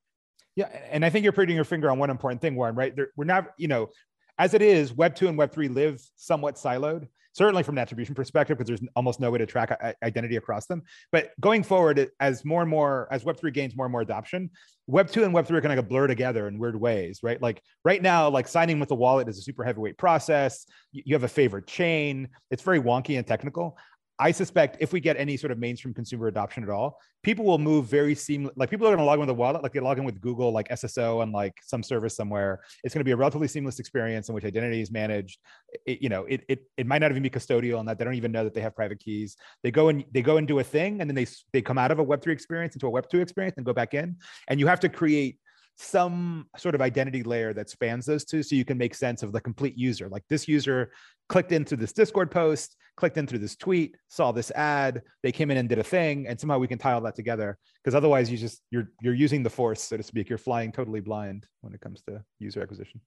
Yeah 0.55 0.67
and 0.89 1.05
i 1.05 1.09
think 1.09 1.23
you're 1.23 1.33
putting 1.33 1.55
your 1.55 1.65
finger 1.65 1.89
on 1.89 1.99
one 1.99 2.09
important 2.09 2.41
thing 2.41 2.55
warren 2.55 2.75
right? 2.75 2.95
There, 2.95 3.09
we're 3.15 3.25
not 3.25 3.51
you 3.57 3.67
know 3.67 3.89
as 4.37 4.53
it 4.53 4.61
is 4.61 4.93
web 4.93 5.15
2 5.15 5.27
and 5.27 5.37
web 5.37 5.51
3 5.51 5.67
live 5.69 6.01
somewhat 6.15 6.55
siloed 6.55 7.07
certainly 7.33 7.63
from 7.63 7.75
an 7.75 7.81
attribution 7.81 8.15
perspective, 8.15 8.57
because 8.57 8.67
there's 8.67 8.89
almost 8.95 9.19
no 9.19 9.31
way 9.31 9.37
to 9.37 9.45
track 9.45 9.77
uh, 9.81 9.93
identity 10.03 10.35
across 10.35 10.65
them. 10.65 10.83
But 11.11 11.31
going 11.39 11.63
forward, 11.63 12.09
as 12.19 12.45
more 12.45 12.61
and 12.61 12.69
more, 12.69 13.07
as 13.11 13.23
Web3 13.23 13.53
gains 13.53 13.75
more 13.75 13.85
and 13.85 13.91
more 13.91 14.01
adoption, 14.01 14.49
Web2 14.89 15.23
and 15.23 15.33
Web3 15.33 15.51
are 15.51 15.61
going 15.61 15.75
to 15.75 15.83
blur 15.83 16.07
together 16.07 16.47
in 16.47 16.59
weird 16.59 16.79
ways, 16.79 17.19
right? 17.23 17.41
Like 17.41 17.61
right 17.85 18.01
now, 18.01 18.29
like 18.29 18.47
signing 18.47 18.79
with 18.79 18.91
a 18.91 18.95
wallet 18.95 19.29
is 19.29 19.37
a 19.37 19.41
super 19.41 19.63
heavyweight 19.63 19.97
process. 19.97 20.65
You 20.91 21.15
have 21.15 21.23
a 21.23 21.29
favorite 21.29 21.67
chain. 21.67 22.27
It's 22.49 22.63
very 22.63 22.79
wonky 22.79 23.17
and 23.17 23.25
technical. 23.25 23.77
I 24.21 24.29
suspect 24.29 24.77
if 24.79 24.93
we 24.93 24.99
get 24.99 25.17
any 25.17 25.35
sort 25.35 25.49
of 25.49 25.57
mainstream 25.57 25.95
consumer 25.95 26.27
adoption 26.27 26.61
at 26.61 26.69
all, 26.69 26.99
people 27.23 27.43
will 27.43 27.57
move 27.57 27.87
very 27.87 28.13
seamless. 28.13 28.53
Like 28.55 28.69
people 28.69 28.85
are 28.85 28.91
going 28.91 28.99
to 28.99 29.03
log 29.03 29.15
in 29.15 29.21
with 29.21 29.31
a 29.31 29.33
wallet, 29.33 29.63
like 29.63 29.73
they 29.73 29.79
log 29.79 29.97
in 29.97 30.03
with 30.03 30.21
Google, 30.21 30.51
like 30.51 30.69
SSO 30.69 31.23
and 31.23 31.31
like 31.31 31.55
some 31.63 31.81
service 31.81 32.15
somewhere. 32.15 32.61
It's 32.83 32.93
going 32.93 32.99
to 32.99 33.03
be 33.05 33.13
a 33.13 33.15
relatively 33.15 33.47
seamless 33.47 33.79
experience 33.79 34.29
in 34.29 34.35
which 34.35 34.45
identity 34.45 34.79
is 34.79 34.91
managed. 34.91 35.39
It, 35.87 36.03
you 36.03 36.09
know, 36.09 36.25
it, 36.25 36.43
it 36.47 36.59
it 36.77 36.85
might 36.85 36.99
not 36.99 37.09
even 37.09 37.23
be 37.23 37.31
custodial 37.31 37.79
and 37.79 37.89
that 37.89 37.97
they 37.97 38.05
don't 38.05 38.13
even 38.13 38.31
know 38.31 38.43
that 38.43 38.53
they 38.53 38.61
have 38.61 38.75
private 38.75 38.99
keys. 38.99 39.37
They 39.63 39.71
go 39.71 39.89
and 39.89 40.05
they 40.11 40.21
go 40.21 40.37
and 40.37 40.47
do 40.47 40.59
a 40.59 40.63
thing, 40.63 41.01
and 41.01 41.09
then 41.09 41.15
they 41.15 41.25
they 41.51 41.63
come 41.63 41.79
out 41.79 41.89
of 41.89 41.97
a 41.97 42.03
Web 42.03 42.21
three 42.21 42.33
experience 42.33 42.75
into 42.75 42.85
a 42.85 42.91
Web 42.91 43.09
two 43.09 43.21
experience 43.21 43.57
and 43.57 43.65
go 43.65 43.73
back 43.73 43.95
in. 43.95 44.17
And 44.47 44.59
you 44.59 44.67
have 44.67 44.79
to 44.81 44.89
create 44.89 45.39
some 45.77 46.47
sort 46.57 46.75
of 46.75 46.81
identity 46.81 47.23
layer 47.23 47.53
that 47.53 47.69
spans 47.69 48.05
those 48.05 48.23
two 48.23 48.43
so 48.43 48.55
you 48.55 48.65
can 48.65 48.77
make 48.77 48.93
sense 48.93 49.23
of 49.23 49.31
the 49.31 49.41
complete 49.41 49.77
user. 49.77 50.09
Like 50.09 50.23
this 50.29 50.47
user 50.47 50.91
clicked 51.29 51.51
into 51.51 51.75
this 51.75 51.93
discord 51.93 52.29
post 52.29 52.75
clicked 52.97 53.17
in 53.17 53.25
through 53.25 53.39
this 53.39 53.55
tweet 53.55 53.95
saw 54.09 54.31
this 54.31 54.51
ad 54.51 55.01
they 55.23 55.31
came 55.31 55.49
in 55.49 55.57
and 55.57 55.69
did 55.69 55.79
a 55.79 55.83
thing 55.83 56.27
and 56.27 56.39
somehow 56.39 56.59
we 56.59 56.67
can 56.67 56.77
tie 56.77 56.91
all 56.91 57.01
that 57.01 57.15
together. 57.15 57.57
Because 57.83 57.95
otherwise 57.95 58.29
you 58.29 58.37
just 58.37 58.61
you're 58.69 58.89
you're 59.01 59.13
using 59.13 59.43
the 59.43 59.49
force 59.49 59.81
so 59.81 59.97
to 59.97 60.03
speak. 60.03 60.29
You're 60.29 60.37
flying 60.37 60.71
totally 60.71 60.99
blind 60.99 61.47
when 61.61 61.73
it 61.73 61.81
comes 61.81 62.01
to 62.03 62.23
user 62.39 62.61
acquisition. 62.61 63.01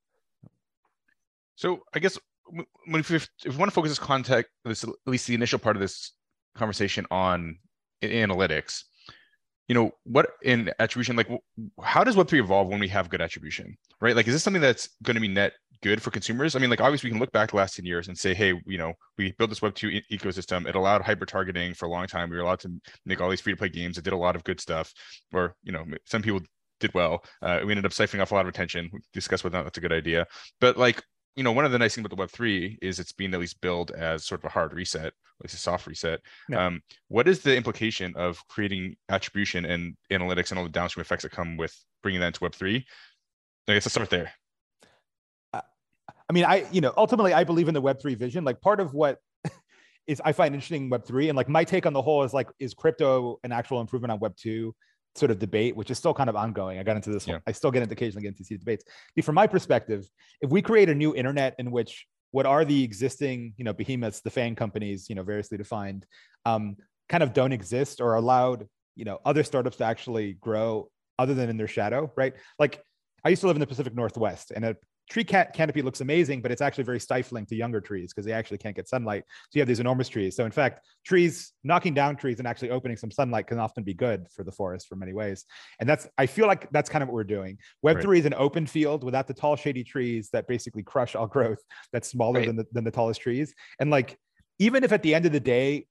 So 1.57 1.83
i 1.95 1.99
guess 1.99 2.19
when 2.87 3.01
if, 3.01 3.11
if 3.11 3.29
we 3.45 3.57
want 3.57 3.71
to 3.71 3.75
focus 3.75 3.91
this 3.91 3.99
context 3.99 4.51
this 4.65 4.85
at 4.85 4.91
least 5.07 5.27
the 5.27 5.35
initial 5.35 5.59
part 5.59 5.77
of 5.77 5.81
this 5.81 6.13
conversation 6.55 7.07
on 7.11 7.59
analytics 8.03 8.83
you 9.69 9.75
know 9.75 9.91
what 10.05 10.31
in 10.43 10.71
attribution 10.79 11.17
like 11.17 11.29
how 11.83 12.05
does 12.05 12.17
web3 12.17 12.41
evolve 12.41 12.69
when 12.69 12.81
we 12.81 12.89
have 12.89 13.09
good 13.09 13.21
attribution 13.21 13.77
right? 14.01 14.17
Like 14.17 14.27
is 14.27 14.35
this 14.35 14.43
something 14.43 14.63
that's 14.63 14.91
going 15.03 15.15
to 15.15 15.21
be 15.21 15.29
net 15.29 15.55
good 15.83 16.03
for 16.03 16.11
consumers? 16.11 16.57
I 16.57 16.59
mean 16.59 16.71
like 16.71 16.81
obviously 16.81 17.09
we 17.09 17.13
can 17.13 17.21
look 17.21 17.33
back 17.33 17.51
the 17.51 17.57
last 17.57 17.77
10 17.77 17.85
years 17.85 18.09
and 18.09 18.17
say 18.17 18.35
hey 18.35 18.61
you 18.67 18.79
know 18.79 18.93
we 19.19 19.33
built 19.39 19.51
this 19.51 19.61
web2 19.61 19.93
e- 19.93 20.19
ecosystem. 20.19 20.67
It 20.67 20.75
allowed 20.75 21.03
hyper 21.03 21.27
targeting 21.27 21.75
for 21.75 21.87
a 21.87 21.91
long 21.91 22.07
time. 22.07 22.31
We 22.31 22.37
were 22.37 22.43
allowed 22.43 22.61
to 22.61 22.73
make 23.07 23.21
all 23.21 23.31
these 23.31 23.41
free 23.41 23.53
to 23.53 23.57
play 23.57 23.69
games 23.69 23.99
it 23.99 24.05
did 24.05 24.13
a 24.13 24.19
lot 24.19 24.37
of 24.37 24.45
good 24.45 24.61
stuff 24.61 24.93
or 25.33 25.55
you 25.63 25.73
know 25.73 25.85
some 26.05 26.23
people 26.23 26.41
did 26.81 26.93
well. 26.93 27.25
Uh, 27.41 27.61
we 27.65 27.73
ended 27.73 27.87
up 27.87 27.93
siphoning 27.93 28.21
off 28.21 28.33
a 28.33 28.35
lot 28.35 28.43
of 28.43 28.49
attention. 28.49 28.91
We 28.93 29.01
discussed 29.13 29.45
whether 29.45 29.63
that's 29.63 29.79
a 29.79 29.81
good 29.81 29.93
idea. 29.93 30.27
But 30.61 30.77
like 30.77 31.03
you 31.37 31.43
know, 31.43 31.53
one 31.53 31.65
of 31.65 31.73
the 31.73 31.79
nice 31.79 31.95
things 31.95 32.03
about 32.05 32.15
the 32.15 32.21
Web 32.21 32.31
three 32.31 32.79
is 32.81 32.99
it's 32.99 33.13
being 33.13 33.35
at 33.35 33.41
least 33.41 33.61
billed 33.61 33.91
as 33.91 34.25
sort 34.25 34.41
of 34.41 34.45
a 34.45 34.51
hard 34.51 34.73
reset, 34.73 35.07
at 35.07 35.13
least 35.43 35.55
a 35.55 35.59
soft 35.59 35.87
reset. 35.87 36.21
Yeah. 36.49 36.67
Um, 36.67 36.83
what 37.09 37.27
is 37.27 37.41
the 37.41 37.57
implication 37.57 38.15
of 38.17 38.47
creating 38.49 38.97
attribution 39.09 39.65
and 39.65 39.97
analytics 40.13 40.51
and 40.51 40.59
all 40.59 40.65
the 40.65 40.71
downstream 40.71 41.03
effects 41.03 41.25
that 41.25 41.33
come 41.33 41.57
with 41.57 41.77
bringing 42.03 42.21
that 42.21 42.29
into 42.29 42.45
Web 42.45 42.55
three? 42.55 42.87
I 43.67 43.75
guess 43.75 43.87
let's 43.87 43.95
start 43.95 44.11
there. 44.11 44.33
I 46.29 46.33
mean, 46.33 46.45
I 46.45 46.67
you 46.73 46.81
know, 46.81 46.93
ultimately, 46.97 47.33
I 47.35 47.45
believe 47.45 47.69
in 47.69 47.75
the 47.75 47.81
Web 47.81 48.01
three 48.01 48.15
vision. 48.15 48.45
Like 48.45 48.61
part 48.61 48.81
of 48.81 48.95
what 48.95 49.19
is 50.07 50.23
I 50.25 50.33
find 50.33 50.55
interesting 50.55 50.89
Web 50.89 51.05
three, 51.05 51.29
and 51.29 51.37
like 51.37 51.49
my 51.49 51.65
take 51.65 51.87
on 51.87 51.93
the 51.93 52.03
whole 52.03 52.23
is 52.23 52.33
like, 52.33 52.49
is 52.59 52.75
crypto 52.75 53.39
an 53.45 53.53
actual 53.53 53.81
improvement 53.81 54.13
on 54.13 54.21
Web 54.21 54.37
two? 54.37 54.75
Sort 55.17 55.31
of 55.31 55.39
debate, 55.39 55.77
which 55.77 55.91
is 55.91 55.99
still 55.99 56.15
kind 56.15 56.29
of 56.29 56.37
ongoing. 56.37 56.79
I 56.79 56.83
got 56.83 56.97
into 56.97 57.11
this 57.11 57.27
yeah. 57.27 57.35
one. 57.35 57.43
I 57.47 57.53
still 57.53 57.71
get 57.71 57.83
into 57.83 57.93
occasionally 57.93 58.23
get 58.23 58.29
into 58.29 58.45
these 58.49 58.59
debates. 58.59 58.85
But 59.15 59.25
From 59.25 59.37
my 59.37 59.47
perspective, 59.47 60.09
if 60.41 60.51
we 60.51 60.61
create 60.61 60.89
a 60.89 60.95
new 60.95 61.15
internet 61.15 61.55
in 61.59 61.71
which 61.71 62.07
what 62.33 62.47
are 62.47 62.65
the 62.65 62.83
existing, 62.83 63.55
you 63.57 63.65
know, 63.65 63.73
behemoths, 63.73 64.21
the 64.21 64.31
FANG 64.31 64.57
companies, 64.57 65.09
you 65.09 65.15
know, 65.15 65.23
variously 65.23 65.57
defined, 65.57 66.05
um, 66.45 66.77
kind 67.09 67.23
of 67.23 67.33
don't 67.33 67.53
exist 67.53 68.01
or 68.01 68.15
allowed, 68.15 68.67
you 68.97 69.05
know, 69.05 69.21
other 69.25 69.45
startups 69.45 69.77
to 69.77 69.85
actually 69.85 70.33
grow 70.35 70.91
other 71.19 71.35
than 71.35 71.49
in 71.49 71.57
their 71.57 71.69
shadow, 71.69 72.13
right? 72.17 72.35
Like 72.59 72.83
I 73.25 73.29
used 73.29 73.41
to 73.43 73.47
live 73.47 73.57
in 73.57 73.61
the 73.61 73.67
Pacific 73.67 73.95
Northwest, 73.95 74.53
and 74.55 74.65
a 74.65 74.77
tree 75.11 75.25
canopy 75.25 75.83
looks 75.83 76.01
amazing, 76.01 76.41
but 76.41 76.51
it's 76.51 76.63
actually 76.63 76.85
very 76.85 77.01
stifling 77.01 77.47
to 77.47 77.55
younger 77.55 77.81
trees 77.81 78.13
because 78.13 78.25
they 78.27 78.33
actually 78.33 78.59
can't 78.59 78.75
get 78.75 78.89
sunlight. 78.89 79.25
So 79.27 79.59
you 79.59 79.61
have 79.61 79.69
these 79.69 79.81
enormous 79.81 80.09
trees. 80.09 80.35
So 80.35 80.45
in 80.45 80.51
fact, 80.51 80.81
trees 81.05 81.53
knocking 81.63 81.95
down 81.95 82.17
trees 82.17 82.39
and 82.39 82.49
actually 82.49 82.71
opening 82.71 82.97
some 82.97 83.11
sunlight 83.11 83.47
can 83.47 83.59
often 83.59 83.85
be 83.85 83.95
good 83.95 84.27
for 84.35 84.45
the 84.45 84.53
forest 84.53 84.89
for 84.89 84.97
many 84.97 85.13
ways. 85.13 85.45
And 85.81 85.89
that's 85.89 86.09
I 86.17 86.27
feel 86.27 86.47
like 86.47 86.71
that's 86.71 86.89
kind 86.89 87.03
of 87.03 87.09
what 87.09 87.15
we're 87.15 87.25
doing. 87.25 87.59
Web 87.83 88.01
three 88.01 88.17
right. 88.17 88.21
is 88.21 88.27
an 88.27 88.35
open 88.35 88.67
field 88.67 89.05
without 89.05 89.27
the 89.27 89.35
tall 89.35 89.57
shady 89.57 89.85
trees 89.85 90.31
that 90.33 90.49
basically 90.49 90.83
crush 90.83 91.15
all 91.15 91.27
growth. 91.27 91.63
That's 91.93 92.09
smaller 92.09 92.41
right. 92.41 92.47
than 92.47 92.57
the, 92.57 92.67
than 92.73 92.85
the 92.85 92.91
tallest 92.91 93.21
trees. 93.21 93.55
And 93.81 93.91
like 93.91 94.19
even 94.59 94.85
if 94.85 94.93
at 94.93 95.03
the 95.03 95.15
end 95.15 95.27
of 95.27 95.33
the 95.33 95.41
day 95.41 95.87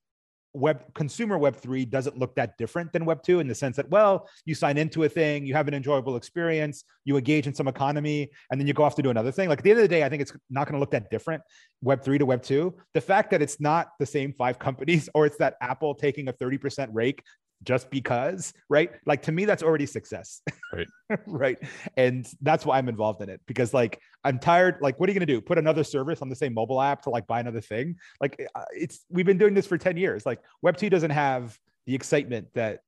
web 0.54 0.84
consumer 0.94 1.38
web 1.38 1.56
3 1.56 1.86
doesn't 1.86 2.18
look 2.18 2.36
that 2.36 2.58
different 2.58 2.94
than 2.94 3.06
web 3.06 3.24
2 3.24 3.40
in 3.40 3.48
the 3.48 3.56
sense 3.56 3.76
that 3.76 3.90
well 3.90 4.30
you 4.46 4.54
sign 4.54 4.78
into 4.78 5.04
a 5.04 5.10
thing 5.10 5.46
you 5.46 5.54
have 5.54 5.68
an 5.68 5.74
enjoyable 5.74 6.16
experience 6.16 6.84
you 7.06 7.18
engage 7.18 7.48
in 7.48 7.54
some 7.54 7.68
economy 7.68 8.30
and 8.52 8.60
then 8.60 8.68
you 8.68 8.74
go 8.74 8.84
off 8.84 8.96
to 8.96 9.02
do 9.02 9.10
another 9.10 9.32
thing. 9.32 9.50
Like 9.50 9.60
at 9.60 9.64
the 9.64 9.72
end 9.72 9.80
of 9.80 9.84
the 9.84 9.88
day 9.88 10.04
i 10.04 10.10
think 10.10 10.22
it's 10.22 10.32
not 10.50 10.68
going 10.68 10.76
to 10.76 10.80
look 10.80 10.92
that 10.92 11.10
different 11.10 11.42
web 11.82 12.04
3 12.04 12.20
to 12.20 12.26
web 12.26 12.44
2 12.44 12.74
the 12.94 13.02
fact 13.02 13.32
that 13.32 13.42
it's 13.42 13.60
not 13.60 13.90
the 14.00 14.06
same 14.06 14.34
five 14.34 14.60
companies 14.60 15.10
or 15.16 15.26
it's 15.26 15.38
that 15.38 15.56
apple 15.62 15.96
taking 15.96 16.28
a 16.28 16.34
30% 16.34 16.90
rake 16.92 17.24
just 17.64 17.90
because, 17.90 18.54
right? 18.70 18.92
Like 19.06 19.24
to 19.24 19.32
me, 19.32 19.46
that's 19.46 19.64
already 19.64 19.86
success. 19.86 20.42
Right. 20.72 20.88
right. 21.28 21.58
And 21.98 22.28
that's 22.42 22.66
why 22.66 22.78
I'm 22.78 22.90
involved 22.90 23.22
in 23.22 23.30
it 23.30 23.42
because 23.46 23.74
like 23.74 24.00
I'm 24.24 24.40
tired. 24.40 24.78
Like, 24.82 25.00
what 25.00 25.10
are 25.10 25.14
you 25.14 25.20
going 25.20 25.28
to 25.28 25.34
do? 25.34 25.42
Put 25.42 25.58
another 25.58 25.84
service 25.84 26.22
on 26.22 26.30
the 26.30 26.36
same 26.36 26.54
mobile 26.54 26.82
app 26.82 27.04
to 27.04 27.10
like 27.10 27.28
buy 27.28 27.40
another 27.40 27.62
thing? 27.62 27.96
Like, 28.22 28.48
uh, 28.56 28.64
it's 28.72 29.06
we've 29.10 29.26
been 29.26 29.38
doing 29.38 29.54
this 29.54 29.68
for 29.68 29.78
10 29.78 29.98
years. 29.98 30.26
Like, 30.26 30.40
Web 30.62 30.78
2 30.78 30.90
doesn't 30.90 31.12
have 31.12 31.58
the 31.86 31.96
excitement 31.96 32.48
that 32.56 32.80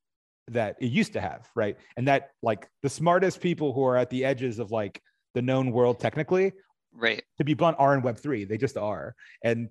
that 0.49 0.75
it 0.79 0.88
used 0.88 1.13
to 1.13 1.21
have, 1.21 1.49
right? 1.55 1.77
And 1.97 2.07
that 2.07 2.31
like 2.41 2.67
the 2.83 2.89
smartest 2.89 3.41
people 3.41 3.73
who 3.73 3.83
are 3.83 3.97
at 3.97 4.09
the 4.09 4.23
edges 4.23 4.59
of 4.59 4.71
like 4.71 5.01
the 5.33 5.41
known 5.41 5.71
world 5.71 5.99
technically 5.99 6.53
right 6.97 7.23
to 7.38 7.43
be 7.43 7.53
blunt 7.53 7.75
are 7.77 7.93
in 7.93 8.01
web 8.01 8.17
3 8.17 8.45
they 8.45 8.57
just 8.57 8.77
are 8.77 9.13
and 9.43 9.69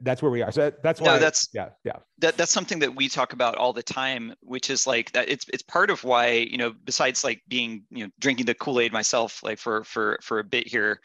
that's 0.00 0.22
where 0.22 0.30
we 0.30 0.42
are. 0.42 0.50
So 0.50 0.72
that's 0.82 1.00
why. 1.00 1.06
No, 1.06 1.18
that's 1.18 1.48
yeah, 1.52 1.70
yeah. 1.84 1.96
That 2.18 2.36
that's 2.36 2.52
something 2.52 2.78
that 2.78 2.94
we 2.94 3.08
talk 3.08 3.32
about 3.32 3.56
all 3.56 3.72
the 3.72 3.82
time, 3.82 4.34
which 4.40 4.70
is 4.70 4.86
like 4.86 5.12
that. 5.12 5.28
It's 5.28 5.46
it's 5.52 5.62
part 5.62 5.90
of 5.90 6.04
why 6.04 6.30
you 6.32 6.56
know, 6.56 6.72
besides 6.84 7.22
like 7.22 7.42
being 7.48 7.84
you 7.90 8.04
know 8.04 8.10
drinking 8.18 8.46
the 8.46 8.54
Kool 8.54 8.80
Aid 8.80 8.92
myself, 8.92 9.42
like 9.42 9.58
for 9.58 9.84
for 9.84 10.18
for 10.22 10.38
a 10.38 10.44
bit 10.44 10.66
here, 10.66 11.00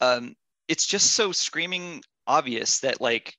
um, 0.00 0.34
it's 0.66 0.86
just 0.86 1.12
so 1.12 1.30
screaming 1.30 2.02
obvious 2.26 2.80
that 2.80 3.00
like 3.00 3.36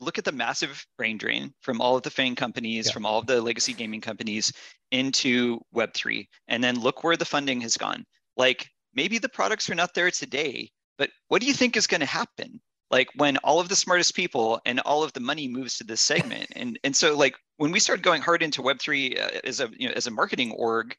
look 0.00 0.18
at 0.18 0.24
the 0.24 0.32
massive 0.32 0.84
brain 0.98 1.16
drain 1.16 1.54
from 1.60 1.80
all 1.80 1.96
of 1.96 2.02
the 2.02 2.10
FANG 2.10 2.34
companies, 2.34 2.86
yeah. 2.86 2.92
from 2.92 3.06
all 3.06 3.18
of 3.18 3.26
the 3.26 3.40
legacy 3.40 3.72
gaming 3.72 4.00
companies 4.00 4.52
into 4.90 5.60
Web3, 5.74 6.26
and 6.48 6.62
then 6.62 6.80
look 6.80 7.02
where 7.04 7.16
the 7.16 7.24
funding 7.24 7.60
has 7.62 7.76
gone. 7.76 8.04
Like 8.36 8.68
maybe 8.94 9.18
the 9.18 9.28
products 9.28 9.70
are 9.70 9.74
not 9.74 9.94
there 9.94 10.10
today, 10.10 10.70
but 10.98 11.10
what 11.28 11.40
do 11.40 11.46
you 11.46 11.54
think 11.54 11.76
is 11.76 11.86
going 11.86 12.00
to 12.00 12.06
happen? 12.06 12.60
Like 12.94 13.08
when 13.16 13.38
all 13.38 13.58
of 13.58 13.68
the 13.68 13.74
smartest 13.74 14.14
people 14.14 14.60
and 14.64 14.78
all 14.78 15.02
of 15.02 15.12
the 15.14 15.20
money 15.20 15.48
moves 15.48 15.78
to 15.78 15.84
this 15.84 16.00
segment, 16.00 16.46
and 16.56 16.78
and 16.84 16.94
so 16.94 17.16
like 17.16 17.34
when 17.56 17.72
we 17.72 17.80
started 17.80 18.04
going 18.04 18.22
hard 18.22 18.40
into 18.40 18.62
Web 18.62 18.78
three 18.78 19.16
uh, 19.18 19.40
as 19.42 19.58
a 19.58 19.68
you 19.76 19.88
know 19.88 19.94
as 19.96 20.06
a 20.06 20.12
marketing 20.12 20.52
org, 20.52 20.96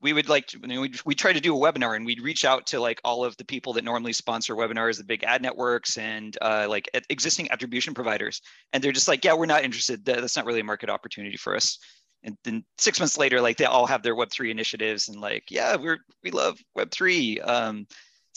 we 0.00 0.12
would 0.12 0.28
like 0.28 0.48
to, 0.48 0.58
you 0.60 0.66
know, 0.66 0.80
we 0.80 0.92
we 1.06 1.14
try 1.14 1.32
to 1.32 1.40
do 1.40 1.56
a 1.56 1.72
webinar 1.72 1.94
and 1.94 2.04
we'd 2.04 2.20
reach 2.20 2.44
out 2.44 2.66
to 2.66 2.80
like 2.80 3.00
all 3.04 3.24
of 3.24 3.36
the 3.36 3.44
people 3.44 3.72
that 3.74 3.84
normally 3.84 4.12
sponsor 4.12 4.56
webinars, 4.56 4.98
the 4.98 5.04
big 5.04 5.22
ad 5.22 5.40
networks 5.40 5.96
and 5.96 6.36
uh, 6.42 6.66
like 6.68 6.90
existing 7.08 7.48
attribution 7.52 7.94
providers, 7.94 8.42
and 8.72 8.82
they're 8.82 8.90
just 8.90 9.06
like, 9.06 9.24
yeah, 9.24 9.34
we're 9.34 9.46
not 9.46 9.62
interested. 9.62 10.04
That's 10.04 10.36
not 10.36 10.44
really 10.44 10.60
a 10.60 10.64
market 10.64 10.90
opportunity 10.90 11.36
for 11.36 11.54
us. 11.54 11.78
And 12.24 12.36
then 12.42 12.64
six 12.78 12.98
months 12.98 13.16
later, 13.16 13.40
like 13.40 13.58
they 13.58 13.64
all 13.64 13.86
have 13.86 14.02
their 14.02 14.16
Web 14.16 14.30
three 14.32 14.50
initiatives 14.50 15.06
and 15.06 15.20
like, 15.20 15.44
yeah, 15.52 15.76
we're 15.76 15.98
we 16.24 16.32
love 16.32 16.58
Web 16.74 16.90
three. 16.90 17.38
Um, 17.38 17.86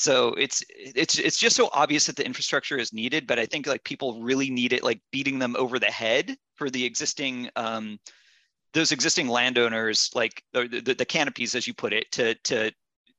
so 0.02 0.30
it's 0.34 0.64
it's 0.68 1.20
it's 1.20 1.38
just 1.38 1.56
so 1.56 1.70
obvious 1.74 2.06
that 2.06 2.16
the 2.16 2.26
infrastructure 2.26 2.78
is 2.78 2.92
needed, 2.92 3.28
but 3.28 3.38
I 3.38 3.46
think 3.46 3.68
like 3.68 3.84
people 3.84 4.20
really 4.24 4.50
need 4.50 4.74
it, 4.74 4.84
like 4.84 5.00
beating 5.12 5.38
them 5.38 5.56
over 5.60 5.78
the 5.78 5.92
head 5.92 6.36
for 6.56 6.72
the 6.72 6.84
existing 6.84 7.52
um, 7.56 8.00
those 8.74 8.92
existing 8.92 9.28
landowners, 9.28 10.10
like 10.16 10.44
the, 10.54 10.82
the, 10.84 10.96
the 10.96 11.06
canopies, 11.06 11.54
as 11.54 11.68
you 11.68 11.76
put 11.76 11.94
it, 11.94 12.12
to 12.14 12.34
to 12.46 12.72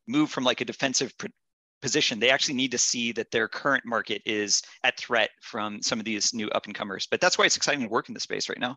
move 0.08 0.30
from 0.30 0.42
like 0.42 0.60
a 0.60 0.64
defensive 0.64 1.12
position. 1.80 2.18
They 2.18 2.30
actually 2.30 2.54
need 2.54 2.72
to 2.72 2.78
see 2.78 3.12
that 3.12 3.30
their 3.30 3.46
current 3.46 3.84
market 3.86 4.20
is 4.26 4.60
at 4.82 4.98
threat 4.98 5.30
from 5.40 5.82
some 5.82 6.00
of 6.00 6.04
these 6.04 6.34
new 6.34 6.48
up 6.48 6.66
and 6.66 6.74
comers. 6.74 7.06
But 7.08 7.20
that's 7.20 7.38
why 7.38 7.44
it's 7.44 7.56
exciting 7.56 7.82
to 7.82 7.88
work 7.88 8.08
in 8.08 8.14
the 8.14 8.20
space 8.20 8.48
right 8.48 8.58
now. 8.58 8.76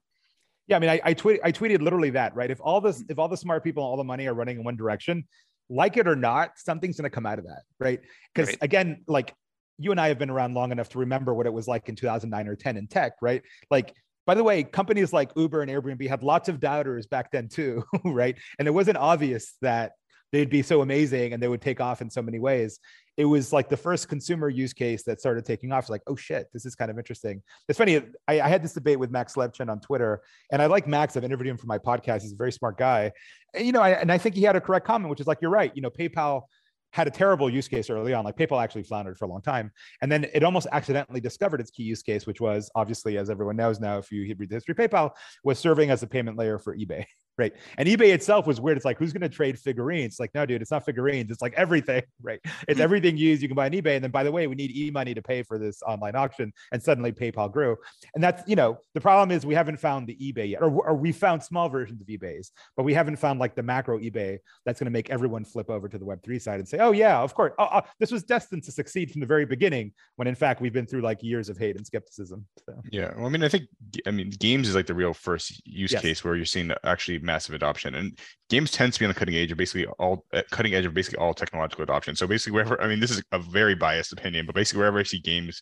Yeah, 0.67 0.77
I 0.77 0.79
mean, 0.79 0.89
I, 0.91 1.01
I, 1.03 1.13
tweet, 1.13 1.39
I 1.43 1.51
tweeted 1.51 1.81
literally 1.81 2.09
that, 2.11 2.35
right? 2.35 2.49
If 2.49 2.59
all 2.59 2.81
this, 2.81 3.03
if 3.07 3.19
all 3.19 3.27
the 3.27 3.37
smart 3.37 3.63
people, 3.63 3.83
and 3.83 3.89
all 3.89 3.97
the 3.97 4.03
money 4.03 4.27
are 4.27 4.33
running 4.33 4.57
in 4.57 4.63
one 4.63 4.75
direction, 4.75 5.23
like 5.69 5.97
it 5.97 6.07
or 6.07 6.15
not, 6.15 6.51
something's 6.57 6.97
going 6.97 7.09
to 7.09 7.13
come 7.13 7.25
out 7.25 7.39
of 7.39 7.45
that, 7.45 7.63
right? 7.79 7.99
Because 8.33 8.49
right. 8.49 8.57
again, 8.61 9.03
like 9.07 9.33
you 9.77 9.91
and 9.91 9.99
I 9.99 10.07
have 10.07 10.19
been 10.19 10.29
around 10.29 10.53
long 10.53 10.71
enough 10.71 10.89
to 10.89 10.99
remember 10.99 11.33
what 11.33 11.45
it 11.45 11.53
was 11.53 11.67
like 11.67 11.89
in 11.89 11.95
2009 11.95 12.47
or 12.47 12.55
10 12.55 12.77
in 12.77 12.87
tech, 12.87 13.13
right? 13.21 13.41
Like, 13.69 13.93
by 14.25 14.33
the 14.33 14.43
way, 14.43 14.63
companies 14.63 15.13
like 15.13 15.31
Uber 15.35 15.61
and 15.61 15.69
Airbnb 15.69 16.07
had 16.07 16.23
lots 16.23 16.49
of 16.49 16.59
doubters 16.59 17.07
back 17.07 17.31
then 17.31 17.47
too, 17.47 17.83
right? 18.05 18.35
And 18.57 18.67
it 18.67 18.71
wasn't 18.71 18.97
obvious 18.97 19.55
that 19.61 19.93
they'd 20.35 20.49
be 20.49 20.61
so 20.61 20.81
amazing 20.81 21.33
and 21.33 21.41
they 21.41 21.47
would 21.47 21.61
take 21.61 21.79
off 21.79 22.01
in 22.01 22.09
so 22.09 22.21
many 22.21 22.39
ways 22.39 22.79
it 23.17 23.25
was 23.25 23.53
like 23.53 23.69
the 23.69 23.77
first 23.77 24.09
consumer 24.09 24.49
use 24.49 24.73
case 24.73 25.03
that 25.03 25.19
started 25.19 25.45
taking 25.45 25.71
off. 25.71 25.89
Like, 25.89 26.01
oh 26.07 26.15
shit, 26.15 26.47
this 26.51 26.65
is 26.65 26.75
kind 26.75 26.91
of 26.91 26.97
interesting. 26.97 27.41
It's 27.69 27.77
funny. 27.77 28.01
I, 28.27 28.41
I, 28.41 28.47
had 28.47 28.61
this 28.61 28.73
debate 28.73 28.99
with 28.99 29.09
Max 29.09 29.35
Levchin 29.35 29.69
on 29.69 29.79
Twitter, 29.79 30.21
and 30.51 30.61
I 30.61 30.65
like 30.65 30.87
Max. 30.87 31.15
I've 31.15 31.23
interviewed 31.23 31.47
him 31.47 31.57
for 31.57 31.67
my 31.67 31.77
podcast. 31.77 32.23
He's 32.23 32.33
a 32.33 32.37
very 32.37 32.51
smart 32.51 32.77
guy, 32.77 33.11
and, 33.53 33.65
you 33.65 33.71
know, 33.71 33.81
I, 33.81 33.91
and 33.91 34.11
I 34.11 34.17
think 34.17 34.35
he 34.35 34.43
had 34.43 34.55
a 34.55 34.61
correct 34.61 34.85
comment, 34.85 35.09
which 35.09 35.21
is 35.21 35.27
like, 35.27 35.37
you're 35.41 35.51
right. 35.51 35.71
You 35.75 35.81
know, 35.81 35.89
PayPal 35.89 36.43
had 36.91 37.07
a 37.07 37.11
terrible 37.11 37.49
use 37.49 37.67
case 37.67 37.89
early 37.89 38.13
on. 38.13 38.23
Like 38.25 38.37
PayPal 38.37 38.61
actually 38.61 38.83
floundered 38.83 39.17
for 39.17 39.25
a 39.25 39.29
long 39.29 39.41
time, 39.41 39.71
and 40.01 40.11
then 40.11 40.25
it 40.33 40.43
almost 40.43 40.67
accidentally 40.73 41.21
discovered 41.21 41.61
its 41.61 41.71
key 41.71 41.83
use 41.83 42.03
case, 42.03 42.27
which 42.27 42.41
was 42.41 42.69
obviously, 42.75 43.17
as 43.17 43.29
everyone 43.29 43.55
knows 43.55 43.79
now, 43.79 43.97
if 43.97 44.11
you 44.11 44.35
read 44.37 44.49
the 44.49 44.55
history, 44.55 44.75
PayPal 44.75 45.11
was 45.43 45.57
serving 45.57 45.89
as 45.89 46.03
a 46.03 46.07
payment 46.07 46.37
layer 46.37 46.59
for 46.59 46.75
eBay 46.75 47.05
right? 47.37 47.53
And 47.77 47.87
eBay 47.87 48.13
itself 48.13 48.47
was 48.47 48.61
weird. 48.61 48.77
It's 48.77 48.85
like, 48.85 48.97
who's 48.97 49.11
going 49.11 49.21
to 49.21 49.29
trade 49.29 49.59
figurines? 49.59 50.13
It's 50.13 50.19
like, 50.19 50.31
no, 50.33 50.45
dude, 50.45 50.61
it's 50.61 50.71
not 50.71 50.85
figurines. 50.85 51.31
It's 51.31 51.41
like 51.41 51.53
everything, 51.55 52.03
right? 52.21 52.39
It's 52.67 52.77
hmm. 52.77 52.83
everything 52.83 53.17
used 53.17 53.41
you 53.41 53.47
can 53.47 53.55
buy 53.55 53.65
on 53.65 53.71
eBay. 53.71 53.95
And 53.95 54.03
then, 54.03 54.11
by 54.11 54.23
the 54.23 54.31
way, 54.31 54.47
we 54.47 54.55
need 54.55 54.75
e-money 54.75 55.13
to 55.13 55.21
pay 55.21 55.43
for 55.43 55.57
this 55.57 55.81
online 55.83 56.15
auction. 56.15 56.53
And 56.71 56.81
suddenly 56.81 57.11
PayPal 57.11 57.51
grew. 57.51 57.77
And 58.13 58.23
that's, 58.23 58.47
you 58.47 58.55
know, 58.55 58.77
the 58.93 59.01
problem 59.01 59.31
is 59.31 59.45
we 59.45 59.55
haven't 59.55 59.79
found 59.79 60.07
the 60.07 60.15
eBay 60.15 60.51
yet, 60.51 60.61
or, 60.61 60.69
or 60.69 60.95
we 60.95 61.11
found 61.11 61.43
small 61.43 61.69
versions 61.69 62.01
of 62.01 62.07
eBays, 62.07 62.51
but 62.77 62.83
we 62.83 62.93
haven't 62.93 63.17
found 63.17 63.39
like 63.39 63.55
the 63.55 63.63
macro 63.63 63.99
eBay 63.99 64.37
that's 64.65 64.79
going 64.79 64.85
to 64.85 64.91
make 64.91 65.09
everyone 65.09 65.43
flip 65.43 65.69
over 65.69 65.89
to 65.89 65.97
the 65.97 66.05
Web3 66.05 66.41
side 66.41 66.59
and 66.59 66.67
say, 66.67 66.77
oh, 66.79 66.91
yeah, 66.91 67.19
of 67.19 67.33
course. 67.33 67.53
Oh, 67.59 67.67
oh, 67.71 67.81
this 67.99 68.11
was 68.11 68.23
destined 68.23 68.63
to 68.63 68.71
succeed 68.71 69.11
from 69.11 69.21
the 69.21 69.27
very 69.27 69.45
beginning, 69.45 69.93
when 70.15 70.27
in 70.27 70.35
fact 70.35 70.61
we've 70.61 70.73
been 70.73 70.85
through 70.85 71.01
like 71.01 71.21
years 71.21 71.49
of 71.49 71.57
hate 71.57 71.75
and 71.75 71.85
skepticism. 71.85 72.45
So. 72.67 72.81
Yeah. 72.91 73.11
Well, 73.15 73.25
I 73.25 73.29
mean, 73.29 73.43
I 73.43 73.49
think, 73.49 73.65
I 74.07 74.11
mean, 74.11 74.29
games 74.29 74.69
is 74.69 74.75
like 74.75 74.87
the 74.87 74.93
real 74.93 75.13
first 75.13 75.61
use 75.65 75.91
yes. 75.91 76.01
case 76.01 76.23
where 76.23 76.35
you're 76.35 76.45
seeing 76.45 76.71
actually 76.83 77.19
massive 77.25 77.55
adoption. 77.55 77.95
And 77.95 78.17
games 78.49 78.71
tend 78.71 78.93
to 78.93 78.99
be 78.99 79.05
on 79.05 79.09
the 79.09 79.19
cutting 79.19 79.35
edge 79.35 79.51
of 79.51 79.57
basically 79.57 79.85
all 79.99 80.25
uh, 80.33 80.41
cutting 80.51 80.73
edge 80.73 80.85
of 80.85 80.93
basically 80.93 81.19
all 81.19 81.33
technological 81.33 81.83
adoption. 81.83 82.15
So 82.15 82.27
basically, 82.27 82.53
wherever 82.53 82.81
I 82.81 82.87
mean, 82.87 82.99
this 82.99 83.11
is 83.11 83.21
a 83.31 83.39
very 83.39 83.75
biased 83.75 84.13
opinion, 84.13 84.45
but 84.45 84.55
basically 84.55 84.79
wherever 84.79 84.99
I 84.99 85.03
see 85.03 85.19
games, 85.19 85.61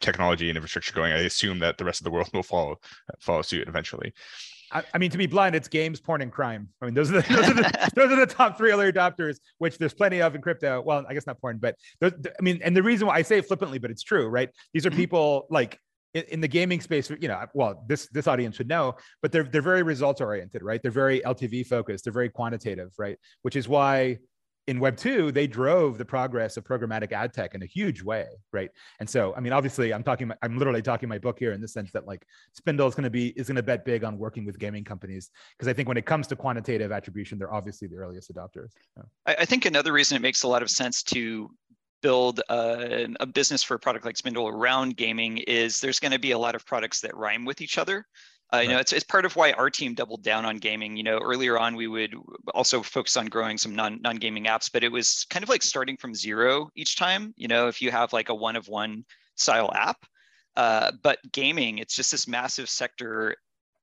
technology, 0.00 0.48
and 0.48 0.56
infrastructure 0.56 0.94
going, 0.94 1.12
I 1.12 1.18
assume 1.18 1.58
that 1.60 1.78
the 1.78 1.84
rest 1.84 2.00
of 2.00 2.04
the 2.04 2.10
world 2.10 2.30
will 2.34 2.42
follow 2.42 2.76
follow 3.20 3.42
suit 3.42 3.68
eventually. 3.68 4.14
I, 4.72 4.84
I 4.94 4.98
mean, 4.98 5.10
to 5.10 5.18
be 5.18 5.26
blind, 5.26 5.54
it's 5.54 5.68
games, 5.68 6.00
porn, 6.00 6.22
and 6.22 6.30
crime. 6.30 6.68
I 6.80 6.84
mean, 6.84 6.94
those 6.94 7.10
are 7.10 7.20
the 7.20 7.28
those 7.34 7.48
are 7.48 7.54
the, 7.54 7.90
those 7.94 8.12
are 8.12 8.16
the 8.16 8.26
top 8.26 8.56
three 8.56 8.72
early 8.72 8.90
adopters, 8.90 9.38
which 9.58 9.78
there's 9.78 9.94
plenty 9.94 10.22
of 10.22 10.34
in 10.34 10.42
crypto. 10.42 10.80
Well, 10.80 11.04
I 11.08 11.14
guess 11.14 11.26
not 11.26 11.40
porn, 11.40 11.58
but 11.58 11.76
those, 12.00 12.12
I 12.26 12.42
mean, 12.42 12.60
and 12.62 12.76
the 12.76 12.82
reason 12.82 13.06
why 13.06 13.16
I 13.16 13.22
say 13.22 13.38
it 13.38 13.46
flippantly, 13.46 13.78
but 13.78 13.90
it's 13.90 14.02
true, 14.02 14.28
right? 14.28 14.50
These 14.72 14.86
are 14.86 14.90
mm-hmm. 14.90 14.98
people 14.98 15.46
like 15.50 15.78
in, 16.14 16.24
in, 16.28 16.40
the 16.40 16.48
gaming 16.48 16.80
space, 16.80 17.10
you 17.10 17.28
know, 17.28 17.44
well, 17.54 17.84
this 17.86 18.08
this 18.08 18.26
audience 18.26 18.56
should 18.56 18.68
know, 18.68 18.96
but 19.22 19.32
they're 19.32 19.44
they're 19.44 19.62
very 19.62 19.82
results 19.82 20.20
oriented, 20.20 20.62
right? 20.62 20.82
They're 20.82 20.90
very 20.90 21.20
LTV 21.20 21.66
focused. 21.66 22.04
They're 22.04 22.12
very 22.12 22.28
quantitative, 22.28 22.90
right? 22.98 23.16
Which 23.42 23.56
is 23.56 23.68
why 23.68 24.18
in 24.66 24.78
Web 24.78 24.96
two 24.96 25.32
they 25.32 25.46
drove 25.46 25.98
the 25.98 26.04
progress 26.04 26.56
of 26.56 26.64
programmatic 26.64 27.12
ad 27.12 27.32
tech 27.32 27.54
in 27.54 27.62
a 27.62 27.66
huge 27.66 28.02
way, 28.02 28.26
right? 28.52 28.70
And 28.98 29.08
so, 29.08 29.34
I 29.36 29.40
mean, 29.40 29.52
obviously, 29.52 29.92
I'm 29.92 30.02
talking, 30.02 30.30
I'm 30.42 30.58
literally 30.58 30.82
talking 30.82 31.08
my 31.08 31.18
book 31.18 31.38
here 31.38 31.52
in 31.52 31.60
the 31.60 31.68
sense 31.68 31.90
that 31.92 32.06
like 32.06 32.24
Spindle 32.54 32.86
is 32.86 32.94
going 32.94 33.04
to 33.04 33.10
be 33.10 33.28
is 33.30 33.46
going 33.46 33.56
to 33.56 33.62
bet 33.62 33.84
big 33.84 34.04
on 34.04 34.18
working 34.18 34.44
with 34.44 34.58
gaming 34.58 34.84
companies 34.84 35.30
because 35.56 35.68
I 35.68 35.72
think 35.72 35.88
when 35.88 35.96
it 35.96 36.06
comes 36.06 36.26
to 36.28 36.36
quantitative 36.36 36.92
attribution, 36.92 37.38
they're 37.38 37.52
obviously 37.52 37.88
the 37.88 37.96
earliest 37.96 38.32
adopters. 38.34 38.70
So. 38.96 39.04
I, 39.26 39.36
I 39.40 39.44
think 39.44 39.64
another 39.64 39.92
reason 39.92 40.16
it 40.16 40.22
makes 40.22 40.42
a 40.42 40.48
lot 40.48 40.62
of 40.62 40.70
sense 40.70 41.02
to 41.04 41.50
build 42.02 42.40
a, 42.48 43.08
a, 43.20 43.26
business 43.26 43.62
for 43.62 43.74
a 43.74 43.78
product 43.78 44.04
like 44.04 44.16
Spindle 44.16 44.48
around 44.48 44.96
gaming 44.96 45.38
is 45.38 45.80
there's 45.80 46.00
going 46.00 46.12
to 46.12 46.18
be 46.18 46.32
a 46.32 46.38
lot 46.38 46.54
of 46.54 46.64
products 46.66 47.00
that 47.00 47.16
rhyme 47.16 47.44
with 47.44 47.60
each 47.60 47.78
other. 47.78 48.06
Uh, 48.52 48.56
you 48.58 48.68
right. 48.68 48.74
know, 48.74 48.80
it's, 48.80 48.92
it's 48.92 49.04
part 49.04 49.24
of 49.24 49.36
why 49.36 49.52
our 49.52 49.70
team 49.70 49.94
doubled 49.94 50.22
down 50.22 50.44
on 50.44 50.56
gaming. 50.56 50.96
You 50.96 51.04
know, 51.04 51.18
earlier 51.18 51.58
on 51.58 51.76
we 51.76 51.86
would 51.86 52.14
also 52.52 52.82
focus 52.82 53.16
on 53.16 53.26
growing 53.26 53.56
some 53.58 53.74
non 53.74 54.00
non 54.02 54.16
gaming 54.16 54.46
apps, 54.46 54.70
but 54.72 54.82
it 54.82 54.90
was 54.90 55.24
kind 55.30 55.42
of 55.42 55.48
like 55.48 55.62
starting 55.62 55.96
from 55.96 56.14
zero 56.14 56.68
each 56.74 56.96
time. 56.96 57.32
You 57.36 57.48
know, 57.48 57.68
if 57.68 57.80
you 57.80 57.90
have 57.90 58.12
like 58.12 58.28
a 58.28 58.34
one 58.34 58.56
of 58.56 58.66
one 58.66 59.04
style 59.36 59.70
app, 59.74 59.98
uh, 60.56 60.90
but 61.02 61.18
gaming, 61.32 61.78
it's 61.78 61.94
just 61.94 62.10
this 62.10 62.26
massive 62.26 62.68
sector 62.68 63.36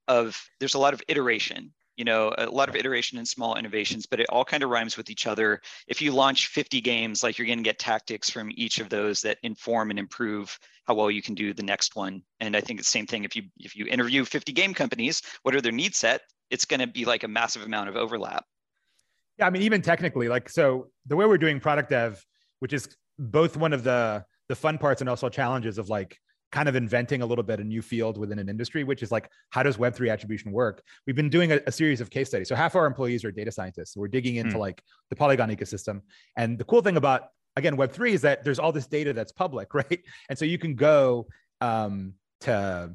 of 0.06 0.38
there's 0.60 0.74
a 0.74 0.78
lot 0.78 0.94
of 0.94 1.02
iteration 1.08 1.72
you 1.98 2.04
know 2.04 2.32
a 2.38 2.46
lot 2.46 2.68
of 2.68 2.76
iteration 2.76 3.18
and 3.18 3.26
small 3.26 3.56
innovations 3.56 4.06
but 4.06 4.20
it 4.20 4.26
all 4.30 4.44
kind 4.44 4.62
of 4.62 4.70
rhymes 4.70 4.96
with 4.96 5.10
each 5.10 5.26
other. 5.26 5.60
If 5.88 6.00
you 6.00 6.12
launch 6.12 6.46
50 6.46 6.80
games 6.80 7.22
like 7.22 7.36
you're 7.36 7.46
going 7.46 7.58
to 7.58 7.64
get 7.64 7.78
tactics 7.78 8.30
from 8.30 8.50
each 8.54 8.78
of 8.78 8.88
those 8.88 9.20
that 9.22 9.38
inform 9.42 9.90
and 9.90 9.98
improve 9.98 10.56
how 10.86 10.94
well 10.94 11.10
you 11.10 11.20
can 11.20 11.34
do 11.34 11.52
the 11.52 11.64
next 11.64 11.96
one. 11.96 12.22
And 12.40 12.56
i 12.56 12.60
think 12.60 12.78
it's 12.78 12.88
the 12.88 12.98
same 12.98 13.06
thing 13.06 13.24
if 13.24 13.34
you 13.36 13.42
if 13.58 13.76
you 13.76 13.86
interview 13.86 14.24
50 14.24 14.52
game 14.52 14.72
companies 14.72 15.20
what 15.42 15.54
are 15.54 15.60
their 15.60 15.72
needs 15.72 15.98
set? 15.98 16.22
It's 16.50 16.64
going 16.64 16.80
to 16.80 16.86
be 16.86 17.04
like 17.04 17.24
a 17.24 17.28
massive 17.28 17.62
amount 17.62 17.90
of 17.90 17.96
overlap. 17.96 18.44
Yeah 19.36 19.48
i 19.48 19.50
mean 19.50 19.62
even 19.62 19.82
technically 19.82 20.28
like 20.28 20.48
so 20.48 20.86
the 21.06 21.16
way 21.16 21.26
we're 21.26 21.36
doing 21.36 21.60
product 21.60 21.90
dev 21.90 22.24
which 22.60 22.72
is 22.72 22.88
both 23.18 23.56
one 23.56 23.72
of 23.72 23.82
the 23.82 24.24
the 24.48 24.56
fun 24.56 24.78
parts 24.78 25.00
and 25.02 25.10
also 25.10 25.28
challenges 25.28 25.78
of 25.78 25.88
like 25.88 26.16
kind 26.50 26.68
of 26.68 26.76
inventing 26.76 27.22
a 27.22 27.26
little 27.26 27.44
bit 27.44 27.60
a 27.60 27.64
new 27.64 27.82
field 27.82 28.16
within 28.18 28.38
an 28.38 28.48
industry, 28.48 28.84
which 28.84 29.02
is 29.02 29.12
like, 29.12 29.30
how 29.50 29.62
does 29.62 29.76
Web3 29.76 30.10
attribution 30.10 30.52
work? 30.52 30.82
We've 31.06 31.16
been 31.16 31.28
doing 31.28 31.52
a, 31.52 31.60
a 31.66 31.72
series 31.72 32.00
of 32.00 32.10
case 32.10 32.28
studies. 32.28 32.48
So 32.48 32.54
half 32.54 32.74
our 32.74 32.86
employees 32.86 33.24
are 33.24 33.30
data 33.30 33.52
scientists. 33.52 33.94
So 33.94 34.00
we're 34.00 34.08
digging 34.08 34.36
into 34.36 34.56
mm. 34.56 34.60
like 34.60 34.82
the 35.10 35.16
Polygon 35.16 35.50
ecosystem. 35.50 36.00
And 36.36 36.58
the 36.58 36.64
cool 36.64 36.80
thing 36.80 36.96
about, 36.96 37.28
again, 37.56 37.76
Web3 37.76 38.10
is 38.12 38.22
that 38.22 38.44
there's 38.44 38.58
all 38.58 38.72
this 38.72 38.86
data 38.86 39.12
that's 39.12 39.32
public, 39.32 39.74
right? 39.74 40.00
And 40.28 40.38
so 40.38 40.44
you 40.44 40.58
can 40.58 40.74
go 40.74 41.26
um, 41.60 42.14
to 42.40 42.94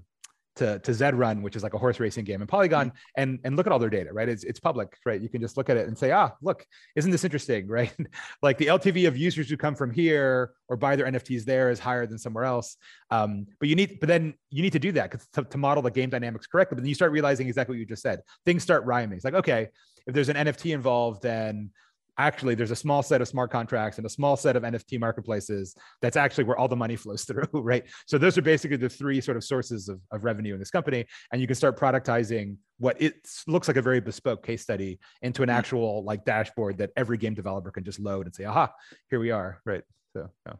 to, 0.56 0.80
to 0.80 0.94
Zed 0.94 1.16
Run, 1.16 1.42
which 1.42 1.56
is 1.56 1.64
like 1.64 1.74
a 1.74 1.78
horse 1.78 2.00
racing 2.00 2.26
game, 2.26 2.42
and 2.42 2.50
Polygon, 2.50 2.90
mm-hmm. 2.90 2.98
and 3.22 3.40
and 3.44 3.56
look 3.56 3.66
at 3.66 3.74
all 3.74 3.80
their 3.80 3.90
data, 3.90 4.14
right? 4.14 4.30
It's 4.30 4.44
it's 4.44 4.60
public, 4.60 4.98
right? 5.06 5.22
You 5.22 5.30
can 5.30 5.42
just 5.42 5.58
look 5.58 5.70
at 5.70 5.78
it 5.78 5.88
and 5.88 5.98
say, 5.98 6.12
ah, 6.12 6.32
look, 6.42 6.66
isn't 6.96 7.12
this 7.12 7.24
interesting, 7.24 7.68
right? 7.74 7.94
like 8.42 8.58
the 8.58 8.68
LTV 8.68 9.08
of 9.08 9.18
users 9.18 9.50
who 9.50 9.58
come 9.58 9.76
from 9.76 9.92
here 9.92 10.52
or 10.70 10.78
buy 10.78 10.96
their 10.96 11.06
NFTs 11.06 11.46
there 11.46 11.70
is 11.70 11.80
higher 11.80 12.06
than 12.06 12.18
somewhere 12.18 12.46
else. 12.46 12.78
Um, 13.12 13.48
but 13.60 13.70
you 13.70 13.76
need, 13.76 14.00
but 14.00 14.08
then 14.08 14.34
you 14.50 14.62
need 14.62 14.74
to 14.74 14.80
do 14.80 14.92
that 14.94 15.22
to, 15.34 15.44
to 15.44 15.58
model 15.58 15.84
the 15.84 15.92
game 15.92 16.10
dynamics 16.10 16.48
correctly. 16.48 16.76
But 16.76 16.82
then 16.82 16.90
you 16.90 16.96
start 16.96 17.12
realizing 17.12 17.48
exactly 17.48 17.76
what 17.76 17.80
you 17.80 17.86
just 17.86 18.02
said. 18.02 18.22
Things 18.46 18.64
start 18.64 18.86
rhyming. 18.86 19.16
It's 19.16 19.26
like, 19.26 19.36
okay, 19.36 19.70
if 20.08 20.14
there's 20.14 20.30
an 20.30 20.36
NFT 20.36 20.74
involved, 20.74 21.22
then 21.22 21.72
actually 22.18 22.56
there's 22.56 22.72
a 22.72 22.76
small 22.76 23.02
set 23.02 23.22
of 23.22 23.28
smart 23.28 23.52
contracts 23.52 23.98
and 23.98 24.06
a 24.06 24.10
small 24.10 24.36
set 24.38 24.56
of 24.56 24.64
NFT 24.64 25.00
marketplaces 25.00 25.76
that's 26.02 26.18
actually 26.18 26.44
where 26.44 26.58
all 26.58 26.68
the 26.68 26.76
money 26.76 26.96
flows 27.04 27.24
through, 27.24 27.48
right? 27.54 27.84
So 28.06 28.18
those 28.18 28.38
are 28.38 28.42
basically 28.42 28.78
the 28.78 28.90
three 28.90 29.22
sort 29.22 29.38
of 29.38 29.44
sources 29.44 29.90
of, 29.90 30.00
of 30.12 30.24
revenue 30.24 30.54
in 30.54 30.60
this 30.60 30.72
company. 30.72 31.06
And 31.32 31.42
you 31.42 31.48
can 31.48 31.56
start 31.56 31.80
productizing 31.80 32.58
what 32.78 33.02
it 33.02 33.16
looks 33.48 33.68
like 33.68 33.78
a 33.78 33.82
very 33.82 34.00
bespoke 34.00 34.46
case 34.46 34.62
study 34.62 35.00
into 35.22 35.44
an 35.44 35.50
mm. 35.50 35.54
actual 35.54 36.04
like 36.04 36.26
dashboard 36.26 36.78
that 36.80 36.92
every 36.96 37.18
game 37.18 37.34
developer 37.34 37.72
can 37.72 37.84
just 37.84 38.00
load 38.00 38.26
and 38.26 38.36
say, 38.36 38.46
aha, 38.46 38.72
here 39.10 39.20
we 39.20 39.32
are, 39.32 39.62
right? 39.66 39.84
So, 40.14 40.30
yeah. 40.46 40.54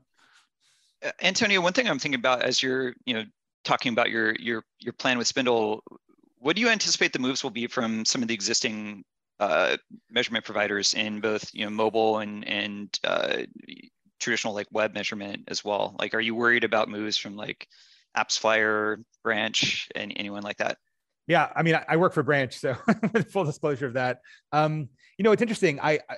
Antonio, 1.22 1.60
one 1.60 1.74
thing 1.74 1.88
I'm 1.88 2.00
thinking 2.00 2.20
about 2.20 2.44
as 2.44 2.64
you're, 2.64 2.94
you 3.06 3.14
know, 3.14 3.24
talking 3.64 3.92
about 3.92 4.10
your 4.10 4.36
your 4.36 4.64
your 4.80 4.94
plan 4.94 5.18
with 5.18 5.28
Spindle, 5.28 5.84
what 6.40 6.56
do 6.56 6.62
you 6.62 6.70
anticipate 6.70 7.14
the 7.14 7.20
moves 7.20 7.44
will 7.44 7.52
be 7.52 7.68
from 7.68 8.06
some 8.06 8.22
of 8.22 8.28
the 8.28 8.34
existing 8.34 9.04
uh, 9.44 9.78
measurement 10.10 10.46
providers 10.46 10.94
in 10.94 11.20
both 11.20 11.50
you 11.54 11.66
know 11.66 11.72
mobile 11.72 12.20
and 12.20 12.48
and 12.48 13.00
uh, 13.04 13.44
traditional 14.20 14.54
like 14.54 14.68
web 14.72 14.94
measurement 14.94 15.44
as 15.48 15.64
well? 15.64 15.96
Like, 16.00 16.14
are 16.14 16.22
you 16.22 16.36
worried 16.36 16.64
about 16.64 16.90
moves 16.90 17.18
from 17.18 17.36
like 17.36 17.68
AppsFlyer, 18.16 19.04
Branch, 19.24 19.90
and 19.96 20.14
anyone 20.16 20.44
like 20.44 20.58
that? 20.58 20.78
Yeah, 21.28 21.50
I 21.56 21.64
mean, 21.64 21.76
I, 21.76 21.86
I 21.90 21.98
work 21.98 22.14
for 22.14 22.24
Branch, 22.24 22.54
so 22.54 22.76
full 23.32 23.44
disclosure 23.46 23.86
of 23.88 23.94
that. 23.94 24.20
Um, 24.52 24.90
you 25.18 25.24
know, 25.24 25.32
it's 25.32 25.42
interesting. 25.42 25.80
I, 25.80 26.00
I 26.10 26.16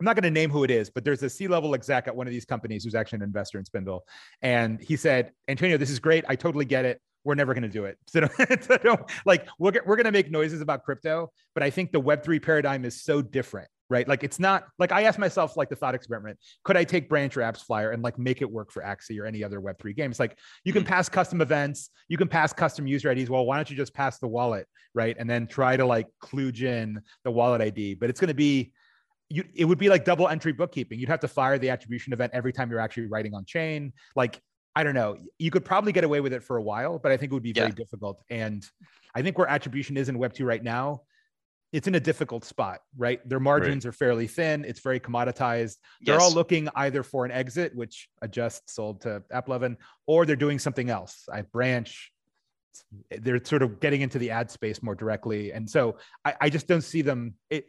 I'm 0.00 0.06
not 0.06 0.16
going 0.16 0.24
to 0.24 0.30
name 0.30 0.48
who 0.48 0.64
it 0.64 0.70
is, 0.70 0.88
but 0.88 1.04
there's 1.04 1.22
a 1.22 1.28
C-level 1.28 1.74
exec 1.74 2.08
at 2.08 2.16
one 2.16 2.26
of 2.26 2.32
these 2.32 2.46
companies 2.46 2.84
who's 2.84 2.94
actually 2.94 3.16
an 3.16 3.22
investor 3.24 3.58
in 3.58 3.66
Spindle, 3.66 4.04
and 4.40 4.80
he 4.80 4.96
said, 4.96 5.32
"Antonio, 5.48 5.76
this 5.76 5.90
is 5.90 5.98
great. 5.98 6.24
I 6.26 6.36
totally 6.36 6.64
get 6.64 6.86
it. 6.86 7.00
We're 7.24 7.34
never 7.34 7.54
going 7.54 7.62
to 7.62 7.68
do 7.68 7.84
it. 7.84 7.98
So, 8.10 8.20
don't, 8.20 8.64
so 8.64 8.76
don't, 8.78 9.00
like 9.24 9.46
we're 9.58 9.72
we're 9.86 9.96
going 9.96 10.06
to 10.06 10.12
make 10.12 10.30
noises 10.30 10.60
about 10.60 10.84
crypto, 10.84 11.30
but 11.54 11.62
I 11.62 11.70
think 11.70 11.92
the 11.92 12.00
Web 12.00 12.24
three 12.24 12.40
paradigm 12.40 12.84
is 12.84 13.02
so 13.02 13.22
different, 13.22 13.68
right? 13.88 14.06
Like 14.08 14.24
it's 14.24 14.40
not 14.40 14.64
like 14.78 14.90
I 14.90 15.04
asked 15.04 15.18
myself 15.18 15.56
like 15.56 15.68
the 15.68 15.76
thought 15.76 15.94
experiment: 15.94 16.38
Could 16.64 16.76
I 16.76 16.84
take 16.84 17.08
Branch 17.08 17.36
or 17.36 17.40
AppsFlyer 17.40 17.92
and 17.94 18.02
like 18.02 18.18
make 18.18 18.42
it 18.42 18.50
work 18.50 18.72
for 18.72 18.82
Axie 18.82 19.20
or 19.20 19.26
any 19.26 19.44
other 19.44 19.60
Web 19.60 19.78
three 19.78 19.92
game? 19.92 20.10
It's 20.10 20.20
like 20.20 20.38
you 20.64 20.72
can 20.72 20.82
mm-hmm. 20.82 20.92
pass 20.92 21.08
custom 21.08 21.40
events, 21.40 21.90
you 22.08 22.16
can 22.16 22.28
pass 22.28 22.52
custom 22.52 22.86
user 22.86 23.10
IDs. 23.10 23.30
Well, 23.30 23.46
why 23.46 23.56
don't 23.56 23.70
you 23.70 23.76
just 23.76 23.94
pass 23.94 24.18
the 24.18 24.28
wallet, 24.28 24.66
right? 24.94 25.16
And 25.18 25.30
then 25.30 25.46
try 25.46 25.76
to 25.76 25.84
like 25.84 26.06
kludge 26.22 26.62
in 26.62 27.00
the 27.24 27.30
wallet 27.30 27.60
ID, 27.60 27.94
but 27.94 28.10
it's 28.10 28.20
going 28.20 28.28
to 28.28 28.34
be 28.34 28.72
you, 29.30 29.44
it 29.54 29.64
would 29.64 29.78
be 29.78 29.88
like 29.88 30.04
double 30.04 30.28
entry 30.28 30.52
bookkeeping. 30.52 30.98
You'd 30.98 31.08
have 31.08 31.20
to 31.20 31.28
fire 31.28 31.56
the 31.56 31.70
attribution 31.70 32.12
event 32.12 32.32
every 32.34 32.52
time 32.52 32.68
you're 32.68 32.80
actually 32.80 33.06
writing 33.06 33.32
on 33.32 33.44
chain. 33.44 33.92
Like, 34.16 34.40
I 34.76 34.84
don't 34.84 34.94
know. 34.94 35.16
You 35.38 35.50
could 35.50 35.64
probably 35.64 35.92
get 35.92 36.04
away 36.04 36.20
with 36.20 36.32
it 36.32 36.42
for 36.42 36.56
a 36.56 36.62
while, 36.62 36.98
but 36.98 37.12
I 37.12 37.16
think 37.16 37.32
it 37.32 37.34
would 37.34 37.42
be 37.42 37.52
very 37.52 37.68
yeah. 37.68 37.74
difficult. 37.74 38.22
And 38.30 38.64
I 39.14 39.22
think 39.22 39.36
where 39.36 39.48
attribution 39.48 39.96
is 39.96 40.08
in 40.08 40.16
Web2 40.16 40.44
right 40.44 40.62
now, 40.62 41.02
it's 41.72 41.86
in 41.86 41.94
a 41.94 42.00
difficult 42.00 42.44
spot, 42.44 42.80
right? 42.96 43.26
Their 43.28 43.38
margins 43.40 43.84
right. 43.84 43.90
are 43.90 43.92
fairly 43.92 44.26
thin. 44.26 44.64
It's 44.64 44.80
very 44.80 44.98
commoditized. 44.98 45.76
They're 46.00 46.16
yes. 46.16 46.22
all 46.22 46.32
looking 46.32 46.68
either 46.74 47.02
for 47.02 47.24
an 47.24 47.30
exit, 47.30 47.74
which 47.74 48.08
Adjust 48.22 48.68
sold 48.68 49.02
to 49.02 49.22
AppLovin, 49.32 49.76
or 50.06 50.26
they're 50.26 50.36
doing 50.36 50.58
something 50.58 50.90
else. 50.90 51.24
I 51.32 51.42
branch. 51.42 52.12
They're 53.10 53.44
sort 53.44 53.62
of 53.62 53.78
getting 53.78 54.00
into 54.00 54.18
the 54.18 54.30
ad 54.30 54.50
space 54.50 54.82
more 54.82 54.94
directly. 54.94 55.52
And 55.52 55.68
so 55.68 55.98
I, 56.24 56.34
I 56.40 56.50
just 56.50 56.66
don't 56.66 56.82
see 56.82 57.02
them. 57.02 57.34
It, 57.50 57.66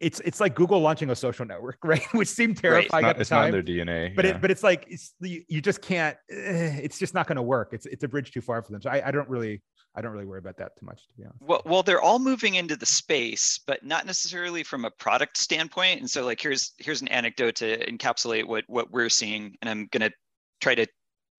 it's 0.00 0.20
it's 0.20 0.40
like 0.40 0.54
Google 0.54 0.80
launching 0.80 1.10
a 1.10 1.16
social 1.16 1.44
network, 1.44 1.78
right? 1.84 2.02
Which 2.12 2.28
seemed 2.28 2.56
terrifying 2.56 3.04
right. 3.04 3.10
at 3.10 3.16
the 3.16 3.20
it's 3.22 3.30
time. 3.30 3.52
Not 3.52 3.52
their 3.52 3.62
DNA, 3.62 4.14
but 4.14 4.24
yeah. 4.24 4.32
it 4.32 4.40
but 4.40 4.50
it's 4.50 4.62
like 4.62 4.86
it's 4.88 5.14
you 5.20 5.60
just 5.60 5.82
can't. 5.82 6.16
It's 6.84 6.98
just 6.98 7.14
not 7.14 7.26
going 7.26 7.36
to 7.36 7.42
work. 7.42 7.70
It's 7.72 7.86
it's 7.86 8.04
a 8.04 8.08
bridge 8.08 8.32
too 8.32 8.40
far 8.40 8.62
for 8.62 8.72
them. 8.72 8.80
So 8.80 8.90
I, 8.90 9.08
I 9.08 9.10
don't 9.10 9.28
really 9.28 9.62
I 9.94 10.00
don't 10.00 10.12
really 10.12 10.26
worry 10.26 10.38
about 10.38 10.56
that 10.58 10.76
too 10.78 10.86
much, 10.86 11.06
to 11.06 11.14
be 11.16 11.24
honest. 11.24 11.40
Well, 11.40 11.62
well, 11.64 11.82
they're 11.82 12.00
all 12.00 12.18
moving 12.18 12.56
into 12.56 12.76
the 12.76 12.86
space, 12.86 13.60
but 13.66 13.84
not 13.84 14.06
necessarily 14.06 14.64
from 14.64 14.84
a 14.84 14.90
product 14.90 15.38
standpoint. 15.38 16.00
And 16.00 16.10
so, 16.10 16.24
like, 16.24 16.40
here's 16.40 16.72
here's 16.78 17.00
an 17.00 17.08
anecdote 17.08 17.54
to 17.56 17.78
encapsulate 17.90 18.44
what 18.46 18.64
what 18.66 18.90
we're 18.90 19.08
seeing, 19.08 19.56
and 19.62 19.70
I'm 19.70 19.88
going 19.92 20.08
to 20.08 20.12
try 20.60 20.74
to 20.74 20.86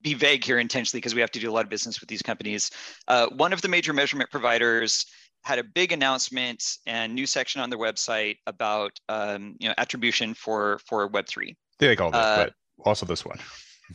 be 0.02 0.14
vague 0.14 0.44
here 0.44 0.60
intentionally 0.60 1.00
because 1.00 1.16
we 1.16 1.22
have 1.22 1.32
to 1.32 1.40
do 1.40 1.50
a 1.50 1.54
lot 1.54 1.64
of 1.64 1.70
business 1.70 2.00
with 2.00 2.08
these 2.08 2.22
companies. 2.22 2.70
Uh, 3.08 3.28
one 3.36 3.52
of 3.52 3.62
the 3.62 3.68
major 3.68 3.92
measurement 3.92 4.30
providers 4.30 5.06
had 5.46 5.60
a 5.60 5.64
big 5.64 5.92
announcement 5.92 6.80
and 6.88 7.14
new 7.14 7.28
section 7.28 7.62
on 7.62 7.70
their 7.70 7.80
website 7.80 8.38
about 8.48 9.00
um, 9.08 9.56
you 9.60 9.68
know 9.68 9.76
attribution 9.78 10.34
for 10.34 10.80
for 10.86 11.08
Web 11.08 11.28
three. 11.28 11.56
They 11.80 11.90
like 11.90 12.02
all 12.02 12.12
this, 12.12 12.20
uh, 12.20 12.46
but 12.46 12.54
also 12.84 13.06
this 13.06 13.24
one. 13.24 13.40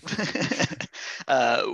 uh, 1.29 1.65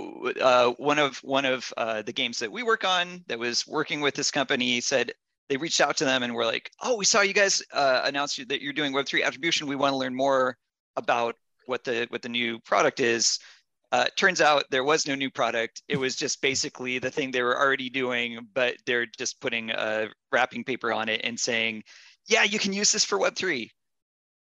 uh, 0.41 0.71
one 0.77 0.97
of 0.97 1.17
one 1.17 1.45
of 1.45 1.71
uh, 1.77 2.01
the 2.01 2.11
games 2.11 2.39
that 2.39 2.51
we 2.51 2.63
work 2.63 2.83
on 2.83 3.23
that 3.27 3.37
was 3.37 3.67
working 3.67 4.01
with 4.01 4.15
this 4.15 4.31
company 4.31 4.81
said 4.81 5.11
they 5.47 5.57
reached 5.57 5.79
out 5.79 5.95
to 5.97 6.05
them 6.05 6.23
and 6.23 6.33
were 6.33 6.45
like, 6.45 6.71
"Oh, 6.81 6.97
we 6.97 7.05
saw 7.05 7.21
you 7.21 7.33
guys 7.33 7.61
uh, 7.71 8.01
announce 8.03 8.35
that 8.35 8.61
you're 8.61 8.73
doing 8.73 8.93
Web 8.93 9.05
three 9.05 9.21
attribution. 9.21 9.67
We 9.67 9.75
want 9.75 9.93
to 9.93 9.97
learn 9.97 10.15
more 10.15 10.57
about 10.95 11.35
what 11.67 11.83
the 11.83 12.07
what 12.09 12.23
the 12.23 12.29
new 12.29 12.59
product 12.61 12.99
is." 12.99 13.39
Uh, 13.91 14.05
turns 14.17 14.41
out 14.41 14.65
there 14.69 14.83
was 14.83 15.07
no 15.07 15.15
new 15.15 15.29
product. 15.29 15.81
It 15.87 15.97
was 15.97 16.15
just 16.15 16.41
basically 16.41 16.99
the 16.99 17.09
thing 17.09 17.31
they 17.31 17.41
were 17.41 17.57
already 17.57 17.89
doing, 17.89 18.47
but 18.53 18.75
they're 18.85 19.05
just 19.05 19.39
putting 19.39 19.69
a 19.69 20.09
wrapping 20.31 20.63
paper 20.63 20.91
on 20.91 21.07
it 21.07 21.21
and 21.23 21.39
saying, 21.39 21.83
yeah, 22.27 22.43
you 22.43 22.59
can 22.59 22.73
use 22.73 22.91
this 22.91 23.05
for 23.05 23.17
Web3. 23.17 23.69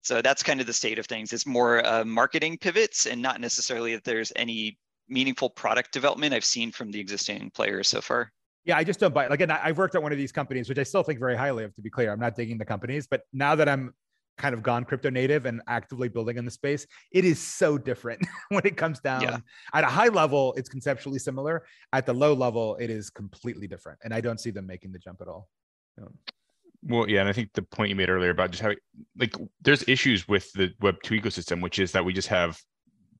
So 0.03 0.22
that's 0.22 0.43
kind 0.43 0.61
of 0.61 0.66
the 0.66 0.72
state 0.72 0.99
of 0.99 1.07
things. 1.07 1.32
It's 1.32 1.47
more 1.47 1.85
uh, 1.85 2.05
marketing 2.05 2.59
pivots 2.59 3.07
and 3.07 3.20
not 3.20 3.41
necessarily 3.41 3.95
that 3.95 4.05
there's 4.05 4.32
any 4.37 4.78
meaningful 5.09 5.51
product 5.51 5.93
development 5.93 6.35
I've 6.35 6.45
seen 6.45 6.70
from 6.70 6.91
the 6.91 7.01
existing 7.01 7.51
players 7.55 7.89
so 7.89 8.01
far. 8.01 8.30
Yeah, 8.64 8.78
I 8.78 8.85
just 8.85 9.01
don't 9.01 9.12
buy. 9.12 9.26
Like, 9.26 9.41
again, 9.41 9.51
I've 9.51 9.76
worked 9.76 9.95
at 9.95 10.03
one 10.03 10.12
of 10.12 10.18
these 10.18 10.32
companies, 10.32 10.68
which 10.68 10.78
I 10.78 10.85
still 10.85 11.03
think 11.03 11.18
very 11.18 11.37
highly 11.37 11.64
of. 11.64 11.74
To 11.74 11.82
be 11.82 11.91
clear, 11.91 12.12
I'm 12.12 12.20
not 12.20 12.35
digging 12.35 12.57
the 12.57 12.64
companies, 12.64 13.07
but 13.07 13.22
now 13.32 13.55
that 13.55 13.68
I'm 13.68 13.93
kind 14.37 14.55
of 14.55 14.62
gone 14.62 14.85
crypto 14.85 15.11
native 15.11 15.47
and 15.47 15.61
actively 15.68 16.09
building 16.09 16.37
in 16.37 16.45
the 16.45 16.51
space, 16.51 16.87
it 17.12 17.24
is 17.24 17.39
so 17.39 17.78
different 17.78 18.24
when 18.49 18.64
it 18.64 18.76
comes 18.76 19.01
down. 19.01 19.22
Yeah. 19.22 19.39
At 19.72 19.85
a 19.85 19.89
high 19.89 20.09
level, 20.09 20.55
it's 20.57 20.68
conceptually 20.68 21.18
similar. 21.18 21.64
At 21.93 22.07
the 22.07 22.14
low 22.14 22.35
level, 22.35 22.76
it 22.76 22.91
is 22.91 23.11
completely 23.11 23.66
different. 23.66 23.99
And 24.05 24.12
I 24.12 24.20
don't 24.20 24.41
see 24.41 24.51
them 24.51 24.66
making 24.66 24.93
the 24.93 24.99
jump 24.99 25.20
at 25.20 25.28
all. 25.28 25.49
Well, 26.82 27.09
yeah, 27.09 27.20
and 27.20 27.28
I 27.28 27.32
think 27.32 27.51
the 27.55 27.62
point 27.62 27.89
you 27.91 27.97
made 27.97 28.11
earlier 28.11 28.30
about 28.30 28.51
just 28.51 28.62
how 28.62 28.72
like 29.16 29.35
there's 29.62 29.89
issues 29.89 30.28
with 30.28 30.53
the 30.53 30.72
Web 30.80 30.97
two 31.03 31.18
ecosystem, 31.18 31.62
which 31.62 31.78
is 31.78 31.93
that 31.93 32.05
we 32.05 32.12
just 32.12 32.28
have 32.28 32.61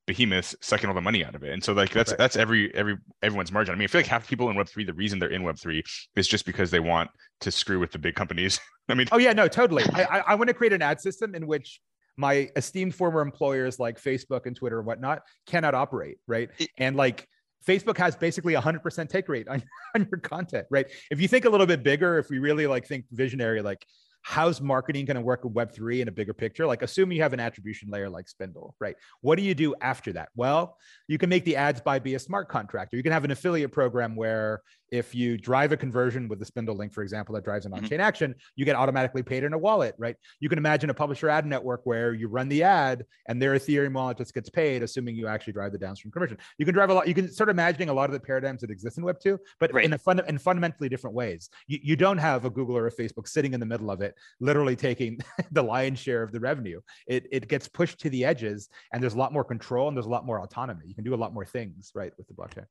behemoths 0.07 0.55
sucking 0.61 0.89
all 0.89 0.95
the 0.95 1.01
money 1.01 1.25
out 1.25 1.35
of 1.35 1.43
it. 1.43 1.53
And 1.53 1.63
so 1.65 1.73
like 1.73 1.93
that's 1.93 2.11
right. 2.11 2.19
that's 2.19 2.37
every 2.37 2.75
every 2.75 2.97
everyone's 3.23 3.53
margin. 3.53 3.75
I 3.75 3.79
mean, 3.79 3.85
I 3.85 3.87
feel 3.89 4.01
like 4.01 4.07
half 4.07 4.29
people 4.29 4.51
in 4.51 4.57
Web 4.57 4.69
three, 4.69 4.85
the 4.85 4.93
reason 4.93 5.19
they're 5.19 5.31
in 5.31 5.43
Web 5.43 5.59
three 5.59 5.83
is 6.17 6.29
just 6.29 6.45
because 6.45 6.71
they 6.71 6.81
want 6.81 7.11
to 7.41 7.51
screw 7.51 7.79
with 7.79 7.93
the 7.93 7.99
big 7.99 8.15
companies 8.15 8.61
I 8.89 8.95
mean, 8.95 9.07
oh 9.13 9.19
yeah, 9.19 9.33
no, 9.33 9.49
totally. 9.49 9.85
I, 9.95 10.05
I, 10.05 10.19
I 10.19 10.35
want 10.35 10.49
to 10.49 10.55
create 10.55 10.73
an 10.73 10.83
ad 10.83 11.01
system 11.01 11.35
in 11.35 11.47
which 11.47 11.81
my 12.17 12.49
esteemed 12.57 12.95
former 12.95 13.21
employers 13.21 13.79
like 13.79 14.01
Facebook 14.01 14.47
and 14.47 14.55
Twitter 14.55 14.79
and 14.79 14.87
whatnot 14.87 15.23
cannot 15.47 15.75
operate, 15.75 16.19
right? 16.27 16.49
And 16.79 16.97
like 16.97 17.27
Facebook 17.67 17.97
has 17.99 18.15
basically 18.15 18.55
a 18.55 18.61
hundred 18.61 18.83
percent 18.83 19.11
take 19.11 19.29
rate 19.29 19.49
on, 19.49 19.63
on 19.95 20.07
your 20.11 20.21
content, 20.21 20.67
right? 20.71 20.87
If 21.11 21.21
you 21.21 21.29
think 21.29 21.45
a 21.45 21.51
little 21.51 21.67
bit 21.67 21.83
bigger, 21.83 22.19
if 22.19 22.31
we 22.31 22.39
really 22.39 22.67
like 22.67 22.87
think 22.87 23.07
visionary, 23.11 23.63
like 23.63 23.85
how's 24.27 24.61
marketing 24.61 25.05
going 25.05 25.17
to 25.17 25.21
work 25.21 25.45
with 25.45 25.53
web3 25.53 26.01
in 26.01 26.09
a 26.09 26.13
bigger 26.13 26.33
picture 26.33 26.67
like 26.67 26.81
assume 26.81 27.13
you 27.13 27.21
have 27.21 27.35
an 27.35 27.41
attribution 27.41 27.91
layer 27.91 28.09
like 28.09 28.27
spindle 28.27 28.75
right 28.81 28.97
what 29.21 29.37
do 29.37 29.43
you 29.43 29.55
do 29.55 29.75
after 29.83 30.15
that 30.15 30.31
well 30.35 30.79
you 31.09 31.19
can 31.19 31.29
make 31.29 31.45
the 31.45 31.55
ads 31.55 31.81
by 31.83 31.99
be 31.99 32.15
a 32.15 32.19
smart 32.19 32.49
contractor 32.49 32.97
you 32.97 33.03
can 33.03 33.13
have 33.13 33.25
an 33.25 33.31
affiliate 33.31 33.71
program 33.71 34.17
where 34.17 34.63
if 34.95 35.13
you 35.13 35.37
drive 35.37 35.73
a 35.73 35.77
conversion 35.77 36.29
with 36.29 36.39
the 36.39 36.45
spindle 36.45 36.77
link, 36.77 36.93
for 36.93 37.03
example, 37.03 37.35
that 37.35 37.43
drives 37.43 37.67
an 37.67 37.73
mm-hmm. 37.73 37.83
on-chain 37.83 37.99
mm-hmm. 37.99 38.07
action, 38.07 38.35
you 38.55 38.65
get 38.65 38.77
automatically 38.77 39.25
paid 39.25 39.43
in 39.43 39.53
a 39.53 39.59
wallet, 39.59 39.93
right? 39.99 40.15
You 40.39 40.49
can 40.49 40.57
imagine 40.57 40.89
a 40.89 40.95
publisher 40.95 41.29
ad 41.29 41.47
network 41.47 41.81
where 41.83 42.15
you 42.15 42.29
run 42.29 42.49
the 42.49 42.63
ad 42.63 43.05
and 43.27 43.43
their 43.43 43.55
Ethereum 43.55 43.93
wallet 43.93 44.19
just 44.19 44.33
gets 44.35 44.49
paid, 44.49 44.85
assuming 44.85 45.17
you 45.17 45.27
actually 45.27 45.53
drive 45.53 45.73
the 45.73 45.79
downstream 45.79 46.13
conversion. 46.13 46.39
You 46.59 46.65
can 46.65 46.75
drive 46.75 46.91
a 46.91 46.95
lot. 46.95 47.09
You 47.09 47.15
can 47.15 47.29
start 47.29 47.51
imagining 47.51 47.89
a 47.89 47.93
lot 47.93 48.05
of 48.05 48.13
the 48.13 48.21
paradigms 48.21 48.61
that 48.61 48.71
exist 48.71 48.97
in 48.97 49.05
Web 49.05 49.19
two, 49.19 49.39
but 49.59 49.73
right. 49.75 49.85
in 49.85 49.95
a 49.95 49.99
fun, 49.99 50.21
in 50.29 50.39
fundamentally 50.39 50.89
different 50.89 51.17
ways. 51.17 51.51
You, 51.67 51.81
you 51.83 51.97
don't 51.97 52.19
have 52.19 52.45
a 52.45 52.51
Google 52.51 52.77
or 52.77 52.87
a 52.87 52.93
Facebook 52.93 53.27
sitting 53.27 53.53
in 53.53 53.59
the 53.59 53.67
middle 53.67 53.91
of 53.91 54.01
it, 54.01 54.14
literally 54.41 54.77
taking 54.77 55.19
the 55.53 55.63
lion's 55.63 55.99
share 55.99 56.23
of 56.23 56.33
the 56.33 56.41
revenue. 56.41 56.81
It 57.07 57.27
it 57.31 57.49
gets 57.49 57.69
pushed 57.69 58.01
to 58.01 58.11
the 58.11 58.25
edges, 58.25 58.69
and 58.93 59.03
there's 59.03 59.15
a 59.15 59.19
lot 59.19 59.33
more 59.33 59.45
control 59.45 59.89
and 59.89 59.97
there's 59.97 60.07
a 60.07 60.11
lot 60.11 60.27
more 60.27 60.41
autonomy. 60.41 60.87
You 60.87 60.95
can 60.95 61.05
do 61.05 61.15
a 61.15 61.17
lot 61.17 61.35
more 61.35 61.45
things, 61.45 61.93
right, 61.95 62.13
with 62.17 62.27
the 62.29 62.35
blockchain. 62.35 62.67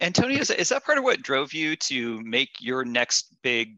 Antonio, 0.00 0.40
is, 0.40 0.50
is 0.50 0.68
that 0.70 0.84
part 0.84 0.98
of 0.98 1.04
what 1.04 1.22
drove 1.22 1.52
you 1.52 1.76
to 1.76 2.20
make 2.22 2.50
your 2.60 2.84
next 2.84 3.36
big, 3.42 3.76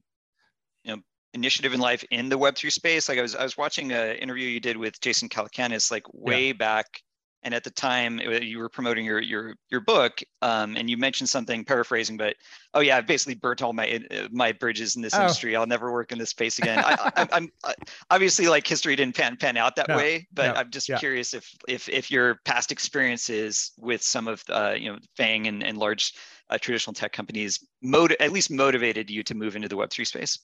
you 0.83 0.97
know, 0.97 1.03
initiative 1.35 1.75
in 1.75 1.81
life 1.81 2.05
in 2.11 2.29
the 2.29 2.39
Web3 2.39 2.73
space? 2.73 3.09
Like 3.09 3.19
I 3.19 3.23
was, 3.23 3.35
I 3.35 3.43
was 3.43 3.59
watching 3.59 3.93
an 3.93 4.17
interview 4.17 4.49
you 4.49 4.61
did 4.61 4.77
with 4.77 4.99
Jason 5.01 5.29
Calacanis 5.29 5.91
like 5.91 6.05
way 6.13 6.49
yeah. 6.49 6.53
back 6.55 6.87
and 7.47 7.55
at 7.55 7.63
the 7.63 7.71
time 7.71 8.19
you 8.19 8.59
were 8.59 8.69
promoting 8.69 9.05
your 9.05 9.23
your 9.23 9.55
your 9.71 9.81
book 9.81 10.21
um, 10.43 10.77
and 10.77 10.91
you 10.91 10.97
mentioned 10.97 11.29
something 11.29 11.65
paraphrasing 11.65 12.17
but 12.17 12.35
oh 12.75 12.81
yeah 12.81 12.97
i've 12.97 13.07
basically 13.07 13.37
burnt 13.37 13.63
all 13.63 13.73
my 13.73 14.05
uh, 14.11 14.27
my 14.33 14.51
bridges 14.51 14.97
in 14.97 15.03
this 15.03 15.15
oh. 15.15 15.23
industry. 15.23 15.57
I'll 15.57 15.67
never 15.67 15.93
work 15.93 16.13
in 16.13 16.19
this 16.19 16.31
space 16.31 16.59
again. 16.59 16.83
I, 16.85 17.29
am 17.33 17.49
uh, 17.65 17.73
obviously 18.11 18.49
like 18.49 18.67
history 18.67 18.97
didn't 18.97 19.17
pan, 19.17 19.37
pan 19.37 19.57
out 19.57 19.77
that 19.77 19.89
no, 19.89 19.97
way 19.97 20.27
but 20.35 20.55
no, 20.55 20.61
i'm 20.61 20.71
just 20.71 20.89
yeah. 20.89 20.99
curious 20.99 21.33
if 21.33 21.49
if 21.69 21.89
if 21.89 22.11
your 22.11 22.41
past 22.45 22.73
experiences 22.73 23.71
with 23.79 24.03
some 24.03 24.27
of 24.27 24.43
uh, 24.51 24.75
you 24.77 24.93
know 24.93 24.99
fang 25.17 25.47
and, 25.47 25.63
and 25.63 25.79
large 25.79 26.15
uh, 26.51 26.59
traditional 26.59 26.95
tech 26.95 27.13
companies 27.13 27.65
mot- 27.81 28.21
at 28.21 28.33
least 28.33 28.51
motivated 28.51 29.09
you 29.09 29.23
to 29.23 29.35
move 29.35 29.57
into 29.57 29.69
the 29.69 29.77
web3 29.77 30.07
space? 30.07 30.39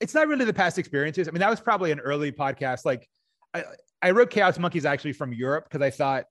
It's 0.00 0.14
not 0.14 0.28
really 0.28 0.44
the 0.44 0.52
past 0.52 0.78
experiences. 0.78 1.28
I 1.28 1.30
mean 1.30 1.40
that 1.40 1.50
was 1.50 1.60
probably 1.60 1.92
an 1.92 2.00
early 2.00 2.30
podcast 2.30 2.84
like 2.84 3.08
I, 3.56 3.64
I 4.02 4.10
wrote 4.10 4.30
Chaos 4.30 4.58
Monkeys 4.58 4.84
actually 4.84 5.12
from 5.12 5.32
Europe 5.32 5.64
because 5.70 5.82
I 5.82 5.90
thought, 5.90 6.24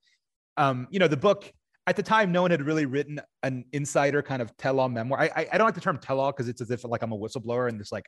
um, 0.57 0.88
you 0.89 0.99
know, 0.99 1.07
the 1.07 1.17
book 1.17 1.51
at 1.88 1.95
the 1.95 2.03
time, 2.03 2.32
no 2.32 2.41
one 2.41 2.51
had 2.51 2.63
really 2.63 2.86
written 2.86 3.21
an 3.43 3.65
insider 3.71 4.21
kind 4.21 4.41
of 4.41 4.55
tell-all 4.57 4.89
memoir. 4.89 5.19
I, 5.19 5.47
I, 5.51 5.57
don't 5.57 5.67
like 5.67 5.76
the 5.76 5.82
term 5.82 5.99
tell-all 5.99 6.32
because 6.32 6.47
it's 6.47 6.61
as 6.61 6.71
if 6.71 6.84
like 6.84 7.03
I'm 7.03 7.11
a 7.11 7.17
whistleblower 7.17 7.69
and 7.69 7.78
there's 7.78 7.91
like, 7.91 8.05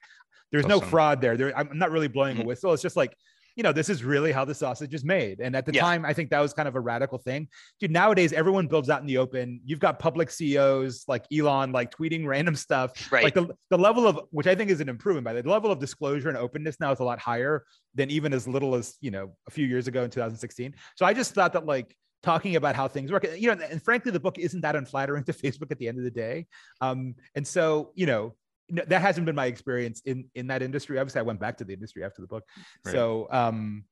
there's 0.52 0.66
awesome. 0.66 0.80
no 0.80 0.86
fraud 0.86 1.22
there. 1.22 1.38
there. 1.38 1.56
I'm 1.56 1.78
not 1.78 1.92
really 1.92 2.08
blowing 2.08 2.36
mm-hmm. 2.36 2.44
a 2.44 2.48
whistle. 2.48 2.74
It's 2.74 2.82
just 2.82 2.96
like 2.96 3.16
you 3.58 3.64
know, 3.64 3.72
this 3.74 3.90
is 3.90 4.04
really 4.04 4.32
how 4.32 4.46
the 4.46 4.54
sausage 4.54 4.94
is 4.94 5.04
made. 5.04 5.40
And 5.40 5.56
at 5.56 5.66
the 5.66 5.74
Yeah. 5.74 5.82
time, 5.82 6.06
I 6.06 6.14
think 6.14 6.30
that 6.30 6.40
was 6.40 6.54
kind 6.54 6.68
of 6.68 6.76
a 6.76 6.80
radical 6.80 7.18
thing. 7.18 7.48
Dude, 7.80 7.90
nowadays 7.90 8.32
everyone 8.32 8.68
builds 8.68 8.88
out 8.88 9.02
in 9.02 9.08
the 9.08 9.18
open. 9.18 9.60
You've 9.66 9.80
got 9.80 9.98
public 9.98 10.30
CEOs 10.30 11.06
like 11.08 11.26
Elon, 11.36 11.72
like 11.72 11.90
tweeting 11.90 12.28
random 12.28 12.56
stuff. 12.56 13.12
Right. 13.12 13.24
Like 13.24 13.34
the, 13.34 13.50
the 13.72 13.78
level 13.78 14.08
of 14.08 14.20
which 14.30 14.46
I 14.46 14.54
think 14.54 14.70
is 14.70 14.80
an 14.80 14.90
improvement 14.90 15.26
by 15.26 15.34
the 15.34 15.48
the 15.48 15.54
level 15.54 15.72
of 15.72 15.80
disclosure 15.80 16.28
and 16.28 16.38
openness 16.38 16.78
now 16.80 16.92
is 16.92 17.00
a 17.00 17.04
lot 17.04 17.20
higher 17.20 17.64
than 17.96 18.12
even 18.12 18.34
as 18.34 18.48
little 18.48 18.76
as, 18.76 18.96
you 19.00 19.12
know, 19.12 19.34
a 19.48 19.52
few 19.52 19.66
years 19.66 19.88
ago 19.88 20.04
in 20.04 20.10
2016. 20.10 20.76
So 20.96 21.06
I 21.06 21.14
just 21.14 21.34
thought 21.34 21.54
that 21.54 21.66
like 21.66 21.96
talking 22.22 22.58
about 22.58 22.76
how 22.76 22.88
things 22.88 23.12
work, 23.12 23.26
you 23.38 23.48
know, 23.56 23.64
and 23.64 23.82
frankly, 23.82 24.12
the 24.12 24.20
book 24.20 24.38
isn't 24.38 24.62
that 24.62 24.76
unflattering 24.76 25.24
to 25.24 25.34
Facebook 25.44 25.72
at 25.72 25.80
the 25.80 25.88
end 25.88 25.98
of 25.98 26.04
the 26.04 26.12
day. 26.12 26.48
Um, 26.82 27.16
and 27.34 27.48
so, 27.48 27.92
you 27.96 28.06
know, 28.06 28.36
no, 28.70 28.84
that 28.88 29.02
hasn't 29.02 29.26
been 29.26 29.36
my 29.36 29.46
experience 29.46 30.02
in 30.06 30.26
in 30.36 30.48
that 30.48 30.62
industry. 30.62 31.00
Obviously, 31.00 31.20
I 31.20 31.24
went 31.24 31.40
back 31.40 31.58
to 31.58 31.64
the 31.64 31.74
industry 31.74 32.04
after 32.04 32.22
the 32.22 32.28
book. 32.28 32.44
Right. 32.86 32.92
So, 32.92 33.28
um, 33.32 33.86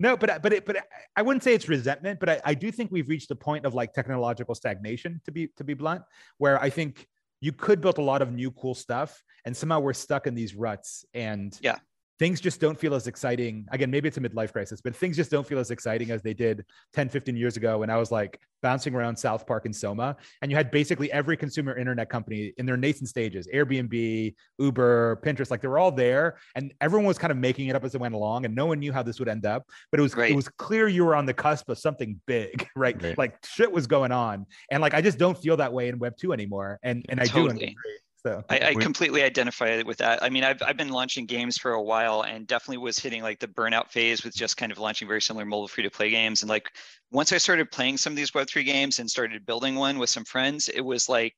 no, 0.00 0.16
but 0.16 0.42
but 0.42 0.52
it, 0.52 0.64
but 0.64 0.76
I 1.16 1.22
wouldn't 1.22 1.42
say 1.42 1.54
it's 1.54 1.68
resentment, 1.68 2.20
but 2.20 2.28
I, 2.28 2.40
I 2.44 2.54
do 2.54 2.70
think 2.70 2.90
we've 2.90 3.08
reached 3.08 3.30
a 3.30 3.36
point 3.36 3.64
of 3.64 3.74
like 3.74 3.92
technological 3.92 4.54
stagnation. 4.54 5.20
To 5.24 5.32
be 5.32 5.48
to 5.56 5.64
be 5.64 5.74
blunt, 5.74 6.02
where 6.38 6.60
I 6.60 6.70
think 6.70 7.06
you 7.40 7.52
could 7.52 7.80
build 7.80 7.98
a 7.98 8.02
lot 8.02 8.22
of 8.22 8.32
new 8.32 8.50
cool 8.50 8.74
stuff, 8.74 9.22
and 9.44 9.56
somehow 9.56 9.80
we're 9.80 9.92
stuck 9.92 10.26
in 10.26 10.34
these 10.34 10.54
ruts. 10.54 11.04
And 11.14 11.56
Yeah. 11.60 11.78
Things 12.18 12.40
just 12.40 12.60
don't 12.60 12.78
feel 12.78 12.94
as 12.94 13.06
exciting. 13.06 13.66
Again, 13.72 13.90
maybe 13.90 14.06
it's 14.08 14.16
a 14.16 14.20
midlife 14.20 14.52
crisis, 14.52 14.80
but 14.80 14.94
things 14.94 15.16
just 15.16 15.30
don't 15.30 15.46
feel 15.46 15.58
as 15.58 15.70
exciting 15.70 16.10
as 16.10 16.22
they 16.22 16.34
did 16.34 16.64
10, 16.92 17.08
15 17.08 17.36
years 17.36 17.56
ago 17.56 17.78
when 17.78 17.90
I 17.90 17.96
was 17.96 18.12
like 18.12 18.38
bouncing 18.62 18.94
around 18.94 19.16
South 19.16 19.46
Park 19.46 19.66
and 19.66 19.74
Soma. 19.74 20.16
And 20.40 20.50
you 20.50 20.56
had 20.56 20.70
basically 20.70 21.10
every 21.12 21.36
consumer 21.36 21.76
internet 21.76 22.08
company 22.08 22.52
in 22.56 22.66
their 22.66 22.76
nascent 22.76 23.08
stages 23.08 23.48
Airbnb, 23.52 24.34
Uber, 24.58 25.20
Pinterest, 25.24 25.50
like 25.50 25.60
they 25.60 25.68
were 25.68 25.78
all 25.78 25.90
there. 25.90 26.38
And 26.54 26.72
everyone 26.80 27.06
was 27.06 27.18
kind 27.18 27.30
of 27.30 27.36
making 27.36 27.68
it 27.68 27.76
up 27.76 27.84
as 27.84 27.94
it 27.94 28.00
went 28.00 28.14
along. 28.14 28.44
And 28.44 28.54
no 28.54 28.66
one 28.66 28.78
knew 28.78 28.92
how 28.92 29.02
this 29.02 29.18
would 29.18 29.28
end 29.28 29.44
up. 29.44 29.64
But 29.90 29.98
it 30.00 30.02
was 30.02 30.14
Right. 30.14 30.30
it 30.30 30.36
was 30.36 30.48
clear 30.48 30.86
you 30.86 31.04
were 31.04 31.16
on 31.16 31.26
the 31.26 31.34
cusp 31.34 31.68
of 31.68 31.78
something 31.78 32.20
big, 32.26 32.68
right? 32.76 33.00
Right. 33.02 33.18
Like 33.18 33.44
shit 33.44 33.70
was 33.70 33.86
going 33.88 34.12
on. 34.12 34.46
And 34.70 34.80
like 34.80 34.94
I 34.94 35.00
just 35.00 35.18
don't 35.18 35.36
feel 35.36 35.56
that 35.56 35.72
way 35.72 35.88
in 35.88 35.98
Web 35.98 36.16
2 36.16 36.32
anymore. 36.32 36.78
And 36.84 37.04
and 37.08 37.20
I 37.20 37.24
do 37.24 37.48
Totally. 37.48 37.66
3. 37.66 37.76
So 38.24 38.44
I, 38.48 38.58
I 38.60 38.74
We- 38.74 38.82
completely 38.82 39.22
identify 39.22 39.82
with 39.82 39.98
that. 39.98 40.22
I 40.22 40.28
mean, 40.28 40.44
I've, 40.44 40.62
I've 40.62 40.76
been 40.76 40.90
launching 40.90 41.24
games 41.26 41.56
for 41.56 41.72
a 41.72 41.82
while 41.82 42.22
and 42.22 42.46
definitely 42.46 42.78
was 42.78 42.98
hitting 42.98 43.22
like 43.22 43.38
the 43.38 43.48
burnout 43.48 43.90
phase 43.90 44.22
with 44.22 44.34
just 44.34 44.56
kind 44.58 44.70
of 44.70 44.78
launching 44.78 45.08
very 45.08 45.22
similar 45.22 45.46
mobile 45.46 45.68
free 45.68 45.82
to 45.84 45.90
play 45.90 46.10
games. 46.10 46.42
And 46.42 46.48
like 46.50 46.70
once 47.10 47.32
I 47.32 47.38
started 47.38 47.70
playing 47.70 47.96
some 47.96 48.12
of 48.12 48.16
these 48.16 48.32
Web3 48.32 48.62
games 48.62 48.98
and 48.98 49.10
started 49.10 49.46
building 49.46 49.76
one 49.76 49.98
with 49.98 50.10
some 50.10 50.24
friends, 50.24 50.68
it 50.68 50.82
was 50.82 51.08
like, 51.08 51.34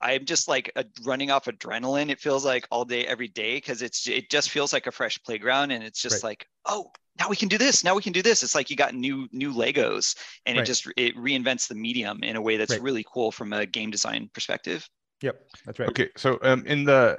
I'm 0.00 0.24
just 0.26 0.48
like 0.48 0.70
a, 0.76 0.84
running 1.04 1.30
off 1.30 1.46
adrenaline. 1.46 2.10
It 2.10 2.20
feels 2.20 2.44
like 2.44 2.66
all 2.70 2.84
day, 2.84 3.06
every 3.06 3.28
day, 3.28 3.56
because 3.56 3.82
it's 3.82 4.06
it 4.08 4.30
just 4.30 4.50
feels 4.50 4.72
like 4.72 4.86
a 4.86 4.92
fresh 4.92 5.18
playground, 5.24 5.70
and 5.72 5.82
it's 5.84 6.02
just 6.02 6.22
Right. 6.22 6.24
like, 6.24 6.46
oh, 6.66 6.90
now 7.18 7.28
we 7.30 7.36
can 7.36 7.48
do 7.48 7.58
this. 7.58 7.84
Now 7.84 7.94
we 7.94 8.02
can 8.02 8.12
do 8.12 8.22
this. 8.22 8.42
It's 8.42 8.54
like 8.54 8.70
you 8.70 8.76
got 8.76 8.94
new 8.94 9.28
new 9.32 9.54
Legos, 9.54 10.16
and 10.46 10.56
Right. 10.56 10.58
it 10.58 10.64
just 10.66 10.86
it 10.98 11.16
reinvents 11.16 11.68
the 11.68 11.74
medium 11.76 12.22
in 12.24 12.36
a 12.36 12.42
way 12.42 12.58
that's 12.58 12.76
Right. 12.76 12.80
really 12.80 13.04
cool 13.12 13.32
from 13.32 13.52
a 13.54 13.66
game 13.66 13.90
design 13.90 14.30
perspective. 14.34 14.86
Yep, 15.22 15.40
that's 15.64 15.78
right. 15.78 15.88
Okay, 15.88 16.08
so 16.16 16.38
um, 16.42 16.64
in 16.66 16.84
the 16.84 17.18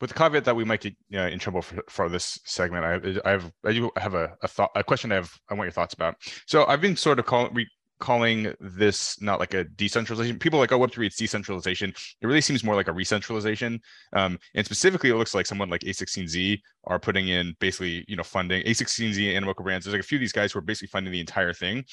with 0.00 0.10
the 0.10 0.14
caveat 0.14 0.44
that 0.44 0.54
we 0.54 0.64
might 0.64 0.80
get 0.80 0.94
uh, 1.14 1.22
in 1.22 1.38
trouble 1.38 1.62
for, 1.62 1.82
for 1.88 2.08
this 2.08 2.38
segment, 2.44 2.84
I, 2.84 3.28
I 3.28 3.32
have 3.32 3.52
I 3.64 3.72
do 3.72 3.90
have 3.96 4.14
a, 4.14 4.36
a 4.42 4.48
thought 4.48 4.70
a 4.74 4.84
question 4.84 5.12
I 5.12 5.16
have 5.16 5.32
I 5.50 5.54
want 5.54 5.66
your 5.66 5.72
thoughts 5.72 5.94
about. 5.94 6.16
So 6.46 6.66
I've 6.66 6.80
been 6.80 6.96
sort 6.96 7.18
of 7.18 7.26
calling 7.26 7.52
re- 7.54 7.68
calling 7.98 8.54
this 8.60 9.20
not 9.20 9.40
like 9.40 9.54
a 9.54 9.64
decentralization. 9.64 10.38
People 10.38 10.58
like 10.58 10.72
oh 10.72 10.78
Web 10.78 10.92
three 10.92 11.06
it's 11.06 11.16
decentralization. 11.16 11.92
It 12.20 12.26
really 12.26 12.40
seems 12.40 12.62
more 12.62 12.74
like 12.76 12.88
a 12.88 12.92
re-centralization. 12.92 13.80
Um, 14.12 14.38
and 14.54 14.64
specifically, 14.64 15.10
it 15.10 15.16
looks 15.16 15.34
like 15.34 15.46
someone 15.46 15.70
like 15.70 15.82
A16Z 15.82 16.60
are 16.84 16.98
putting 16.98 17.28
in 17.28 17.54
basically 17.60 18.04
you 18.06 18.16
know 18.16 18.22
funding 18.22 18.62
A16Z 18.62 19.36
and 19.36 19.44
Animoca 19.44 19.64
Brands. 19.64 19.84
There's 19.84 19.94
like 19.94 20.04
a 20.04 20.06
few 20.06 20.16
of 20.16 20.20
these 20.20 20.32
guys 20.32 20.52
who 20.52 20.60
are 20.60 20.62
basically 20.62 20.88
funding 20.88 21.12
the 21.12 21.20
entire 21.20 21.52
thing 21.52 21.84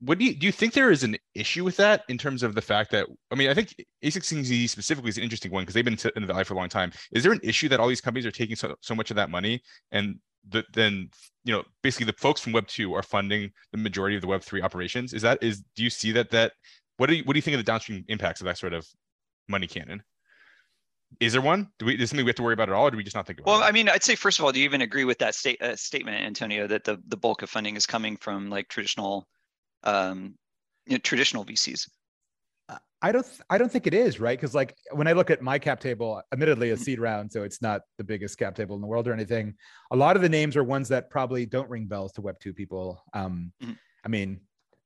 what 0.00 0.18
do 0.18 0.24
you 0.24 0.34
do 0.34 0.46
you 0.46 0.52
think 0.52 0.72
there 0.72 0.90
is 0.90 1.02
an 1.02 1.16
issue 1.34 1.64
with 1.64 1.76
that 1.76 2.02
in 2.08 2.18
terms 2.18 2.42
of 2.42 2.54
the 2.54 2.62
fact 2.62 2.90
that 2.90 3.06
I 3.30 3.34
mean 3.34 3.50
I 3.50 3.54
think 3.54 3.74
A16Z 4.04 4.68
specifically 4.68 5.08
is 5.08 5.18
an 5.18 5.24
interesting 5.24 5.50
one 5.50 5.62
because 5.62 5.74
they've 5.74 5.84
been 5.84 5.98
in 6.16 6.22
the 6.22 6.32
valley 6.32 6.44
for 6.44 6.54
a 6.54 6.56
long 6.56 6.68
time. 6.68 6.92
Is 7.12 7.22
there 7.22 7.32
an 7.32 7.40
issue 7.42 7.68
that 7.68 7.80
all 7.80 7.88
these 7.88 8.00
companies 8.00 8.26
are 8.26 8.30
taking 8.30 8.56
so, 8.56 8.74
so 8.80 8.94
much 8.94 9.10
of 9.10 9.16
that 9.16 9.30
money 9.30 9.62
and 9.92 10.16
the, 10.48 10.64
then 10.74 11.08
you 11.44 11.52
know 11.52 11.62
basically 11.82 12.06
the 12.06 12.18
folks 12.18 12.40
from 12.40 12.52
Web 12.52 12.66
two 12.66 12.94
are 12.94 13.02
funding 13.02 13.50
the 13.72 13.78
majority 13.78 14.16
of 14.16 14.22
the 14.22 14.28
Web 14.28 14.42
three 14.42 14.62
operations? 14.62 15.12
Is 15.12 15.22
that 15.22 15.42
is 15.42 15.62
do 15.74 15.82
you 15.82 15.90
see 15.90 16.12
that 16.12 16.30
that 16.30 16.52
what 16.96 17.08
do 17.08 17.16
you 17.16 17.24
what 17.24 17.34
do 17.34 17.38
you 17.38 17.42
think 17.42 17.54
of 17.54 17.60
the 17.60 17.64
downstream 17.64 18.04
impacts 18.08 18.40
of 18.40 18.46
that 18.46 18.58
sort 18.58 18.74
of 18.74 18.86
money 19.48 19.66
cannon? 19.66 20.02
Is 21.20 21.32
there 21.32 21.42
one? 21.42 21.68
Do 21.78 21.86
we 21.86 21.94
is 21.94 22.10
something 22.10 22.24
we 22.24 22.30
have 22.30 22.36
to 22.36 22.42
worry 22.42 22.54
about 22.54 22.68
at 22.68 22.74
all, 22.74 22.86
or 22.86 22.90
do 22.90 22.96
we 22.96 23.04
just 23.04 23.16
not 23.16 23.26
think 23.26 23.40
about 23.40 23.50
Well, 23.50 23.62
it? 23.62 23.66
I 23.66 23.72
mean, 23.72 23.88
I'd 23.88 24.02
say 24.02 24.14
first 24.14 24.38
of 24.38 24.44
all, 24.44 24.52
do 24.52 24.58
you 24.58 24.64
even 24.64 24.82
agree 24.82 25.04
with 25.04 25.18
that 25.18 25.34
state 25.34 25.60
uh, 25.62 25.76
statement, 25.76 26.22
Antonio, 26.22 26.66
that 26.66 26.84
the 26.84 27.00
the 27.06 27.16
bulk 27.16 27.42
of 27.42 27.50
funding 27.50 27.76
is 27.76 27.86
coming 27.86 28.16
from 28.16 28.50
like 28.50 28.68
traditional, 28.68 29.28
um, 29.84 30.36
you 30.86 30.94
know, 30.94 30.98
traditional 30.98 31.44
VCs? 31.44 31.88
I 33.02 33.12
don't 33.12 33.26
th- 33.26 33.42
I 33.50 33.58
don't 33.58 33.70
think 33.70 33.86
it 33.86 33.92
is 33.92 34.18
right 34.18 34.38
because 34.38 34.54
like 34.54 34.74
when 34.92 35.06
I 35.06 35.12
look 35.12 35.30
at 35.30 35.42
my 35.42 35.58
cap 35.58 35.78
table, 35.78 36.22
admittedly 36.32 36.70
a 36.70 36.76
seed 36.76 36.98
round, 36.98 37.30
so 37.30 37.42
it's 37.42 37.60
not 37.60 37.82
the 37.98 38.04
biggest 38.04 38.38
cap 38.38 38.54
table 38.54 38.74
in 38.76 38.80
the 38.80 38.86
world 38.86 39.06
or 39.06 39.12
anything. 39.12 39.56
A 39.90 39.96
lot 39.96 40.16
of 40.16 40.22
the 40.22 40.28
names 40.28 40.56
are 40.56 40.64
ones 40.64 40.88
that 40.88 41.10
probably 41.10 41.44
don't 41.44 41.68
ring 41.68 41.84
bells 41.84 42.12
to 42.12 42.22
Web 42.22 42.36
two 42.40 42.54
people. 42.54 43.02
Um, 43.12 43.52
Mhm. 43.62 43.78
I 44.06 44.08
mean, 44.08 44.40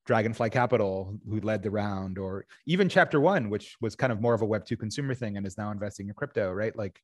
Dragonfly 0.06 0.50
Capital, 0.50 1.16
who 1.28 1.40
led 1.40 1.62
the 1.62 1.70
round, 1.70 2.18
or 2.18 2.46
even 2.66 2.88
Chapter 2.88 3.20
One, 3.20 3.50
which 3.50 3.76
was 3.80 3.94
kind 3.94 4.12
of 4.12 4.20
more 4.20 4.34
of 4.34 4.42
a 4.42 4.46
Web 4.46 4.64
two 4.64 4.76
consumer 4.76 5.14
thing 5.14 5.36
and 5.36 5.46
is 5.46 5.56
now 5.56 5.70
investing 5.70 6.08
in 6.08 6.14
crypto, 6.14 6.52
right? 6.52 6.74
Like, 6.74 7.00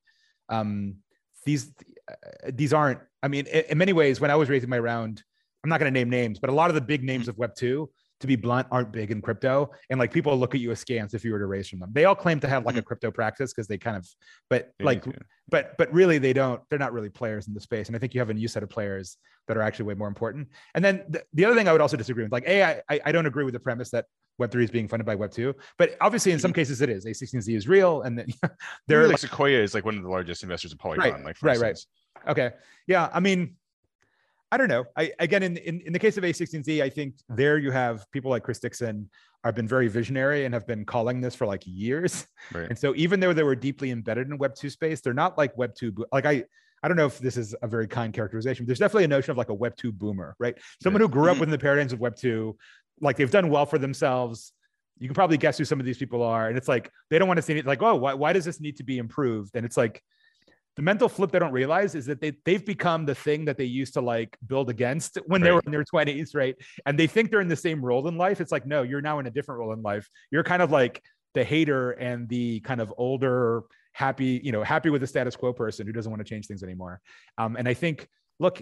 um, 0.49 0.97
these 1.45 1.73
uh, 2.11 2.51
these 2.53 2.73
aren't. 2.73 2.99
I 3.23 3.29
mean, 3.29 3.47
in, 3.47 3.65
in 3.69 3.79
many 3.79 3.93
ways, 3.93 4.21
when 4.21 4.33
I 4.33 4.37
was 4.37 4.49
raising 4.49 4.71
my 4.71 4.81
round, 4.81 5.23
I'm 5.65 5.71
not 5.71 5.81
going 5.81 5.93
to 5.93 5.99
name 5.99 6.11
names, 6.11 6.39
but 6.39 6.51
a 6.51 6.53
lot 6.53 6.71
of 6.71 6.75
the 6.75 6.81
big 6.81 7.01
mm-hmm. 7.01 7.07
names 7.07 7.29
of 7.29 7.39
Web 7.39 7.55
two 7.57 7.91
to 8.21 8.27
be 8.27 8.37
blunt, 8.37 8.67
aren't 8.71 8.93
big 8.93 9.11
in 9.11 9.21
crypto. 9.21 9.71
And 9.91 9.99
like 9.99 10.13
people 10.13 10.37
look 10.37 10.55
at 10.55 10.61
you 10.61 10.71
askance 10.71 11.15
if 11.15 11.25
you 11.25 11.33
were 11.33 11.39
to 11.39 11.47
raise 11.47 11.69
from 11.69 11.81
them. 11.81 11.91
They 11.93 12.05
all 12.05 12.15
claim 12.15 12.39
to 12.41 12.49
have 12.49 12.65
like 12.65 12.77
a 12.77 12.79
mm-hmm. 12.79 12.87
crypto 12.87 13.11
practice 13.11 13.53
because 13.53 13.67
they 13.67 13.77
kind 13.77 13.97
of, 13.97 14.09
but 14.49 14.73
They 14.79 14.85
like, 14.85 15.05
but 15.49 15.77
but 15.79 15.93
really 15.93 16.19
they 16.19 16.33
don't. 16.33 16.61
They're 16.71 16.79
not 16.79 16.93
really 16.93 17.11
players 17.11 17.49
in 17.49 17.55
the 17.55 17.61
space. 17.61 17.89
And 17.89 17.97
I 17.97 17.99
think 17.99 18.15
you 18.15 18.21
have 18.21 18.31
a 18.31 18.35
new 18.35 18.49
set 18.49 18.63
of 18.63 18.71
players 18.71 19.17
that 19.49 19.57
are 19.57 19.63
actually 19.63 19.87
way 19.87 19.95
more 19.95 20.09
important. 20.09 20.49
And 20.75 20.85
then 20.85 21.05
the, 21.09 21.23
the 21.35 21.45
other 21.45 21.55
thing 21.55 21.69
I 21.69 21.73
would 21.73 21.81
also 21.81 21.97
disagree 21.97 22.23
with, 22.23 22.33
like, 22.33 22.47
a, 22.47 22.81
I 22.89 23.01
I 23.05 23.13
don't 23.13 23.27
agree 23.27 23.45
with 23.45 23.53
the 23.53 23.61
premise 23.61 23.91
that 23.91 24.07
Web 24.39 24.51
three 24.51 24.65
is 24.65 24.71
being 24.71 24.89
funded 24.89 25.07
by 25.07 25.15
Web 25.15 25.33
two, 25.33 25.55
but 25.79 25.97
obviously 26.01 26.33
in 26.33 26.39
some 26.39 26.51
mm-hmm. 26.51 26.61
cases 26.61 26.81
it 26.81 26.89
is. 26.89 27.05
A16Z 27.05 27.55
is 27.55 27.69
real, 27.69 28.03
and 28.03 28.19
then 28.19 28.27
There 28.43 28.51
they're 28.89 29.09
like 29.09 29.19
Sequoia 29.19 29.63
is 29.63 29.75
like 29.75 29.85
one 29.85 29.97
of 29.97 30.03
the 30.03 30.09
largest 30.09 30.43
investors 30.43 30.73
in 30.73 30.79
Polygon. 30.79 31.13
Right, 31.13 31.25
like 31.25 31.37
right, 31.43 31.59
right. 31.59 31.79
Okay. 32.29 32.53
Yeah. 32.87 33.11
I 33.13 33.21
mean, 33.21 33.57
I 34.55 34.57
don't 34.57 34.69
know. 34.69 34.85
I 34.97 35.11
again 35.19 35.43
in, 35.43 35.57
in 35.57 35.81
in 35.81 35.93
the 35.93 35.99
case 35.99 36.17
of 36.17 36.23
A16Z, 36.23 36.81
I 36.81 36.89
think 36.89 37.17
there 37.29 37.59
you 37.59 37.73
have 37.73 38.09
people 38.13 38.31
like 38.31 38.45
Chris 38.45 38.61
Dixon 38.61 39.11
have 39.43 39.57
been 39.57 39.67
very 39.67 39.89
visionary 39.89 40.45
and 40.45 40.55
have 40.55 40.65
been 40.65 40.85
calling 40.85 41.21
this 41.21 41.35
for 41.35 41.45
like 41.45 41.65
years. 41.67 42.25
Right. 42.53 42.69
And 42.69 42.79
so 42.79 42.95
even 42.95 43.19
though 43.19 43.33
they 43.33 43.43
were 43.43 43.57
deeply 43.57 43.91
embedded 43.91 44.29
in 44.29 44.39
Web 44.39 44.55
two 44.55 44.71
space, 44.71 45.01
they're 45.01 45.13
not 45.13 45.37
like 45.37 45.59
Web 45.59 45.75
two. 45.75 45.93
Like 46.13 46.25
I. 46.25 46.45
I 46.83 46.89
don't 46.89 46.99
know 46.99 47.07
if 47.07 47.19
this 47.19 47.39
is 47.39 47.55
a 47.63 47.67
very 47.67 47.89
kind 47.89 48.13
characterization. 48.13 48.65
But 48.65 48.69
there's 48.69 48.79
definitely 48.79 49.05
a 49.05 49.09
notion 49.09 49.31
of 49.31 49.39
like 49.39 49.49
a 49.49 49.55
Web 49.55 49.75
two 49.75 49.91
boomer, 49.91 50.37
right? 50.39 50.55
Someone 50.83 51.01
who 51.01 51.09
grew 51.09 51.31
up 51.31 51.39
within 51.41 51.51
the 51.51 51.59
paradigms 51.59 51.95
of 51.95 51.99
Web 51.99 52.15
two, 52.15 52.59
like 53.01 53.17
they've 53.17 53.31
done 53.31 53.49
well 53.49 53.65
for 53.65 53.79
themselves. 53.79 54.53
You 54.99 55.09
can 55.09 55.15
probably 55.15 55.39
guess 55.39 55.57
who 55.57 55.65
some 55.65 55.81
of 55.81 55.87
these 55.87 55.97
people 55.97 56.23
are, 56.23 56.47
and 56.47 56.59
it's 56.59 56.69
like 56.69 56.91
they 57.09 57.19
don't 57.19 57.27
want 57.27 57.39
to 57.39 57.43
see 57.43 57.57
it. 57.57 57.65
Like, 57.65 57.83
oh, 57.83 57.95
why, 57.95 58.13
why 58.13 58.35
does 58.35 58.45
this 58.45 58.61
need 58.61 58.77
to 58.77 58.85
be 58.85 58.99
improved? 58.99 59.57
And 59.57 59.65
it's 59.65 59.79
like 59.79 60.03
the 60.77 60.83
mental 60.83 61.09
flip 61.09 61.31
they 61.31 61.39
don't 61.39 61.53
realize 61.53 61.95
is 61.95 62.07
that 62.07 62.21
they 62.21 62.33
they've 62.45 62.65
become 62.65 63.07
the 63.07 63.15
thing 63.15 63.45
that 63.45 63.57
they 63.57 63.65
used 63.65 63.95
to 63.95 64.01
like 64.01 64.37
build 64.47 64.71
against 64.71 65.19
when 65.27 65.41
they 65.41 65.53
were 65.53 65.63
in 65.67 65.73
their 65.73 65.85
20s, 65.85 66.35
right? 66.35 66.57
And 66.85 66.99
they 66.99 67.07
think 67.07 67.31
they're 67.31 67.41
in 67.41 67.49
the 67.49 67.57
same 67.57 67.85
role 67.85 68.09
in 68.09 68.17
life. 68.17 68.41
It's 68.41 68.51
like, 68.53 68.67
no, 68.67 68.83
you're 68.83 69.01
now 69.01 69.19
in 69.21 69.27
a 69.27 69.31
different 69.31 69.61
role 69.61 69.73
in 69.73 69.83
life. 69.83 70.09
You're 70.31 70.43
kind 70.43 70.63
of 70.63 70.73
like 70.73 71.03
the 71.35 71.45
hater 71.45 71.93
and 71.93 72.29
the 72.29 72.61
kind 72.61 72.81
of 72.81 72.93
older, 72.97 73.63
happy, 73.93 74.41
you 74.43 74.53
know, 74.53 74.63
happy 74.63 74.91
with 74.91 75.01
the 75.01 75.07
status 75.07 75.37
quo 75.37 75.53
person 75.53 75.87
who 75.87 75.93
doesn't 75.93 76.11
want 76.11 76.25
to 76.25 76.29
change 76.29 76.47
things 76.47 76.63
anymore. 76.63 77.01
Um, 77.39 77.57
and 77.57 77.69
I 77.69 77.75
think, 77.75 78.09
look, 78.41 78.61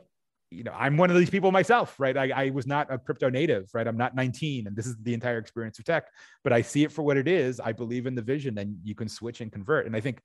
you 0.51 0.65
know, 0.65 0.73
I'm 0.73 0.99
one 0.99 1.11
of 1.11 1.17
these 1.17 1.31
people 1.31 1.51
myself, 1.51 1.99
right? 1.99 2.17
I, 2.17 2.31
I 2.31 2.51
was 2.51 2.67
not 2.67 2.93
a 2.93 2.99
crypto 2.99 3.31
native, 3.31 3.71
right? 3.73 3.87
I'm 3.87 3.97
not 3.97 4.15
19, 4.15 4.67
and 4.67 4.77
this 4.77 4.87
is 4.87 4.97
the 5.03 5.15
entire 5.15 5.39
experience 5.39 5.79
of 5.79 5.87
tech, 5.87 6.05
but 6.45 6.53
I 6.53 6.61
see 6.61 6.85
it 6.85 6.93
for 6.93 7.03
what 7.03 7.17
it 7.17 7.27
is. 7.27 7.59
I 7.59 7.73
believe 7.73 8.07
in 8.07 8.15
the 8.15 8.23
vision, 8.23 8.59
and 8.59 8.77
you 8.85 8.95
can 8.95 9.09
switch 9.09 9.41
and 9.41 9.51
convert. 9.51 9.87
And 9.87 9.97
I 9.97 10.01
think 10.01 10.21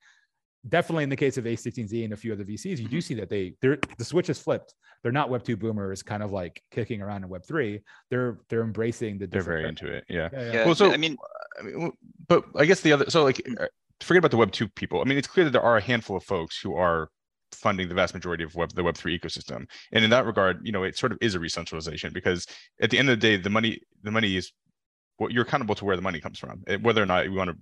definitely 0.66 1.04
in 1.04 1.10
the 1.10 1.16
case 1.16 1.36
of 1.36 1.44
A16Z 1.44 2.04
and 2.04 2.12
a 2.12 2.16
few 2.16 2.32
other 2.32 2.44
VCs, 2.44 2.78
you 2.78 2.88
do 2.88 3.00
see 3.00 3.14
that 3.14 3.28
they 3.28 3.54
they're 3.60 3.78
the 3.98 4.04
switch 4.04 4.30
is 4.30 4.38
flipped. 4.38 4.74
They're 5.02 5.12
not 5.12 5.30
Web 5.30 5.44
two 5.44 5.56
boomers, 5.56 6.02
kind 6.02 6.22
of 6.22 6.32
like 6.32 6.62
kicking 6.72 7.00
around 7.02 7.22
in 7.22 7.28
Web 7.28 7.44
three. 7.46 7.80
They're 8.10 8.38
they're 8.48 8.62
embracing 8.62 9.18
the. 9.18 9.26
They're 9.26 9.40
different 9.40 9.58
very 9.60 9.68
into 9.68 9.92
it. 9.92 10.04
Yeah. 10.08 10.28
Yeah, 10.32 10.40
yeah. 10.40 10.52
Yeah. 10.52 10.64
Well, 10.66 10.74
so- 10.74 10.92
I 10.92 10.96
mean, 10.96 11.16
I 11.58 11.62
mean, 11.62 11.92
but 12.26 12.44
I 12.56 12.64
guess 12.64 12.80
the 12.80 12.92
other, 12.92 13.08
so 13.10 13.22
like, 13.24 13.40
uh, 13.60 13.66
forget 14.00 14.18
about 14.18 14.30
the 14.32 14.36
Web 14.36 14.52
two 14.52 14.68
people. 14.68 15.00
I 15.00 15.04
mean, 15.04 15.18
it's 15.18 15.28
clear 15.28 15.44
that 15.44 15.50
there 15.52 15.62
are 15.62 15.76
a 15.76 15.80
handful 15.82 16.16
of 16.16 16.24
folks 16.24 16.58
who 16.60 16.74
are 16.74 17.10
funding 17.52 17.88
the 17.88 17.94
vast 17.94 18.12
majority 18.12 18.44
of 18.44 18.54
web 18.54 18.74
the 18.74 18.82
Web 18.82 18.96
three 18.96 19.18
ecosystem, 19.18 19.68
and 19.92 20.04
in 20.04 20.10
that 20.10 20.26
regard, 20.26 20.60
you 20.66 20.72
know, 20.72 20.82
it 20.82 20.96
sort 20.98 21.12
of 21.12 21.18
is 21.20 21.34
a 21.34 21.40
re-centralization 21.40 22.12
because 22.12 22.46
at 22.82 22.90
the 22.90 22.98
end 22.98 23.08
of 23.08 23.18
the 23.18 23.28
day, 23.28 23.36
the 23.36 23.50
money, 23.50 23.80
the 24.02 24.10
money 24.10 24.36
is 24.36 24.52
what 25.16 25.32
you're 25.32 25.44
accountable 25.44 25.74
to 25.74 25.84
where 25.84 25.96
the 25.96 26.02
money 26.02 26.20
comes 26.20 26.38
from, 26.38 26.62
eh, 26.66 26.76
whether 26.82 27.02
or 27.02 27.06
not 27.06 27.24
you 27.24 27.34
want 27.34 27.50
to. 27.50 27.56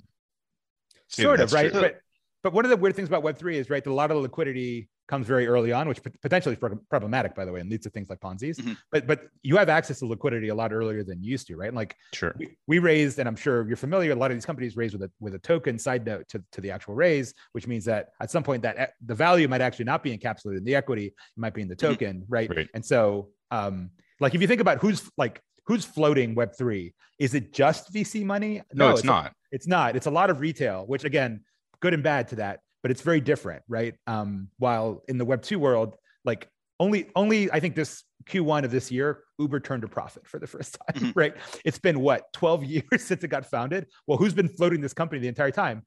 sort 1.09 1.41
of 1.41 1.53
right 1.53 1.73
but 1.73 2.01
but 2.47 2.53
one 2.53 2.65
of 2.65 2.71
the 2.71 2.77
weird 2.77 2.95
things 2.95 3.09
about 3.09 3.25
Web3 3.25 3.55
is 3.55 3.71
right 3.71 3.83
that 3.83 3.91
a 3.91 3.93
lot 3.93 4.13
of 4.13 4.17
the 4.17 4.21
liquidity 4.21 4.89
comes 5.09 5.27
very 5.27 5.49
early 5.49 5.73
on, 5.73 5.89
which 5.89 6.01
potentially 6.23 6.55
is 6.55 6.79
problematic, 6.89 7.35
by 7.35 7.45
the 7.45 7.51
way, 7.51 7.59
and 7.59 7.69
leads 7.69 7.83
to 7.83 7.91
things 7.91 8.09
like 8.09 8.21
Ponzi's. 8.21 8.57
Mm-hmm. 8.59 8.75
But 8.93 9.09
but 9.09 9.23
you 9.43 9.57
have 9.57 9.69
access 9.69 9.99
to 9.99 10.07
liquidity 10.07 10.47
a 10.51 10.55
lot 10.55 10.73
earlier 10.73 11.03
than 11.03 11.21
you 11.25 11.33
used 11.33 11.49
to, 11.49 11.57
right? 11.57 11.67
And 11.67 11.75
like 11.75 11.97
sure, 12.15 12.37
we, 12.39 12.57
we, 12.69 12.79
raised, 12.79 13.19
and 13.19 13.29
I'm 13.29 13.35
sure 13.35 13.67
you're 13.67 13.77
familiar. 13.77 14.13
A 14.13 14.15
lot 14.15 14.31
of 14.31 14.37
these 14.37 14.47
companies 14.47 14.77
raised 14.77 14.95
with 14.95 15.03
a 15.03 15.11
with 15.19 15.35
a 15.35 15.41
token. 15.41 15.77
Side 15.77 16.07
note 16.07 16.29
to, 16.29 16.41
to 16.53 16.61
the 16.61 16.71
actual 16.71 16.95
raise, 16.95 17.35
which 17.51 17.67
means 17.67 17.85
that 17.87 18.11
at 18.21 18.31
some 18.31 18.45
point 18.45 18.63
that 18.63 18.93
the 19.05 19.15
value 19.17 19.49
might 19.49 19.61
actually 19.61 19.87
not 19.87 20.05
be 20.05 20.17
encapsulated 20.17 20.59
in 20.59 20.65
the 20.65 20.77
equity, 20.77 21.07
it 21.07 21.15
might 21.35 21.53
be 21.53 21.63
in 21.63 21.69
the 21.69 21.75
mm-hmm. 21.75 21.95
token, 21.95 22.17
mm-hmm. 22.19 22.33
right? 22.33 22.49
right? 22.55 22.69
And 22.75 22.85
so, 22.85 23.31
um, 23.51 23.91
like 24.21 24.37
if 24.37 24.41
you 24.41 24.47
think 24.47 24.61
about 24.61 24.79
who's 24.79 25.11
like 25.19 25.43
who's 25.65 25.85
floating 25.85 26.37
Web 26.37 26.53
three, 26.57 26.95
is 27.19 27.35
it 27.35 27.53
just 27.53 27.93
VC 27.93 28.25
money? 28.25 28.63
No, 28.73 28.87
no 28.87 28.91
it's, 28.91 29.01
it's, 29.01 29.05
not. 29.05 29.27
A, 29.27 29.33
it's 29.51 29.67
not. 29.67 29.97
It's 29.97 30.07
a 30.07 30.13
lot 30.13 30.31
of 30.31 30.39
retail, 30.39 30.85
which 30.87 31.03
again, 31.03 31.41
good 31.81 31.95
and 31.95 32.03
bad 32.03 32.29
to 32.29 32.37
that 32.37 32.61
but 32.87 32.93
it's 32.93 33.03
very 33.03 33.21
different, 33.21 33.65
right? 33.67 33.97
Um, 34.07 34.47
while 34.59 35.03
in 35.09 35.19
the 35.19 35.25
Web 35.25 35.43
two 35.43 35.59
world, 35.59 35.97
like 36.25 36.49
only 36.79 37.11
only 37.17 37.51
I 37.51 37.59
think 37.59 37.75
this 37.75 38.05
Q1 38.27 38.63
of 38.63 38.71
this 38.71 38.93
year, 38.93 39.25
Uber 39.41 39.59
turned 39.59 39.83
a 39.83 39.89
profit 39.89 40.25
for 40.25 40.39
the 40.39 40.47
first 40.47 40.79
time, 40.79 41.03
mm-hmm. 41.03 41.11
right? 41.19 41.35
It's 41.65 41.81
been 41.81 41.99
what 41.99 42.33
12 42.35 42.65
years 42.93 43.03
since 43.03 43.25
it 43.25 43.27
got 43.27 43.45
founded. 43.45 43.89
Well, 44.07 44.19
who's 44.19 44.35
been 44.35 44.49
floating 44.49 44.81
this 44.81 44.93
company 44.93 45.21
the 45.21 45.27
entire 45.27 45.51
time? 45.51 45.83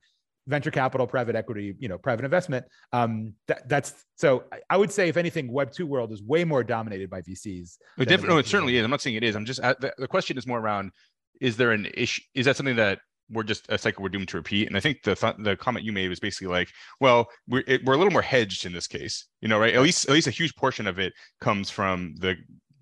Venture 0.47 0.71
capital, 0.71 1.07
private 1.07 1.37
equity, 1.37 1.73
you 1.79 1.87
know, 1.87 1.97
private 1.97 2.25
investment. 2.25 2.65
Um, 2.91 3.35
that, 3.47 3.69
that's 3.69 3.93
so. 4.17 4.43
I 4.69 4.75
would 4.75 4.91
say, 4.91 5.07
if 5.07 5.15
anything, 5.15 5.49
Web 5.49 5.71
two 5.71 5.87
world 5.87 6.11
is 6.11 6.21
way 6.21 6.43
more 6.43 6.65
dominated 6.65 7.09
by 7.09 7.21
VCs. 7.21 7.77
No, 7.97 8.39
it 8.39 8.45
certainly 8.45 8.75
is. 8.75 8.83
I'm 8.83 8.91
not 8.91 8.99
saying 8.99 9.15
it 9.15 9.23
is. 9.23 9.37
I'm 9.37 9.45
just 9.45 9.61
the, 9.61 9.93
the 9.97 10.07
question 10.09 10.37
is 10.37 10.45
more 10.45 10.59
around: 10.59 10.91
Is 11.39 11.55
there 11.55 11.71
an 11.71 11.87
issue? 11.93 12.23
Is 12.35 12.45
that 12.45 12.57
something 12.57 12.75
that 12.75 12.99
we're 13.32 13.43
just 13.43 13.65
a 13.69 13.77
cycle 13.77 14.03
we're 14.03 14.09
doomed 14.09 14.27
to 14.30 14.38
repeat. 14.38 14.67
And 14.67 14.75
I 14.75 14.80
think 14.80 15.03
the 15.03 15.15
th- 15.15 15.36
the 15.39 15.55
comment 15.55 15.86
you 15.86 15.91
made 15.91 16.09
was 16.09 16.19
basically 16.19 16.47
like, 16.47 16.69
well, 16.99 17.30
we're 17.47 17.63
it, 17.67 17.84
we're 17.86 17.93
a 17.93 17.97
little 17.97 18.13
more 18.13 18.21
hedged 18.21 18.65
in 18.65 18.73
this 18.73 18.88
case, 18.88 19.25
you 19.41 19.47
know, 19.47 19.59
right? 19.59 19.73
At 19.73 19.82
least 19.82 20.07
at 20.07 20.13
least 20.13 20.27
a 20.27 20.32
huge 20.32 20.55
portion 20.55 20.88
of 20.88 20.99
it 20.99 21.13
comes 21.39 21.69
from 21.69 22.15
the 22.17 22.36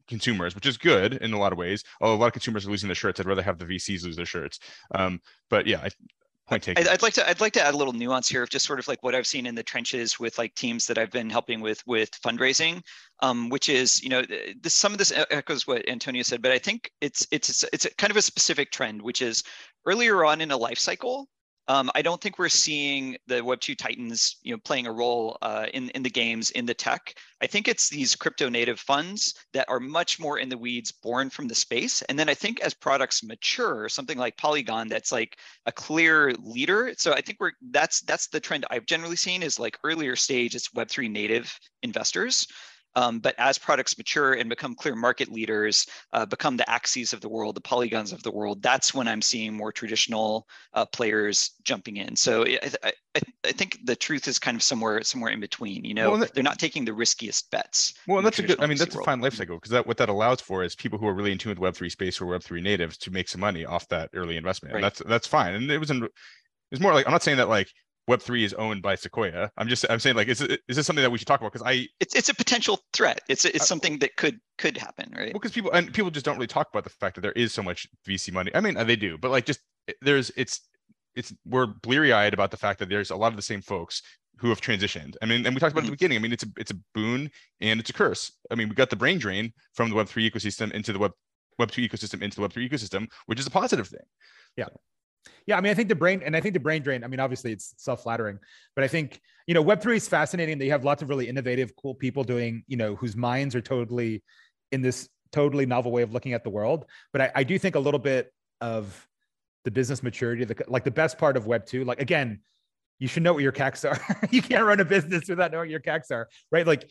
consumers, 0.08 0.56
which 0.56 0.66
is 0.66 0.78
good 0.78 1.14
in 1.16 1.34
a 1.34 1.40
lot 1.40 1.52
of 1.52 1.58
ways. 1.58 1.84
Although 2.02 2.16
a 2.16 2.20
lot 2.20 2.28
of 2.28 2.34
consumers 2.34 2.66
are 2.66 2.72
losing 2.72 2.88
their 2.88 2.96
shirts, 2.96 3.20
I'd 3.20 3.26
rather 3.26 3.42
have 3.42 3.60
the 3.60 3.66
VCs 3.66 4.04
lose 4.04 4.16
their 4.16 4.26
shirts. 4.26 4.60
Um, 4.96 5.20
but 5.50 5.68
yeah, 5.68 5.82
I, 5.84 5.90
point 6.48 6.64
taken. 6.64 6.88
I'd 6.88 7.02
like 7.02 7.14
to 7.14 7.30
I'd 7.30 7.42
like 7.42 7.54
to 7.54 7.66
add 7.66 7.74
a 7.74 7.78
little 7.78 7.94
nuance 7.94 8.28
here 8.28 8.44
of 8.44 8.50
just 8.50 8.66
sort 8.66 8.80
of 8.80 8.88
like 8.88 9.04
what 9.04 9.14
I've 9.14 9.28
seen 9.28 9.46
in 9.46 9.56
the 9.56 9.64
trenches 9.64 10.20
with 10.20 10.38
like 10.38 10.56
teams 10.56 10.86
that 10.88 10.98
I've 10.98 11.12
been 11.12 11.30
helping 11.30 11.62
with 11.62 11.86
with 11.86 12.12
fundraising, 12.22 12.82
um, 13.22 13.50
which 13.50 13.70
is 13.70 14.02
you 14.02 14.10
know 14.10 14.24
this 14.62 14.74
some 14.74 14.92
of 14.92 14.98
this 14.98 15.12
echoes 15.30 15.68
what 15.68 15.88
Antonio 15.88 16.24
said, 16.24 16.42
but 16.42 16.52
I 16.52 16.60
think 16.60 16.92
it's 17.02 17.28
it's 17.32 17.64
it's 17.72 17.88
kind 17.98 18.12
of 18.12 18.18
a 18.18 18.22
specific 18.22 18.72
trend, 18.72 19.02
which 19.02 19.22
is 19.22 19.44
earlier 19.86 20.26
on 20.26 20.42
in 20.42 20.52
a 20.52 20.58
life 20.58 20.80
cycle, 20.80 21.28
um, 21.68 21.92
I 21.96 22.02
don't 22.02 22.22
think 22.22 22.40
we're 22.40 22.50
seeing 22.50 23.18
the 23.28 23.36
Web2 23.36 23.78
titans, 23.78 24.38
you 24.42 24.54
know, 24.54 24.60
playing 24.64 24.88
a 24.88 24.92
role 24.92 25.38
uh, 25.42 25.68
in 25.74 25.90
in 25.90 26.04
the 26.04 26.10
games 26.10 26.52
in 26.52 26.66
the 26.66 26.74
tech. 26.74 27.14
I 27.42 27.48
think 27.48 27.68
it's 27.68 27.90
these 27.90 28.16
crypto 28.16 28.48
native 28.50 28.80
funds 28.80 29.34
that 29.54 29.68
are 29.70 29.80
much 29.80 30.20
more 30.20 30.40
in 30.40 30.50
the 30.50 30.58
weeds, 30.58 30.92
born 30.92 31.30
from 31.30 31.48
the 31.48 31.56
space. 31.56 32.02
And 32.04 32.18
then 32.18 32.30
I 32.30 32.34
think 32.34 32.62
as 32.62 32.74
products 32.74 33.24
mature, 33.24 33.90
something 33.90 34.18
like 34.18 34.38
Polygon, 34.38 34.88
that's 34.88 35.12
like 35.12 35.38
a 35.66 35.72
clear 35.72 36.34
leader. 36.40 36.94
So 36.98 37.14
I 37.14 37.22
think 37.22 37.40
we're 37.40 37.52
that's 37.72 38.02
that's 38.02 38.28
the 38.28 38.40
trend 38.40 38.66
I've 38.70 38.86
generally 38.86 39.18
seen 39.18 39.44
is 39.44 39.60
like 39.60 39.78
earlier 39.84 40.16
stage, 40.16 40.56
it's 40.56 40.70
Web3 40.70 41.12
native 41.12 41.60
investors. 41.84 42.48
Um, 42.98 43.20
but 43.20 43.36
as 43.38 43.60
products 43.60 43.96
mature 43.96 44.34
and 44.34 44.50
become 44.50 44.74
clear 44.74 44.96
market 44.96 45.32
leaders, 45.32 45.86
uh, 46.14 46.26
become 46.26 46.58
the 46.58 46.68
axes 46.68 47.14
of 47.14 47.22
the 47.22 47.30
world, 47.30 47.56
the 47.56 47.62
polygons 47.62 48.12
of 48.12 48.24
the 48.24 48.32
world, 48.32 48.64
that's 48.64 48.92
when 48.92 49.08
I'm 49.08 49.22
seeing 49.22 49.54
more 49.54 49.72
traditional 49.72 50.48
uh, 50.74 50.84
players 50.84 51.52
jumping 51.62 51.98
in. 51.98 52.16
So 52.16 52.44
I, 52.44 52.60
I, 52.84 53.22
I, 53.46 53.52
think 53.52 53.78
the 53.84 53.96
truth 53.96 54.28
is 54.28 54.40
kind 54.40 54.56
of 54.56 54.64
somewhere 54.64 55.04
somewhere 55.04 55.32
in 55.32 55.40
between. 55.40 55.86
You 55.86 55.94
know, 55.94 56.10
well, 56.10 56.20
that, 56.22 56.34
they're 56.34 56.44
not 56.44 56.58
taking 56.58 56.86
the 56.86 56.94
riskiest 56.94 57.52
bets. 57.52 57.94
Well, 58.08 58.24
that's 58.24 58.40
a 58.40 58.44
good. 58.44 58.60
I 58.60 58.66
mean, 58.66 58.80
that's 58.80 58.96
world. 58.96 59.06
a 59.06 59.12
fine 59.12 59.22
life 59.22 59.36
cycle 59.36 59.58
because 59.58 59.72
that 59.72 59.86
what 59.86 59.98
that 59.98 60.10
allows 60.10 60.42
for 60.42 60.64
is 60.64 60.76
people 60.76 60.98
who 60.98 61.08
are 61.08 61.14
really 61.14 61.32
in 61.32 61.38
tune 61.38 61.52
with 61.52 61.60
Web 61.60 61.76
three 61.76 61.92
space 61.92 62.20
or 62.20 62.26
Web 62.26 62.42
three 62.42 62.62
natives 62.62 62.98
to 62.98 63.12
make 63.12 63.30
some 63.30 63.42
money 63.42 63.64
off 63.64 63.88
that 63.90 64.10
early 64.16 64.38
investment. 64.38 64.74
Right. 64.74 64.80
And 64.80 64.86
that's 64.86 65.04
that's 65.08 65.28
fine. 65.28 65.54
And 65.54 65.70
it 65.70 65.78
was 65.78 65.92
in. 65.92 66.08
It's 66.72 66.82
more 66.82 66.96
like 66.96 67.06
I'm 67.06 67.12
not 67.12 67.22
saying 67.22 67.38
that 67.38 67.48
like 67.48 67.72
Web 68.08 68.22
three 68.22 68.44
is 68.44 68.54
owned 68.54 68.82
by 68.82 68.96
Sequoia. 68.96 69.52
I'm 69.58 69.68
just 69.68 69.86
I'm 69.90 70.00
saying 70.00 70.16
like 70.16 70.30
is 70.30 70.42
it, 70.42 70.62
is 70.68 70.78
this 70.78 70.86
something 70.86 71.04
that 71.04 71.12
we 71.12 71.18
should 71.18 71.28
talk 71.28 71.42
about? 71.42 71.52
Because 71.52 71.68
I 71.68 71.88
it's 72.00 72.16
it's 72.16 72.30
a 72.30 72.34
potential 72.34 72.80
threat. 72.94 73.20
It's 73.28 73.44
it's 73.44 73.62
uh, 73.62 73.66
something 73.66 74.00
that 74.00 74.16
could 74.16 74.40
could 74.58 74.78
happen, 74.78 75.14
right? 75.16 75.34
Well, 75.34 75.40
because 75.40 75.52
people 75.52 75.72
and 75.72 75.94
people 75.94 76.10
just 76.10 76.26
don't 76.26 76.36
really 76.36 76.48
talk 76.48 76.70
about 76.72 76.86
the 76.86 76.90
fact 76.90 77.16
that 77.16 77.22
there 77.22 77.34
is 77.34 77.54
so 77.54 77.62
much 77.62 77.88
VC 78.08 78.32
money. 78.32 78.52
I 78.56 78.62
mean, 78.62 78.76
they 78.76 78.96
do, 78.96 79.18
but 79.18 79.32
like 79.32 79.46
just 79.46 79.60
there's 80.02 80.32
it's 80.38 80.62
it's 81.16 81.34
we're 81.46 81.68
bleary 81.68 82.14
eyed 82.14 82.34
about 82.34 82.52
the 82.52 82.58
fact 82.58 82.80
that 82.80 82.90
there's 82.90 83.12
a 83.12 83.16
lot 83.16 83.34
of 83.34 83.36
the 83.36 83.42
same 83.42 83.62
folks 83.62 84.02
who 84.38 84.50
have 84.50 84.62
transitioned. 84.62 85.16
I 85.22 85.26
mean, 85.26 85.46
and 85.46 85.54
we 85.54 85.60
talked 85.60 85.74
about 85.74 85.82
mm-hmm. 85.82 85.88
at 85.88 85.92
the 85.92 85.92
beginning. 85.92 86.18
I 86.18 86.22
mean, 86.22 86.32
it's 86.32 86.44
a 86.44 86.48
it's 86.58 86.72
a 86.72 86.80
boon 86.94 87.30
and 87.60 87.80
it's 87.80 87.90
a 87.90 87.94
curse. 87.94 88.32
I 88.52 88.56
mean, 88.56 88.70
we 88.70 88.76
got 88.76 88.90
the 88.90 88.96
brain 88.96 89.18
drain 89.18 89.52
from 89.74 89.90
the 89.90 89.96
Web 89.96 90.08
three 90.08 90.30
ecosystem 90.30 90.72
into 90.72 90.94
the 90.94 91.00
Web 91.00 91.12
Web 91.60 91.72
two 91.72 91.82
ecosystem 91.82 92.22
into 92.22 92.36
the 92.36 92.42
Web 92.42 92.54
three 92.54 92.70
ecosystem, 92.70 93.08
which 93.26 93.40
is 93.40 93.48
a 93.48 93.52
positive 93.52 93.88
thing. 93.88 94.06
Yeah. 94.56 94.68
Yeah, 95.46 95.58
I 95.58 95.62
mean, 95.62 95.72
I 95.72 95.74
think 95.74 95.90
the 95.90 95.96
brain, 95.96 96.22
and 96.26 96.36
I 96.36 96.42
think 96.42 96.54
the 96.54 96.60
brain 96.60 96.82
drain. 96.82 97.04
I 97.04 97.08
mean, 97.08 97.20
obviously, 97.20 97.52
it's 97.52 97.74
self-flattering, 97.78 98.40
but 98.76 98.84
I 98.84 98.88
think 98.88 99.22
you 99.48 99.54
know, 99.54 99.62
Web 99.62 99.82
three 99.82 99.96
is 99.96 100.08
fascinating. 100.08 100.58
They 100.58 100.68
have 100.68 100.84
lots 100.84 101.02
of 101.02 101.10
really 101.10 101.28
innovative, 101.28 101.74
cool 101.78 101.96
people 101.96 102.24
doing, 102.24 102.64
you 102.68 102.76
know, 102.76 102.96
whose 102.96 103.16
minds 103.16 103.56
are 103.56 103.62
totally 103.62 104.22
in 104.74 104.82
this 104.82 105.08
totally 105.32 105.66
novel 105.66 105.92
way 105.92 106.02
of 106.02 106.14
looking 106.14 106.34
at 106.34 106.44
the 106.44 106.50
world. 106.50 106.86
But 107.14 107.22
I, 107.22 107.32
I 107.36 107.44
do 107.44 107.58
think 107.58 107.76
a 107.76 107.80
little 107.80 108.00
bit 108.00 108.34
of 108.60 109.08
the 109.64 109.72
business 109.72 110.04
maturity, 110.04 110.44
the, 110.44 110.64
like 110.68 110.84
the 110.84 110.92
best 110.92 111.18
part 111.18 111.38
of 111.38 111.48
Web 111.48 111.66
two. 111.66 111.86
Like 111.86 112.02
again, 112.02 112.42
you 113.00 113.08
should 113.08 113.24
know 113.24 113.34
what 113.34 113.44
your 113.44 113.54
CACs 113.54 113.90
are. 113.90 114.28
you 114.32 114.42
can't 114.42 114.66
run 114.66 114.82
a 114.82 114.86
business 114.86 115.30
without 115.30 115.52
knowing 115.54 115.70
your 115.70 115.80
CACs 115.80 116.12
are, 116.12 116.28
right? 116.52 116.68
Like 116.68 116.90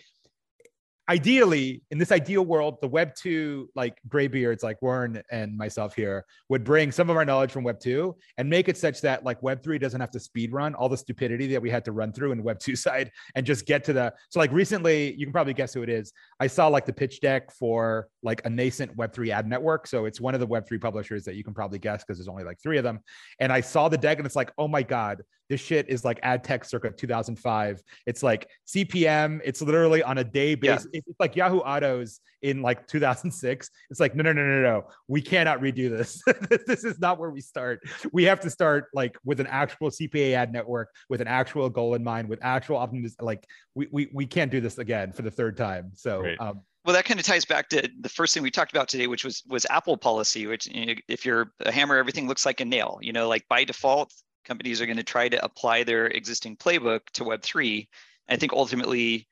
ideally 1.08 1.82
in 1.90 1.98
this 1.98 2.10
ideal 2.10 2.44
world 2.44 2.78
the 2.80 2.88
web 2.88 3.14
2 3.14 3.70
like 3.76 3.98
graybeards 4.08 4.62
like 4.62 4.80
warren 4.82 5.22
and 5.30 5.56
myself 5.56 5.94
here 5.94 6.24
would 6.48 6.64
bring 6.64 6.90
some 6.90 7.08
of 7.08 7.16
our 7.16 7.24
knowledge 7.24 7.52
from 7.52 7.62
web 7.62 7.78
2 7.78 8.14
and 8.38 8.50
make 8.50 8.68
it 8.68 8.76
such 8.76 9.00
that 9.00 9.24
like 9.24 9.40
web 9.42 9.62
3 9.62 9.78
doesn't 9.78 10.00
have 10.00 10.10
to 10.10 10.18
speed 10.18 10.52
run 10.52 10.74
all 10.74 10.88
the 10.88 10.96
stupidity 10.96 11.46
that 11.46 11.62
we 11.62 11.70
had 11.70 11.84
to 11.84 11.92
run 11.92 12.12
through 12.12 12.32
in 12.32 12.42
web 12.42 12.58
2 12.58 12.74
side 12.86 13.10
and 13.36 13.46
just 13.46 13.66
get 13.66 13.84
to 13.84 13.92
the 13.92 14.12
so 14.30 14.40
like 14.40 14.50
recently 14.50 15.14
you 15.14 15.24
can 15.24 15.32
probably 15.32 15.54
guess 15.54 15.72
who 15.72 15.82
it 15.82 15.88
is. 15.88 16.12
I 16.40 16.46
saw 16.46 16.66
like 16.68 16.86
the 16.86 16.92
pitch 16.92 17.20
deck 17.20 17.52
for 17.52 18.08
like 18.22 18.44
a 18.44 18.50
nascent 18.50 18.96
web 18.96 19.12
3 19.12 19.30
ad 19.30 19.46
network. 19.46 19.86
So 19.86 20.06
it's 20.06 20.20
one 20.20 20.34
of 20.34 20.40
the 20.40 20.46
web 20.46 20.66
3 20.66 20.78
publishers 20.78 21.24
that 21.24 21.36
you 21.36 21.44
can 21.44 21.54
probably 21.54 21.78
guess 21.78 22.02
because 22.02 22.18
there's 22.18 22.28
only 22.28 22.44
like 22.44 22.60
three 22.60 22.78
of 22.78 22.84
them. 22.84 23.00
And 23.40 23.52
i 23.52 23.60
saw 23.60 23.88
the 23.88 23.98
deck 23.98 24.18
and 24.18 24.26
it's 24.26 24.36
like 24.36 24.52
oh 24.58 24.68
my 24.68 24.82
god 24.82 25.22
this 25.48 25.60
shit 25.60 25.88
is 25.88 26.04
like 26.04 26.18
ad 26.22 26.42
tech 26.42 26.64
circa 26.64 26.90
2005 26.90 27.82
it's 28.06 28.22
like 28.22 28.48
cpm 28.66 29.40
it's 29.44 29.62
literally 29.62 30.02
on 30.02 30.18
a 30.18 30.24
day 30.24 30.54
basis 30.54 30.88
yeah 30.92 30.95
it's 31.06 31.20
like 31.20 31.36
Yahoo 31.36 31.58
Autos 31.58 32.20
in 32.42 32.62
like 32.62 32.86
2006. 32.86 33.70
It's 33.90 34.00
like, 34.00 34.14
no, 34.14 34.22
no, 34.22 34.32
no, 34.32 34.42
no, 34.42 34.62
no. 34.62 34.84
We 35.08 35.20
cannot 35.20 35.60
redo 35.60 35.90
this. 35.90 36.22
this 36.66 36.84
is 36.84 36.98
not 36.98 37.18
where 37.18 37.30
we 37.30 37.40
start. 37.40 37.80
We 38.12 38.24
have 38.24 38.40
to 38.40 38.50
start 38.50 38.86
like 38.94 39.16
with 39.24 39.40
an 39.40 39.46
actual 39.46 39.90
CPA 39.90 40.34
ad 40.34 40.52
network, 40.52 40.90
with 41.08 41.20
an 41.20 41.28
actual 41.28 41.68
goal 41.68 41.94
in 41.94 42.04
mind, 42.04 42.28
with 42.28 42.38
actual 42.42 42.76
optimism. 42.76 43.24
Like 43.24 43.46
we, 43.74 43.88
we, 43.90 44.08
we 44.12 44.26
can't 44.26 44.50
do 44.50 44.60
this 44.60 44.78
again 44.78 45.12
for 45.12 45.22
the 45.22 45.30
third 45.30 45.56
time. 45.56 45.92
So, 45.94 46.22
right. 46.22 46.40
um, 46.40 46.62
well, 46.84 46.94
that 46.94 47.04
kind 47.04 47.18
of 47.18 47.26
ties 47.26 47.44
back 47.44 47.68
to 47.70 47.90
the 48.00 48.08
first 48.08 48.32
thing 48.32 48.44
we 48.44 48.50
talked 48.52 48.70
about 48.70 48.86
today, 48.86 49.08
which 49.08 49.24
was 49.24 49.42
was 49.48 49.66
Apple 49.68 49.96
policy. 49.96 50.46
Which 50.46 50.68
you 50.68 50.86
know, 50.86 50.94
if 51.08 51.26
you're 51.26 51.52
a 51.60 51.72
hammer, 51.72 51.96
everything 51.96 52.28
looks 52.28 52.46
like 52.46 52.60
a 52.60 52.64
nail. 52.64 53.00
You 53.02 53.12
know, 53.12 53.28
like 53.28 53.44
by 53.48 53.64
default, 53.64 54.12
companies 54.44 54.80
are 54.80 54.86
going 54.86 54.96
to 54.96 55.02
try 55.02 55.28
to 55.28 55.44
apply 55.44 55.82
their 55.82 56.06
existing 56.06 56.56
playbook 56.56 57.00
to 57.14 57.24
Web 57.24 57.42
three. 57.42 57.88
I 58.28 58.36
think 58.36 58.52
ultimately 58.52 59.26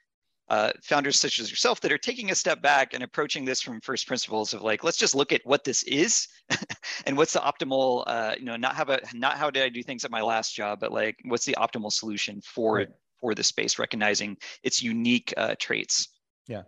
uh, 0.49 0.70
founders 0.82 1.18
such 1.18 1.38
as 1.38 1.51
yourself 1.51 1.80
that 1.80 1.90
are 1.90 1.99
taking 1.99 2.30
a 2.30 2.34
step 2.34 2.61
back 2.61 2.92
and 2.92 3.03
approaching 3.03 3.45
this 3.45 3.61
from 3.61 3.80
first 3.80 4.07
principles 4.07 4.53
of 4.53 4.62
like 4.62 4.84
let's 4.84 4.99
just 4.99 5.14
look 5.14 5.32
at 5.32 5.40
what 5.45 5.64
this 5.64 5.82
is 5.84 6.28
and 7.07 7.16
what's 7.16 7.32
the 7.32 7.40
optimal 7.40 8.05
uh, 8.07 8.34
you 8.38 8.45
know 8.45 8.57
not 8.57 8.74
have 8.74 8.90
a 8.90 9.01
not 9.14 9.36
how 9.36 9.51
did 9.51 9.62
i 9.62 9.68
do 9.68 9.82
things 9.82 10.05
at 10.05 10.11
my 10.11 10.20
last 10.20 10.55
job 10.55 10.80
but 10.80 10.92
like 10.92 11.16
what's 11.24 11.47
the 11.47 11.57
optimal 11.59 11.90
solution 11.90 12.40
for 12.42 12.76
right. 12.76 12.88
for 13.20 13.34
the 13.34 13.42
space 13.42 13.78
recognizing 13.78 14.36
its 14.62 14.82
unique 14.82 15.32
uh, 15.36 15.55
traits. 15.59 16.09
Yeah. 16.47 16.62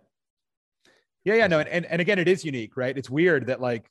Yeah 1.23 1.35
yeah 1.35 1.47
no 1.47 1.59
and, 1.59 1.69
and, 1.69 1.85
and 1.85 2.01
again 2.01 2.19
it 2.19 2.27
is 2.27 2.43
unique 2.43 2.75
right? 2.75 2.97
It's 2.97 3.09
weird 3.09 3.47
that 3.47 3.61
like 3.61 3.89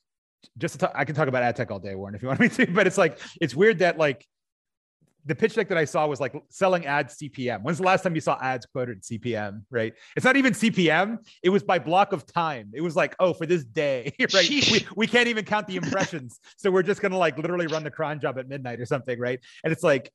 just 0.57 0.73
to 0.73 0.79
talk, 0.79 0.91
I 0.95 1.05
can 1.05 1.15
talk 1.15 1.27
about 1.27 1.43
ad 1.43 1.55
tech 1.55 1.71
all 1.71 1.79
day, 1.79 1.95
Warren, 1.95 2.15
if 2.15 2.21
you 2.21 2.27
want 2.27 2.39
me 2.39 2.49
to, 2.49 2.67
but 2.71 2.87
it's 2.87 2.97
like, 2.97 3.19
it's 3.41 3.55
weird 3.55 3.79
that 3.79 3.97
like 3.97 4.25
the 5.27 5.35
pitch 5.35 5.55
deck 5.55 5.67
that 5.69 5.77
I 5.77 5.85
saw 5.85 6.07
was 6.07 6.19
like 6.19 6.33
selling 6.49 6.85
ads 6.85 7.17
CPM. 7.17 7.61
When's 7.61 7.77
the 7.77 7.83
last 7.83 8.01
time 8.01 8.15
you 8.15 8.21
saw 8.21 8.37
ads 8.41 8.65
quoted 8.65 9.03
CPM? 9.03 9.63
Right? 9.69 9.93
It's 10.15 10.25
not 10.25 10.37
even 10.37 10.53
CPM. 10.53 11.17
It 11.43 11.49
was 11.49 11.63
by 11.63 11.79
block 11.79 12.13
of 12.13 12.25
time. 12.25 12.71
It 12.73 12.81
was 12.81 12.95
like, 12.95 13.15
oh, 13.19 13.33
for 13.33 13.45
this 13.45 13.63
day, 13.63 14.13
right? 14.33 14.49
We, 14.49 14.87
we 14.95 15.07
can't 15.07 15.27
even 15.27 15.45
count 15.45 15.67
the 15.67 15.75
impressions, 15.75 16.39
so 16.55 16.71
we're 16.71 16.83
just 16.83 17.01
gonna 17.01 17.17
like 17.17 17.37
literally 17.37 17.67
run 17.67 17.83
the 17.83 17.91
cron 17.91 18.19
job 18.19 18.39
at 18.39 18.47
midnight 18.47 18.79
or 18.79 18.85
something, 18.85 19.19
right? 19.19 19.39
And 19.63 19.73
it's 19.73 19.83
like, 19.83 20.11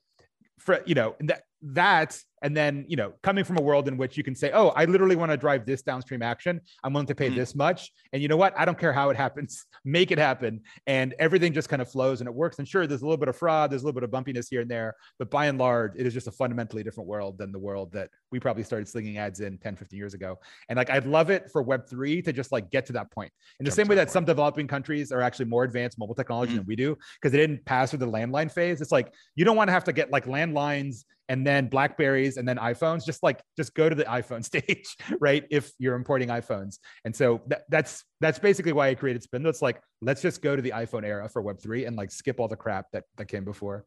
for 0.59 0.81
you 0.87 0.95
know, 0.95 1.15
that 1.21 1.43
that 1.63 2.19
and 2.43 2.57
then 2.57 2.85
you 2.89 2.97
know 2.97 3.13
coming 3.23 3.45
from 3.45 3.57
a 3.57 3.63
world 3.63 3.87
in 3.89 3.97
which 3.97 4.17
you 4.17 4.25
can 4.25 4.35
say 4.35 4.51
oh 4.53 4.69
i 4.71 4.85
literally 4.85 5.17
want 5.17 5.31
to 5.31 5.37
drive 5.37 5.65
this 5.65 5.83
downstream 5.83 6.23
action. 6.23 6.61
I'm 6.85 6.93
willing 6.93 7.07
to 7.07 7.15
pay 7.15 7.29
mm-hmm. 7.29 7.37
this 7.37 7.55
much. 7.55 7.93
And 8.13 8.23
you 8.23 8.29
know 8.29 8.37
what? 8.37 8.55
I 8.59 8.65
don't 8.65 8.79
care 8.79 8.93
how 8.93 9.11
it 9.11 9.17
happens. 9.17 9.65
Make 9.85 10.11
it 10.11 10.19
happen. 10.19 10.61
And 10.87 11.15
everything 11.19 11.53
just 11.53 11.69
kind 11.69 11.83
of 11.83 11.91
flows 11.91 12.21
and 12.21 12.29
it 12.29 12.35
works. 12.35 12.59
And 12.59 12.69
sure 12.69 12.87
there's 12.87 13.03
a 13.03 13.05
little 13.05 13.17
bit 13.17 13.29
of 13.29 13.37
fraud 13.37 13.71
there's 13.71 13.83
a 13.83 13.87
little 13.87 14.01
bit 14.01 14.05
of 14.05 14.11
bumpiness 14.11 14.47
here 14.49 14.61
and 14.61 14.71
there 14.71 14.95
but 15.19 15.31
by 15.31 15.47
and 15.47 15.59
large 15.59 15.93
it 15.97 16.07
is 16.07 16.15
just 16.15 16.27
a 16.27 16.33
fundamentally 16.33 16.83
different 16.83 17.09
world 17.09 17.39
than 17.39 17.53
the 17.53 17.59
world 17.59 17.93
that 17.93 18.11
we 18.31 18.39
probably 18.39 18.63
started 18.63 18.89
slinging 18.89 19.19
ads 19.19 19.41
in 19.41 19.59
10 19.59 19.77
15 19.77 19.97
years 19.97 20.15
ago. 20.15 20.39
And 20.69 20.77
like 20.77 20.91
i'd 20.91 21.07
love 21.07 21.31
it 21.31 21.51
for 21.51 21.65
web3 21.65 22.25
to 22.25 22.33
just 22.33 22.53
like 22.53 22.71
get 22.71 22.87
to 22.87 22.93
that 22.95 23.11
point. 23.11 23.33
In 23.59 23.65
the 23.65 23.71
Jump 23.71 23.77
same 23.77 23.89
way 23.89 23.97
that 23.97 24.07
point. 24.07 24.13
some 24.13 24.25
developing 24.25 24.67
countries 24.67 25.13
are 25.13 25.23
actually 25.23 25.47
more 25.47 25.65
advanced 25.65 25.99
mobile 25.99 26.15
technology 26.15 26.53
mm-hmm. 26.53 26.59
than 26.59 26.67
we 26.67 26.77
do 26.77 26.97
because 27.21 27.33
they 27.33 27.39
didn't 27.39 27.65
pass 27.65 27.91
through 27.91 28.01
the 28.01 28.07
landline 28.07 28.51
phase 28.51 28.81
it's 28.81 28.93
like 28.93 29.13
you 29.35 29.45
don't 29.45 29.57
want 29.57 29.69
to 29.69 29.73
have 29.73 29.85
to 29.85 29.93
get 29.93 30.11
like 30.11 30.27
landlines 30.27 31.05
and 31.29 31.47
then 31.47 31.69
blackberries 31.69 32.37
and 32.37 32.47
then 32.47 32.57
iphones 32.59 33.05
just 33.05 33.23
like 33.23 33.41
just 33.57 33.75
go 33.75 33.89
to 33.89 33.95
the 33.95 34.05
iphone 34.05 34.45
stage 34.53 34.97
right 35.21 35.45
if 35.51 35.73
you're 35.79 35.95
importing 35.95 36.29
iphones 36.29 36.79
and 37.05 37.15
so 37.15 37.41
that, 37.47 37.63
that's 37.69 38.05
that's 38.21 38.39
basically 38.39 38.73
why 38.73 38.89
i 38.89 38.95
created 38.95 39.23
spindle 39.23 39.51
it's 39.51 39.63
like 39.63 39.81
let's 40.01 40.23
just 40.23 40.43
go 40.43 40.57
to 40.57 40.63
the 40.63 40.71
iphone 40.71 41.05
era 41.05 41.29
for 41.29 41.43
web3 41.43 41.87
and 41.87 41.97
like 41.97 42.11
skip 42.11 42.41
all 42.41 42.49
the 42.49 42.57
crap 42.57 42.87
that 42.93 43.05
that 43.17 43.27
came 43.27 43.45
before 43.45 43.85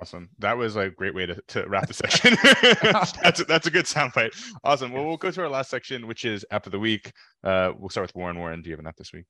Awesome. 0.00 0.28
That 0.38 0.56
was 0.56 0.76
a 0.76 0.90
great 0.90 1.14
way 1.14 1.26
to, 1.26 1.40
to 1.48 1.66
wrap 1.68 1.86
the 1.86 1.94
section. 1.94 2.36
that's, 3.22 3.40
a, 3.40 3.44
that's 3.44 3.66
a 3.66 3.70
good 3.70 3.86
soundbite. 3.86 4.34
Awesome. 4.64 4.92
Well, 4.92 5.06
we'll 5.06 5.16
go 5.16 5.30
to 5.30 5.42
our 5.42 5.48
last 5.48 5.70
section, 5.70 6.06
which 6.06 6.24
is 6.24 6.44
app 6.50 6.66
of 6.66 6.72
the 6.72 6.78
week. 6.78 7.12
Uh, 7.44 7.72
we'll 7.78 7.88
start 7.88 8.08
with 8.08 8.14
Warren. 8.14 8.38
Warren, 8.38 8.62
do 8.62 8.68
you 8.68 8.72
have 8.72 8.80
an 8.80 8.86
app 8.86 8.96
this 8.96 9.12
week? 9.12 9.26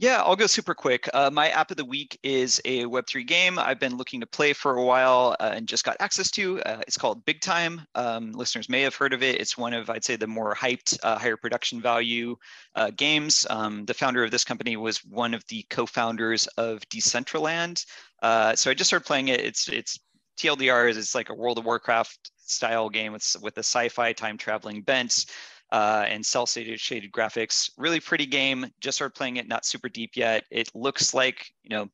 Yeah, 0.00 0.22
I'll 0.22 0.36
go 0.36 0.46
super 0.46 0.74
quick. 0.76 1.08
Uh, 1.12 1.28
my 1.28 1.48
app 1.48 1.72
of 1.72 1.76
the 1.76 1.84
week 1.84 2.20
is 2.22 2.60
a 2.64 2.84
Web3 2.86 3.24
game 3.24 3.58
I've 3.58 3.80
been 3.80 3.96
looking 3.96 4.20
to 4.20 4.26
play 4.28 4.52
for 4.52 4.76
a 4.76 4.84
while 4.84 5.34
uh, 5.40 5.50
and 5.54 5.66
just 5.66 5.82
got 5.82 5.96
access 5.98 6.30
to. 6.32 6.62
Uh, 6.62 6.80
it's 6.86 6.96
called 6.96 7.24
Big 7.24 7.40
Time. 7.40 7.80
Um, 7.96 8.30
listeners 8.30 8.68
may 8.68 8.82
have 8.82 8.94
heard 8.94 9.12
of 9.12 9.24
it. 9.24 9.40
It's 9.40 9.58
one 9.58 9.74
of, 9.74 9.90
I'd 9.90 10.04
say, 10.04 10.14
the 10.14 10.28
more 10.28 10.54
hyped, 10.54 10.96
uh, 11.02 11.18
higher 11.18 11.36
production 11.36 11.80
value 11.82 12.36
uh, 12.76 12.90
games. 12.94 13.44
Um, 13.50 13.86
the 13.86 13.94
founder 13.94 14.22
of 14.22 14.30
this 14.30 14.44
company 14.44 14.76
was 14.76 14.98
one 15.04 15.34
of 15.34 15.44
the 15.48 15.66
co-founders 15.68 16.46
of 16.58 16.80
Decentraland. 16.90 17.84
Uh, 18.22 18.54
so 18.54 18.70
I 18.70 18.74
just 18.74 18.90
started 18.90 19.04
playing 19.04 19.28
it. 19.28 19.40
It's 19.40 19.68
it's 19.68 19.98
TLDR. 20.38 20.88
Is 20.90 20.96
it's 20.96 21.14
like 21.16 21.30
a 21.30 21.34
World 21.34 21.58
of 21.58 21.64
Warcraft 21.64 22.30
style 22.36 22.88
game 22.88 23.12
with 23.12 23.34
with 23.42 23.56
a 23.56 23.64
sci-fi 23.64 24.12
time 24.12 24.38
traveling 24.38 24.82
bent 24.82 25.26
uh, 25.70 26.04
and 26.08 26.24
cell 26.24 26.46
shaded, 26.46 27.12
graphics. 27.12 27.70
Really 27.76 28.00
pretty 28.00 28.26
game. 28.26 28.66
Just 28.80 28.96
started 28.96 29.14
playing 29.14 29.36
it, 29.36 29.48
not 29.48 29.64
super 29.64 29.88
deep 29.88 30.12
yet. 30.16 30.44
It 30.50 30.70
looks 30.74 31.14
like, 31.14 31.50
you 31.62 31.70
know, 31.70 31.88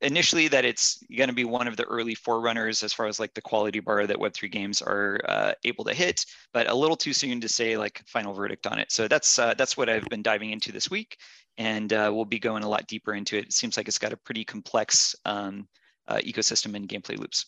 initially 0.00 0.48
that 0.48 0.64
it's 0.64 1.02
going 1.16 1.28
to 1.28 1.34
be 1.34 1.44
one 1.44 1.66
of 1.66 1.76
the 1.76 1.84
early 1.84 2.14
forerunners 2.14 2.82
as 2.82 2.92
far 2.92 3.06
as 3.06 3.18
like 3.18 3.34
the 3.34 3.40
quality 3.40 3.80
bar 3.80 4.06
that 4.06 4.16
Web3 4.16 4.50
games 4.50 4.82
are 4.82 5.20
uh, 5.26 5.52
able 5.64 5.84
to 5.84 5.94
hit, 5.94 6.24
but 6.52 6.68
a 6.68 6.74
little 6.74 6.96
too 6.96 7.12
soon 7.12 7.40
to 7.40 7.48
say 7.48 7.76
like 7.76 8.02
final 8.06 8.34
verdict 8.34 8.66
on 8.66 8.78
it. 8.78 8.92
So 8.92 9.08
that's 9.08 9.38
uh, 9.38 9.54
that's 9.54 9.76
what 9.76 9.88
I've 9.88 10.08
been 10.08 10.22
diving 10.22 10.50
into 10.50 10.72
this 10.72 10.90
week, 10.90 11.16
and 11.56 11.92
uh, 11.92 12.10
we'll 12.12 12.24
be 12.24 12.38
going 12.38 12.64
a 12.64 12.68
lot 12.68 12.86
deeper 12.86 13.14
into 13.14 13.36
it. 13.38 13.46
It 13.46 13.52
seems 13.52 13.76
like 13.76 13.88
it's 13.88 13.98
got 13.98 14.12
a 14.12 14.16
pretty 14.16 14.44
complex 14.44 15.16
um, 15.24 15.68
uh, 16.06 16.18
ecosystem 16.18 16.74
and 16.74 16.88
gameplay 16.88 17.18
loops. 17.18 17.46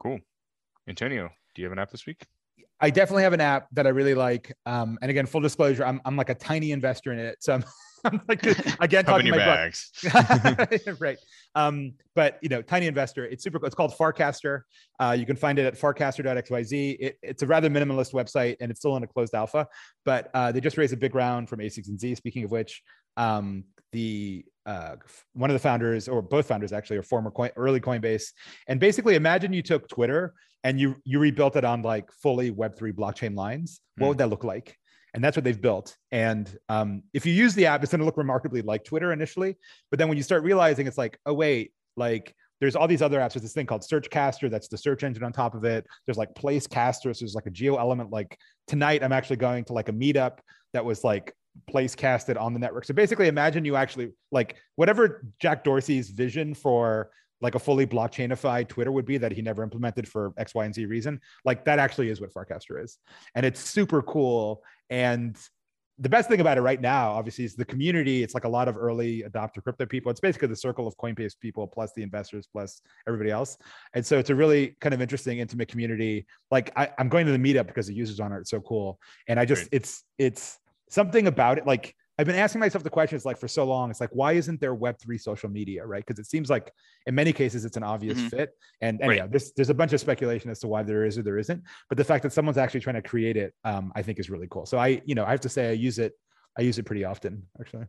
Cool, 0.00 0.20
Antonio, 0.88 1.30
do 1.54 1.62
you 1.62 1.66
have 1.66 1.72
an 1.72 1.78
app 1.78 1.90
this 1.90 2.06
week? 2.06 2.26
I 2.80 2.90
definitely 2.90 3.22
have 3.22 3.32
an 3.32 3.40
app 3.40 3.68
that 3.72 3.86
I 3.86 3.90
really 3.90 4.14
like. 4.14 4.52
Um, 4.66 4.98
and 5.00 5.10
again, 5.10 5.26
full 5.26 5.40
disclosure, 5.40 5.84
I'm, 5.84 6.00
I'm 6.04 6.16
like 6.16 6.28
a 6.28 6.34
tiny 6.34 6.72
investor 6.72 7.12
in 7.12 7.18
it. 7.18 7.36
So 7.40 7.54
I'm, 7.54 7.64
I'm 8.04 8.20
like, 8.28 8.44
again, 8.80 9.04
talking 9.04 9.26
your 9.26 9.36
bags. 9.36 9.90
right. 11.00 11.16
Um, 11.54 11.94
but 12.14 12.38
you 12.42 12.50
know, 12.50 12.60
tiny 12.60 12.86
investor, 12.86 13.24
it's 13.24 13.42
super 13.42 13.58
cool. 13.58 13.66
It's 13.66 13.74
called 13.74 13.94
Farcaster. 13.96 14.62
Uh, 15.00 15.16
you 15.18 15.24
can 15.24 15.36
find 15.36 15.58
it 15.58 15.64
at 15.64 15.78
farcaster.xyz. 15.78 16.96
It, 17.00 17.18
it's 17.22 17.42
a 17.42 17.46
rather 17.46 17.70
minimalist 17.70 18.12
website 18.12 18.56
and 18.60 18.70
it's 18.70 18.80
still 18.80 18.96
in 18.96 19.02
a 19.02 19.06
closed 19.06 19.34
alpha, 19.34 19.66
but 20.04 20.30
uh, 20.34 20.52
they 20.52 20.60
just 20.60 20.76
raised 20.76 20.92
a 20.92 20.98
big 20.98 21.14
round 21.14 21.48
from 21.48 21.60
A16Z. 21.60 22.16
Speaking 22.16 22.44
of 22.44 22.50
which, 22.50 22.82
um, 23.16 23.64
the 23.92 24.44
uh, 24.66 24.96
one 25.34 25.48
of 25.50 25.54
the 25.54 25.60
founders 25.60 26.08
or 26.08 26.20
both 26.20 26.46
founders 26.46 26.72
actually 26.72 26.96
are 26.96 27.02
former 27.02 27.30
coin, 27.30 27.50
early 27.56 27.80
Coinbase. 27.80 28.32
And 28.66 28.80
basically 28.80 29.14
imagine 29.14 29.52
you 29.52 29.62
took 29.62 29.88
Twitter 29.88 30.34
and 30.64 30.80
you 30.80 30.96
you 31.04 31.18
rebuilt 31.20 31.56
it 31.56 31.64
on 31.64 31.82
like 31.82 32.10
fully 32.10 32.50
Web3 32.50 32.92
blockchain 32.92 33.36
lines, 33.36 33.80
what 33.98 34.06
mm. 34.06 34.08
would 34.08 34.18
that 34.18 34.30
look 34.30 34.42
like? 34.42 34.76
And 35.12 35.22
that's 35.22 35.36
what 35.36 35.44
they've 35.44 35.60
built. 35.60 35.96
And 36.10 36.50
um, 36.68 37.04
if 37.12 37.24
you 37.24 37.32
use 37.32 37.54
the 37.54 37.66
app, 37.66 37.84
it's 37.84 37.92
going 37.92 38.00
to 38.00 38.04
look 38.04 38.16
remarkably 38.16 38.62
like 38.62 38.82
Twitter 38.82 39.12
initially. 39.12 39.56
But 39.90 40.00
then 40.00 40.08
when 40.08 40.16
you 40.16 40.24
start 40.24 40.42
realizing 40.42 40.88
it's 40.88 40.98
like, 40.98 41.20
oh, 41.24 41.34
wait, 41.34 41.72
like 41.96 42.34
there's 42.60 42.74
all 42.74 42.88
these 42.88 43.02
other 43.02 43.20
apps. 43.20 43.34
There's 43.34 43.42
this 43.42 43.52
thing 43.52 43.66
called 43.66 43.82
Searchcaster. 43.82 44.50
That's 44.50 44.66
the 44.66 44.76
search 44.76 45.04
engine 45.04 45.22
on 45.22 45.32
top 45.32 45.54
of 45.54 45.64
it. 45.64 45.86
There's 46.04 46.18
like 46.18 46.34
Placecaster. 46.34 47.14
So 47.14 47.20
there's 47.20 47.36
like 47.36 47.46
a 47.46 47.50
geo 47.50 47.76
element. 47.76 48.10
Like 48.10 48.36
tonight, 48.66 49.04
I'm 49.04 49.12
actually 49.12 49.36
going 49.36 49.64
to 49.66 49.72
like 49.72 49.88
a 49.88 49.92
meetup 49.92 50.38
that 50.72 50.84
was 50.84 51.04
like 51.04 51.32
place 51.68 51.94
casted 51.94 52.36
on 52.36 52.52
the 52.52 52.58
network. 52.58 52.84
So 52.84 52.94
basically, 52.94 53.28
imagine 53.28 53.64
you 53.64 53.76
actually 53.76 54.10
like 54.32 54.56
whatever 54.74 55.24
Jack 55.40 55.62
Dorsey's 55.62 56.10
vision 56.10 56.54
for 56.54 57.10
like 57.40 57.54
a 57.54 57.58
fully 57.58 57.86
blockchainified 57.86 58.68
Twitter 58.68 58.92
would 58.92 59.04
be 59.04 59.18
that 59.18 59.32
he 59.32 59.42
never 59.42 59.62
implemented 59.62 60.08
for 60.08 60.32
X, 60.36 60.54
Y, 60.54 60.64
and 60.64 60.74
Z 60.74 60.86
reason. 60.86 61.20
Like 61.44 61.64
that 61.64 61.78
actually 61.78 62.08
is 62.08 62.20
what 62.20 62.32
Farcaster 62.32 62.82
is. 62.82 62.98
And 63.34 63.44
it's 63.44 63.60
super 63.60 64.02
cool. 64.02 64.62
And 64.90 65.36
the 65.98 66.08
best 66.08 66.28
thing 66.28 66.40
about 66.40 66.58
it 66.58 66.62
right 66.62 66.80
now, 66.80 67.12
obviously, 67.12 67.44
is 67.44 67.54
the 67.54 67.64
community. 67.64 68.22
It's 68.22 68.34
like 68.34 68.44
a 68.44 68.48
lot 68.48 68.66
of 68.66 68.76
early 68.76 69.22
adopter 69.22 69.62
crypto 69.62 69.86
people. 69.86 70.10
It's 70.10 70.20
basically 70.20 70.48
the 70.48 70.56
circle 70.56 70.88
of 70.88 70.96
Coinbase 70.96 71.38
people 71.38 71.68
plus 71.68 71.92
the 71.94 72.02
investors 72.02 72.48
plus 72.50 72.80
everybody 73.06 73.30
else. 73.30 73.56
And 73.94 74.04
so 74.04 74.18
it's 74.18 74.30
a 74.30 74.34
really 74.34 74.76
kind 74.80 74.92
of 74.92 75.00
interesting, 75.00 75.38
intimate 75.38 75.68
community. 75.68 76.26
Like 76.50 76.72
I, 76.76 76.90
am 76.98 77.08
going 77.08 77.26
to 77.26 77.32
the 77.32 77.38
meetup 77.38 77.68
because 77.68 77.86
the 77.86 77.94
users 77.94 78.18
on 78.18 78.32
it 78.32 78.36
are 78.36 78.44
so 78.44 78.60
cool. 78.60 78.98
And 79.28 79.38
I 79.38 79.44
just, 79.44 79.70
Great. 79.70 79.82
it's, 79.82 80.04
it's 80.18 80.58
something 80.90 81.28
about 81.28 81.58
it. 81.58 81.66
Like 81.66 81.94
I've 82.18 82.26
been 82.26 82.36
asking 82.36 82.60
myself 82.60 82.84
the 82.84 82.90
questions 82.90 83.24
like 83.24 83.38
for 83.38 83.48
so 83.48 83.64
long. 83.64 83.90
It's 83.90 84.00
like, 84.00 84.10
why 84.12 84.32
isn't 84.32 84.60
there 84.60 84.74
Web3 84.74 85.20
social 85.20 85.50
media, 85.50 85.84
right? 85.84 86.04
Because 86.06 86.20
it 86.20 86.26
seems 86.26 86.48
like 86.48 86.72
in 87.06 87.14
many 87.14 87.32
cases 87.32 87.64
it's 87.64 87.76
an 87.76 87.82
obvious 87.82 88.18
mm-hmm. 88.18 88.28
fit. 88.28 88.50
And 88.80 89.00
anyhow, 89.00 89.22
right. 89.22 89.32
this, 89.32 89.52
there's 89.52 89.70
a 89.70 89.74
bunch 89.74 89.92
of 89.92 90.00
speculation 90.00 90.48
as 90.50 90.60
to 90.60 90.68
why 90.68 90.84
there 90.84 91.04
is 91.04 91.18
or 91.18 91.22
there 91.22 91.38
isn't. 91.38 91.62
But 91.88 91.98
the 91.98 92.04
fact 92.04 92.22
that 92.22 92.32
someone's 92.32 92.58
actually 92.58 92.80
trying 92.80 92.96
to 92.96 93.02
create 93.02 93.36
it, 93.36 93.52
um, 93.64 93.92
I 93.96 94.02
think 94.02 94.20
is 94.20 94.30
really 94.30 94.46
cool. 94.48 94.64
So 94.64 94.78
I, 94.78 95.02
you 95.04 95.16
know, 95.16 95.24
I 95.24 95.30
have 95.30 95.40
to 95.40 95.48
say 95.48 95.68
I 95.68 95.72
use 95.72 95.98
it. 95.98 96.12
I 96.56 96.62
use 96.62 96.78
it 96.78 96.84
pretty 96.84 97.04
often, 97.04 97.48
actually. 97.60 97.86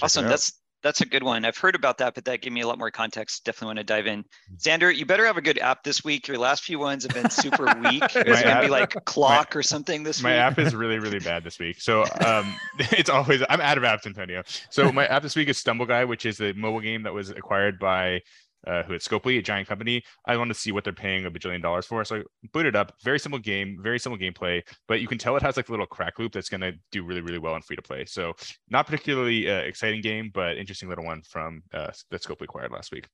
Awesome. 0.00 0.26
That's 0.26 0.60
that's 0.82 1.00
a 1.00 1.06
good 1.06 1.22
one. 1.22 1.44
I've 1.44 1.56
heard 1.56 1.74
about 1.74 1.98
that, 1.98 2.14
but 2.14 2.24
that 2.26 2.40
gave 2.40 2.52
me 2.52 2.60
a 2.60 2.66
lot 2.66 2.78
more 2.78 2.90
context. 2.90 3.44
Definitely 3.44 3.66
want 3.68 3.78
to 3.78 3.84
dive 3.84 4.06
in. 4.06 4.24
Xander, 4.58 4.94
you 4.94 5.06
better 5.06 5.26
have 5.26 5.36
a 5.36 5.42
good 5.42 5.58
app 5.58 5.82
this 5.82 6.04
week. 6.04 6.28
Your 6.28 6.38
last 6.38 6.62
few 6.64 6.78
ones 6.78 7.04
have 7.04 7.14
been 7.14 7.30
super 7.30 7.64
weak. 7.82 8.02
It's 8.02 8.42
going 8.42 8.56
to 8.56 8.60
be 8.62 8.68
like 8.68 9.04
clock 9.04 9.54
my, 9.54 9.58
or 9.58 9.62
something 9.62 10.02
this 10.02 10.22
my 10.22 10.30
week. 10.30 10.36
My 10.36 10.42
app 10.42 10.58
is 10.58 10.74
really, 10.74 10.98
really 10.98 11.18
bad 11.18 11.44
this 11.44 11.58
week. 11.58 11.80
So 11.80 12.02
um, 12.24 12.54
it's 12.78 13.10
always, 13.10 13.42
I'm 13.48 13.60
out 13.60 13.78
of 13.78 13.84
apps, 13.84 14.06
Antonio. 14.06 14.42
So 14.70 14.92
my 14.92 15.06
app 15.06 15.22
this 15.22 15.36
week 15.36 15.48
is 15.48 15.58
Stumble 15.58 15.86
Guy, 15.86 16.04
which 16.04 16.26
is 16.26 16.40
a 16.40 16.52
mobile 16.52 16.80
game 16.80 17.02
that 17.02 17.14
was 17.14 17.30
acquired 17.30 17.78
by 17.78 18.20
uh, 18.66 18.82
who 18.82 18.94
at 18.94 19.00
Scopely, 19.00 19.38
a 19.38 19.42
giant 19.42 19.68
company. 19.68 20.02
I 20.26 20.36
want 20.36 20.48
to 20.48 20.54
see 20.54 20.72
what 20.72 20.84
they're 20.84 20.92
paying 20.92 21.24
a 21.24 21.30
bajillion 21.30 21.62
dollars 21.62 21.86
for. 21.86 22.04
So 22.04 22.16
I 22.16 22.22
boot 22.52 22.66
it 22.66 22.76
up. 22.76 22.92
Very 23.02 23.18
simple 23.18 23.38
game, 23.38 23.78
very 23.80 23.98
simple 23.98 24.18
gameplay, 24.18 24.62
but 24.88 25.00
you 25.00 25.08
can 25.08 25.18
tell 25.18 25.36
it 25.36 25.42
has 25.42 25.56
like 25.56 25.68
a 25.68 25.72
little 25.72 25.86
crack 25.86 26.18
loop 26.18 26.32
that's 26.32 26.48
going 26.48 26.60
to 26.60 26.72
do 26.92 27.04
really, 27.04 27.20
really 27.20 27.38
well 27.38 27.56
in 27.56 27.62
free 27.62 27.76
to 27.76 27.82
play. 27.82 28.04
So 28.06 28.34
not 28.68 28.86
particularly 28.86 29.50
uh, 29.50 29.58
exciting 29.58 30.00
game, 30.00 30.30
but 30.32 30.56
interesting 30.56 30.88
little 30.88 31.04
one 31.04 31.22
from 31.22 31.62
uh, 31.72 31.90
that 32.10 32.22
Scopely 32.22 32.42
acquired 32.42 32.72
last 32.72 32.92
week. 32.92 33.08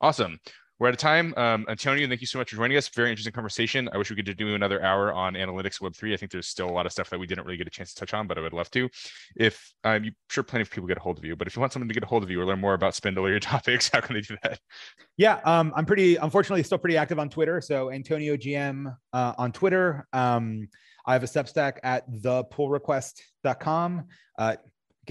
Awesome. 0.00 0.38
We're 0.80 0.88
out 0.88 0.94
of 0.94 0.98
time. 0.98 1.34
Um, 1.36 1.66
Antonio, 1.68 2.08
thank 2.08 2.22
you 2.22 2.26
so 2.26 2.38
much 2.38 2.48
for 2.48 2.56
joining 2.56 2.78
us. 2.78 2.88
Very 2.88 3.10
interesting 3.10 3.34
conversation. 3.34 3.90
I 3.92 3.98
wish 3.98 4.08
we 4.08 4.16
could 4.16 4.34
do 4.34 4.54
another 4.54 4.82
hour 4.82 5.12
on 5.12 5.34
analytics 5.34 5.78
Web3. 5.78 6.14
I 6.14 6.16
think 6.16 6.32
there's 6.32 6.46
still 6.46 6.70
a 6.70 6.72
lot 6.72 6.86
of 6.86 6.92
stuff 6.92 7.10
that 7.10 7.20
we 7.20 7.26
didn't 7.26 7.44
really 7.44 7.58
get 7.58 7.66
a 7.66 7.70
chance 7.70 7.92
to 7.92 8.00
touch 8.00 8.14
on, 8.14 8.26
but 8.26 8.38
I 8.38 8.40
would 8.40 8.54
love 8.54 8.70
to. 8.70 8.88
If 9.36 9.74
I'm 9.84 10.04
um, 10.04 10.10
sure 10.30 10.42
plenty 10.42 10.62
of 10.62 10.70
people 10.70 10.88
get 10.88 10.96
a 10.96 11.00
hold 11.00 11.18
of 11.18 11.24
you, 11.26 11.36
but 11.36 11.46
if 11.46 11.54
you 11.54 11.60
want 11.60 11.74
someone 11.74 11.88
to 11.88 11.92
get 11.92 12.02
a 12.02 12.06
hold 12.06 12.22
of 12.22 12.30
you 12.30 12.40
or 12.40 12.46
learn 12.46 12.60
more 12.60 12.72
about 12.72 12.94
Spindle 12.94 13.26
or 13.26 13.28
your 13.28 13.40
topics, 13.40 13.90
how 13.92 14.00
can 14.00 14.14
they 14.14 14.22
do 14.22 14.38
that? 14.42 14.58
Yeah, 15.18 15.40
um, 15.44 15.70
I'm 15.76 15.84
pretty, 15.84 16.16
unfortunately, 16.16 16.62
still 16.62 16.78
pretty 16.78 16.96
active 16.96 17.18
on 17.18 17.28
Twitter. 17.28 17.60
So 17.60 17.90
Antonio 17.90 18.38
GM 18.38 18.96
uh, 19.12 19.34
on 19.36 19.52
Twitter. 19.52 20.08
Um, 20.14 20.66
I 21.04 21.12
have 21.12 21.22
a 21.22 21.26
Substack 21.26 21.76
at 21.82 22.10
thepullrequest.com. 22.10 24.04
Uh, 24.38 24.56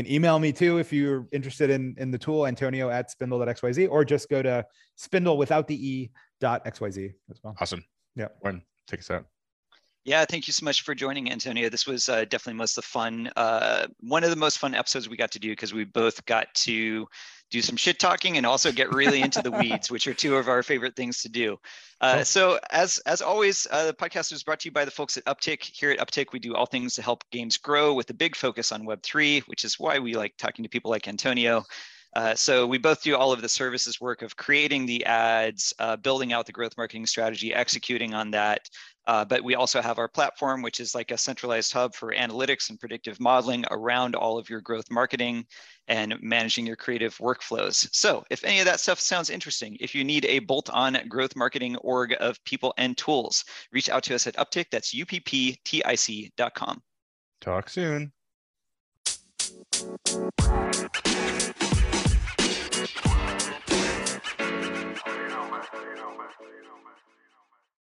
can 0.01 0.09
email 0.09 0.39
me 0.39 0.53
too 0.53 0.77
if 0.77 0.93
you're 0.93 1.27
interested 1.33 1.69
in, 1.69 1.93
in 1.97 2.09
the 2.09 2.17
tool, 2.17 2.47
Antonio 2.47 2.89
at 2.89 3.11
spindle.xyz, 3.11 3.89
or 3.89 4.05
just 4.05 4.29
go 4.29 4.41
to 4.41 4.65
spindle 4.95 5.37
without 5.37 5.67
the 5.67 5.75
E 5.75 6.09
dot 6.39 6.63
XYZ 6.63 7.13
as 7.29 7.39
well. 7.43 7.53
Awesome. 7.59 7.83
Yeah. 8.15 8.29
Warren, 8.41 8.61
take 8.87 9.01
us 9.01 9.11
out. 9.11 9.25
Yeah, 10.05 10.23
thank 10.25 10.47
you 10.47 10.53
so 10.53 10.63
much 10.63 10.81
for 10.81 10.95
joining, 10.95 11.31
Antonio. 11.31 11.69
This 11.69 11.85
was 11.85 12.07
uh, 12.07 12.23
definitely 12.25 12.57
most 12.57 12.77
of 12.77 12.83
the 12.83 12.87
fun, 12.87 13.31
uh, 13.35 13.87
one 13.99 14.23
of 14.23 14.29
the 14.29 14.35
most 14.37 14.57
fun 14.57 14.73
episodes 14.73 15.09
we 15.09 15.17
got 15.17 15.31
to 15.31 15.39
do 15.39 15.49
because 15.49 15.73
we 15.73 15.83
both 15.83 16.25
got 16.25 16.53
to 16.55 17.07
do 17.51 17.61
some 17.61 17.75
shit 17.75 17.99
talking 17.99 18.37
and 18.37 18.45
also 18.45 18.71
get 18.71 18.93
really 18.93 19.21
into 19.21 19.41
the 19.41 19.51
weeds, 19.51 19.91
which 19.91 20.07
are 20.07 20.13
two 20.13 20.37
of 20.37 20.47
our 20.47 20.63
favorite 20.63 20.95
things 20.95 21.23
to 21.23 21.29
do. 21.29 21.59
Uh, 21.99 22.23
so 22.23 22.59
as 22.71 22.99
as 22.99 23.21
always, 23.21 23.67
uh, 23.71 23.87
the 23.87 23.93
podcast 23.93 24.31
is 24.31 24.43
brought 24.43 24.61
to 24.61 24.69
you 24.69 24.71
by 24.71 24.85
the 24.85 24.91
folks 24.91 25.17
at 25.17 25.25
Upptic. 25.25 25.63
Here 25.63 25.91
at 25.91 25.99
Upptic, 25.99 26.31
we 26.31 26.39
do 26.39 26.55
all 26.55 26.65
things 26.65 26.95
to 26.95 27.01
help 27.01 27.23
games 27.31 27.57
grow 27.57 27.93
with 27.93 28.09
a 28.09 28.13
big 28.13 28.35
focus 28.35 28.71
on 28.71 28.85
Web3, 28.85 29.41
which 29.47 29.65
is 29.65 29.79
why 29.79 29.99
we 29.99 30.15
like 30.15 30.37
talking 30.37 30.63
to 30.63 30.69
people 30.69 30.91
like 30.91 31.07
Antonio. 31.07 31.65
Uh, 32.15 32.33
so 32.33 32.65
we 32.65 32.77
both 32.77 33.03
do 33.03 33.15
all 33.15 33.31
of 33.31 33.41
the 33.41 33.49
services 33.49 34.01
work 34.01 34.21
of 34.21 34.35
creating 34.35 34.85
the 34.85 35.05
ads, 35.05 35.73
uh, 35.79 35.95
building 35.95 36.33
out 36.33 36.45
the 36.45 36.51
growth 36.51 36.75
marketing 36.75 37.05
strategy, 37.05 37.53
executing 37.53 38.13
on 38.13 38.31
that, 38.31 38.67
uh, 39.09 39.25
but 39.25 39.43
we 39.43 39.55
also 39.55 39.81
have 39.81 39.97
our 39.97 40.07
platform, 40.07 40.61
which 40.61 40.79
is 40.79 40.93
like 40.93 41.09
a 41.09 41.17
centralized 41.17 41.73
hub 41.73 41.95
for 41.95 42.13
analytics 42.13 42.69
and 42.69 42.79
predictive 42.79 43.19
modeling 43.19 43.65
around 43.71 44.15
all 44.15 44.37
of 44.37 44.47
your 44.51 44.61
growth 44.61 44.85
marketing 44.91 45.43
and 45.87 46.15
managing 46.21 46.63
your 46.63 46.75
creative 46.75 47.17
workflows. 47.17 47.89
So 47.91 48.23
if 48.29 48.43
any 48.43 48.59
of 48.59 48.65
that 48.65 48.79
stuff 48.79 48.99
sounds 48.99 49.31
interesting, 49.31 49.77
if 49.79 49.95
you 49.95 50.03
need 50.03 50.25
a 50.25 50.37
bolt-on 50.37 50.95
growth 51.07 51.35
marketing 51.35 51.75
org 51.77 52.15
of 52.19 52.37
people 52.43 52.71
and 52.77 52.95
tools, 52.95 53.43
reach 53.71 53.89
out 53.89 54.03
to 54.03 54.13
us 54.13 54.27
at 54.27 54.35
Upptic. 54.35 54.67
That's 54.71 54.93
upptic.com. 54.93 56.81
Talk 57.41 57.69
soon. 57.69 58.11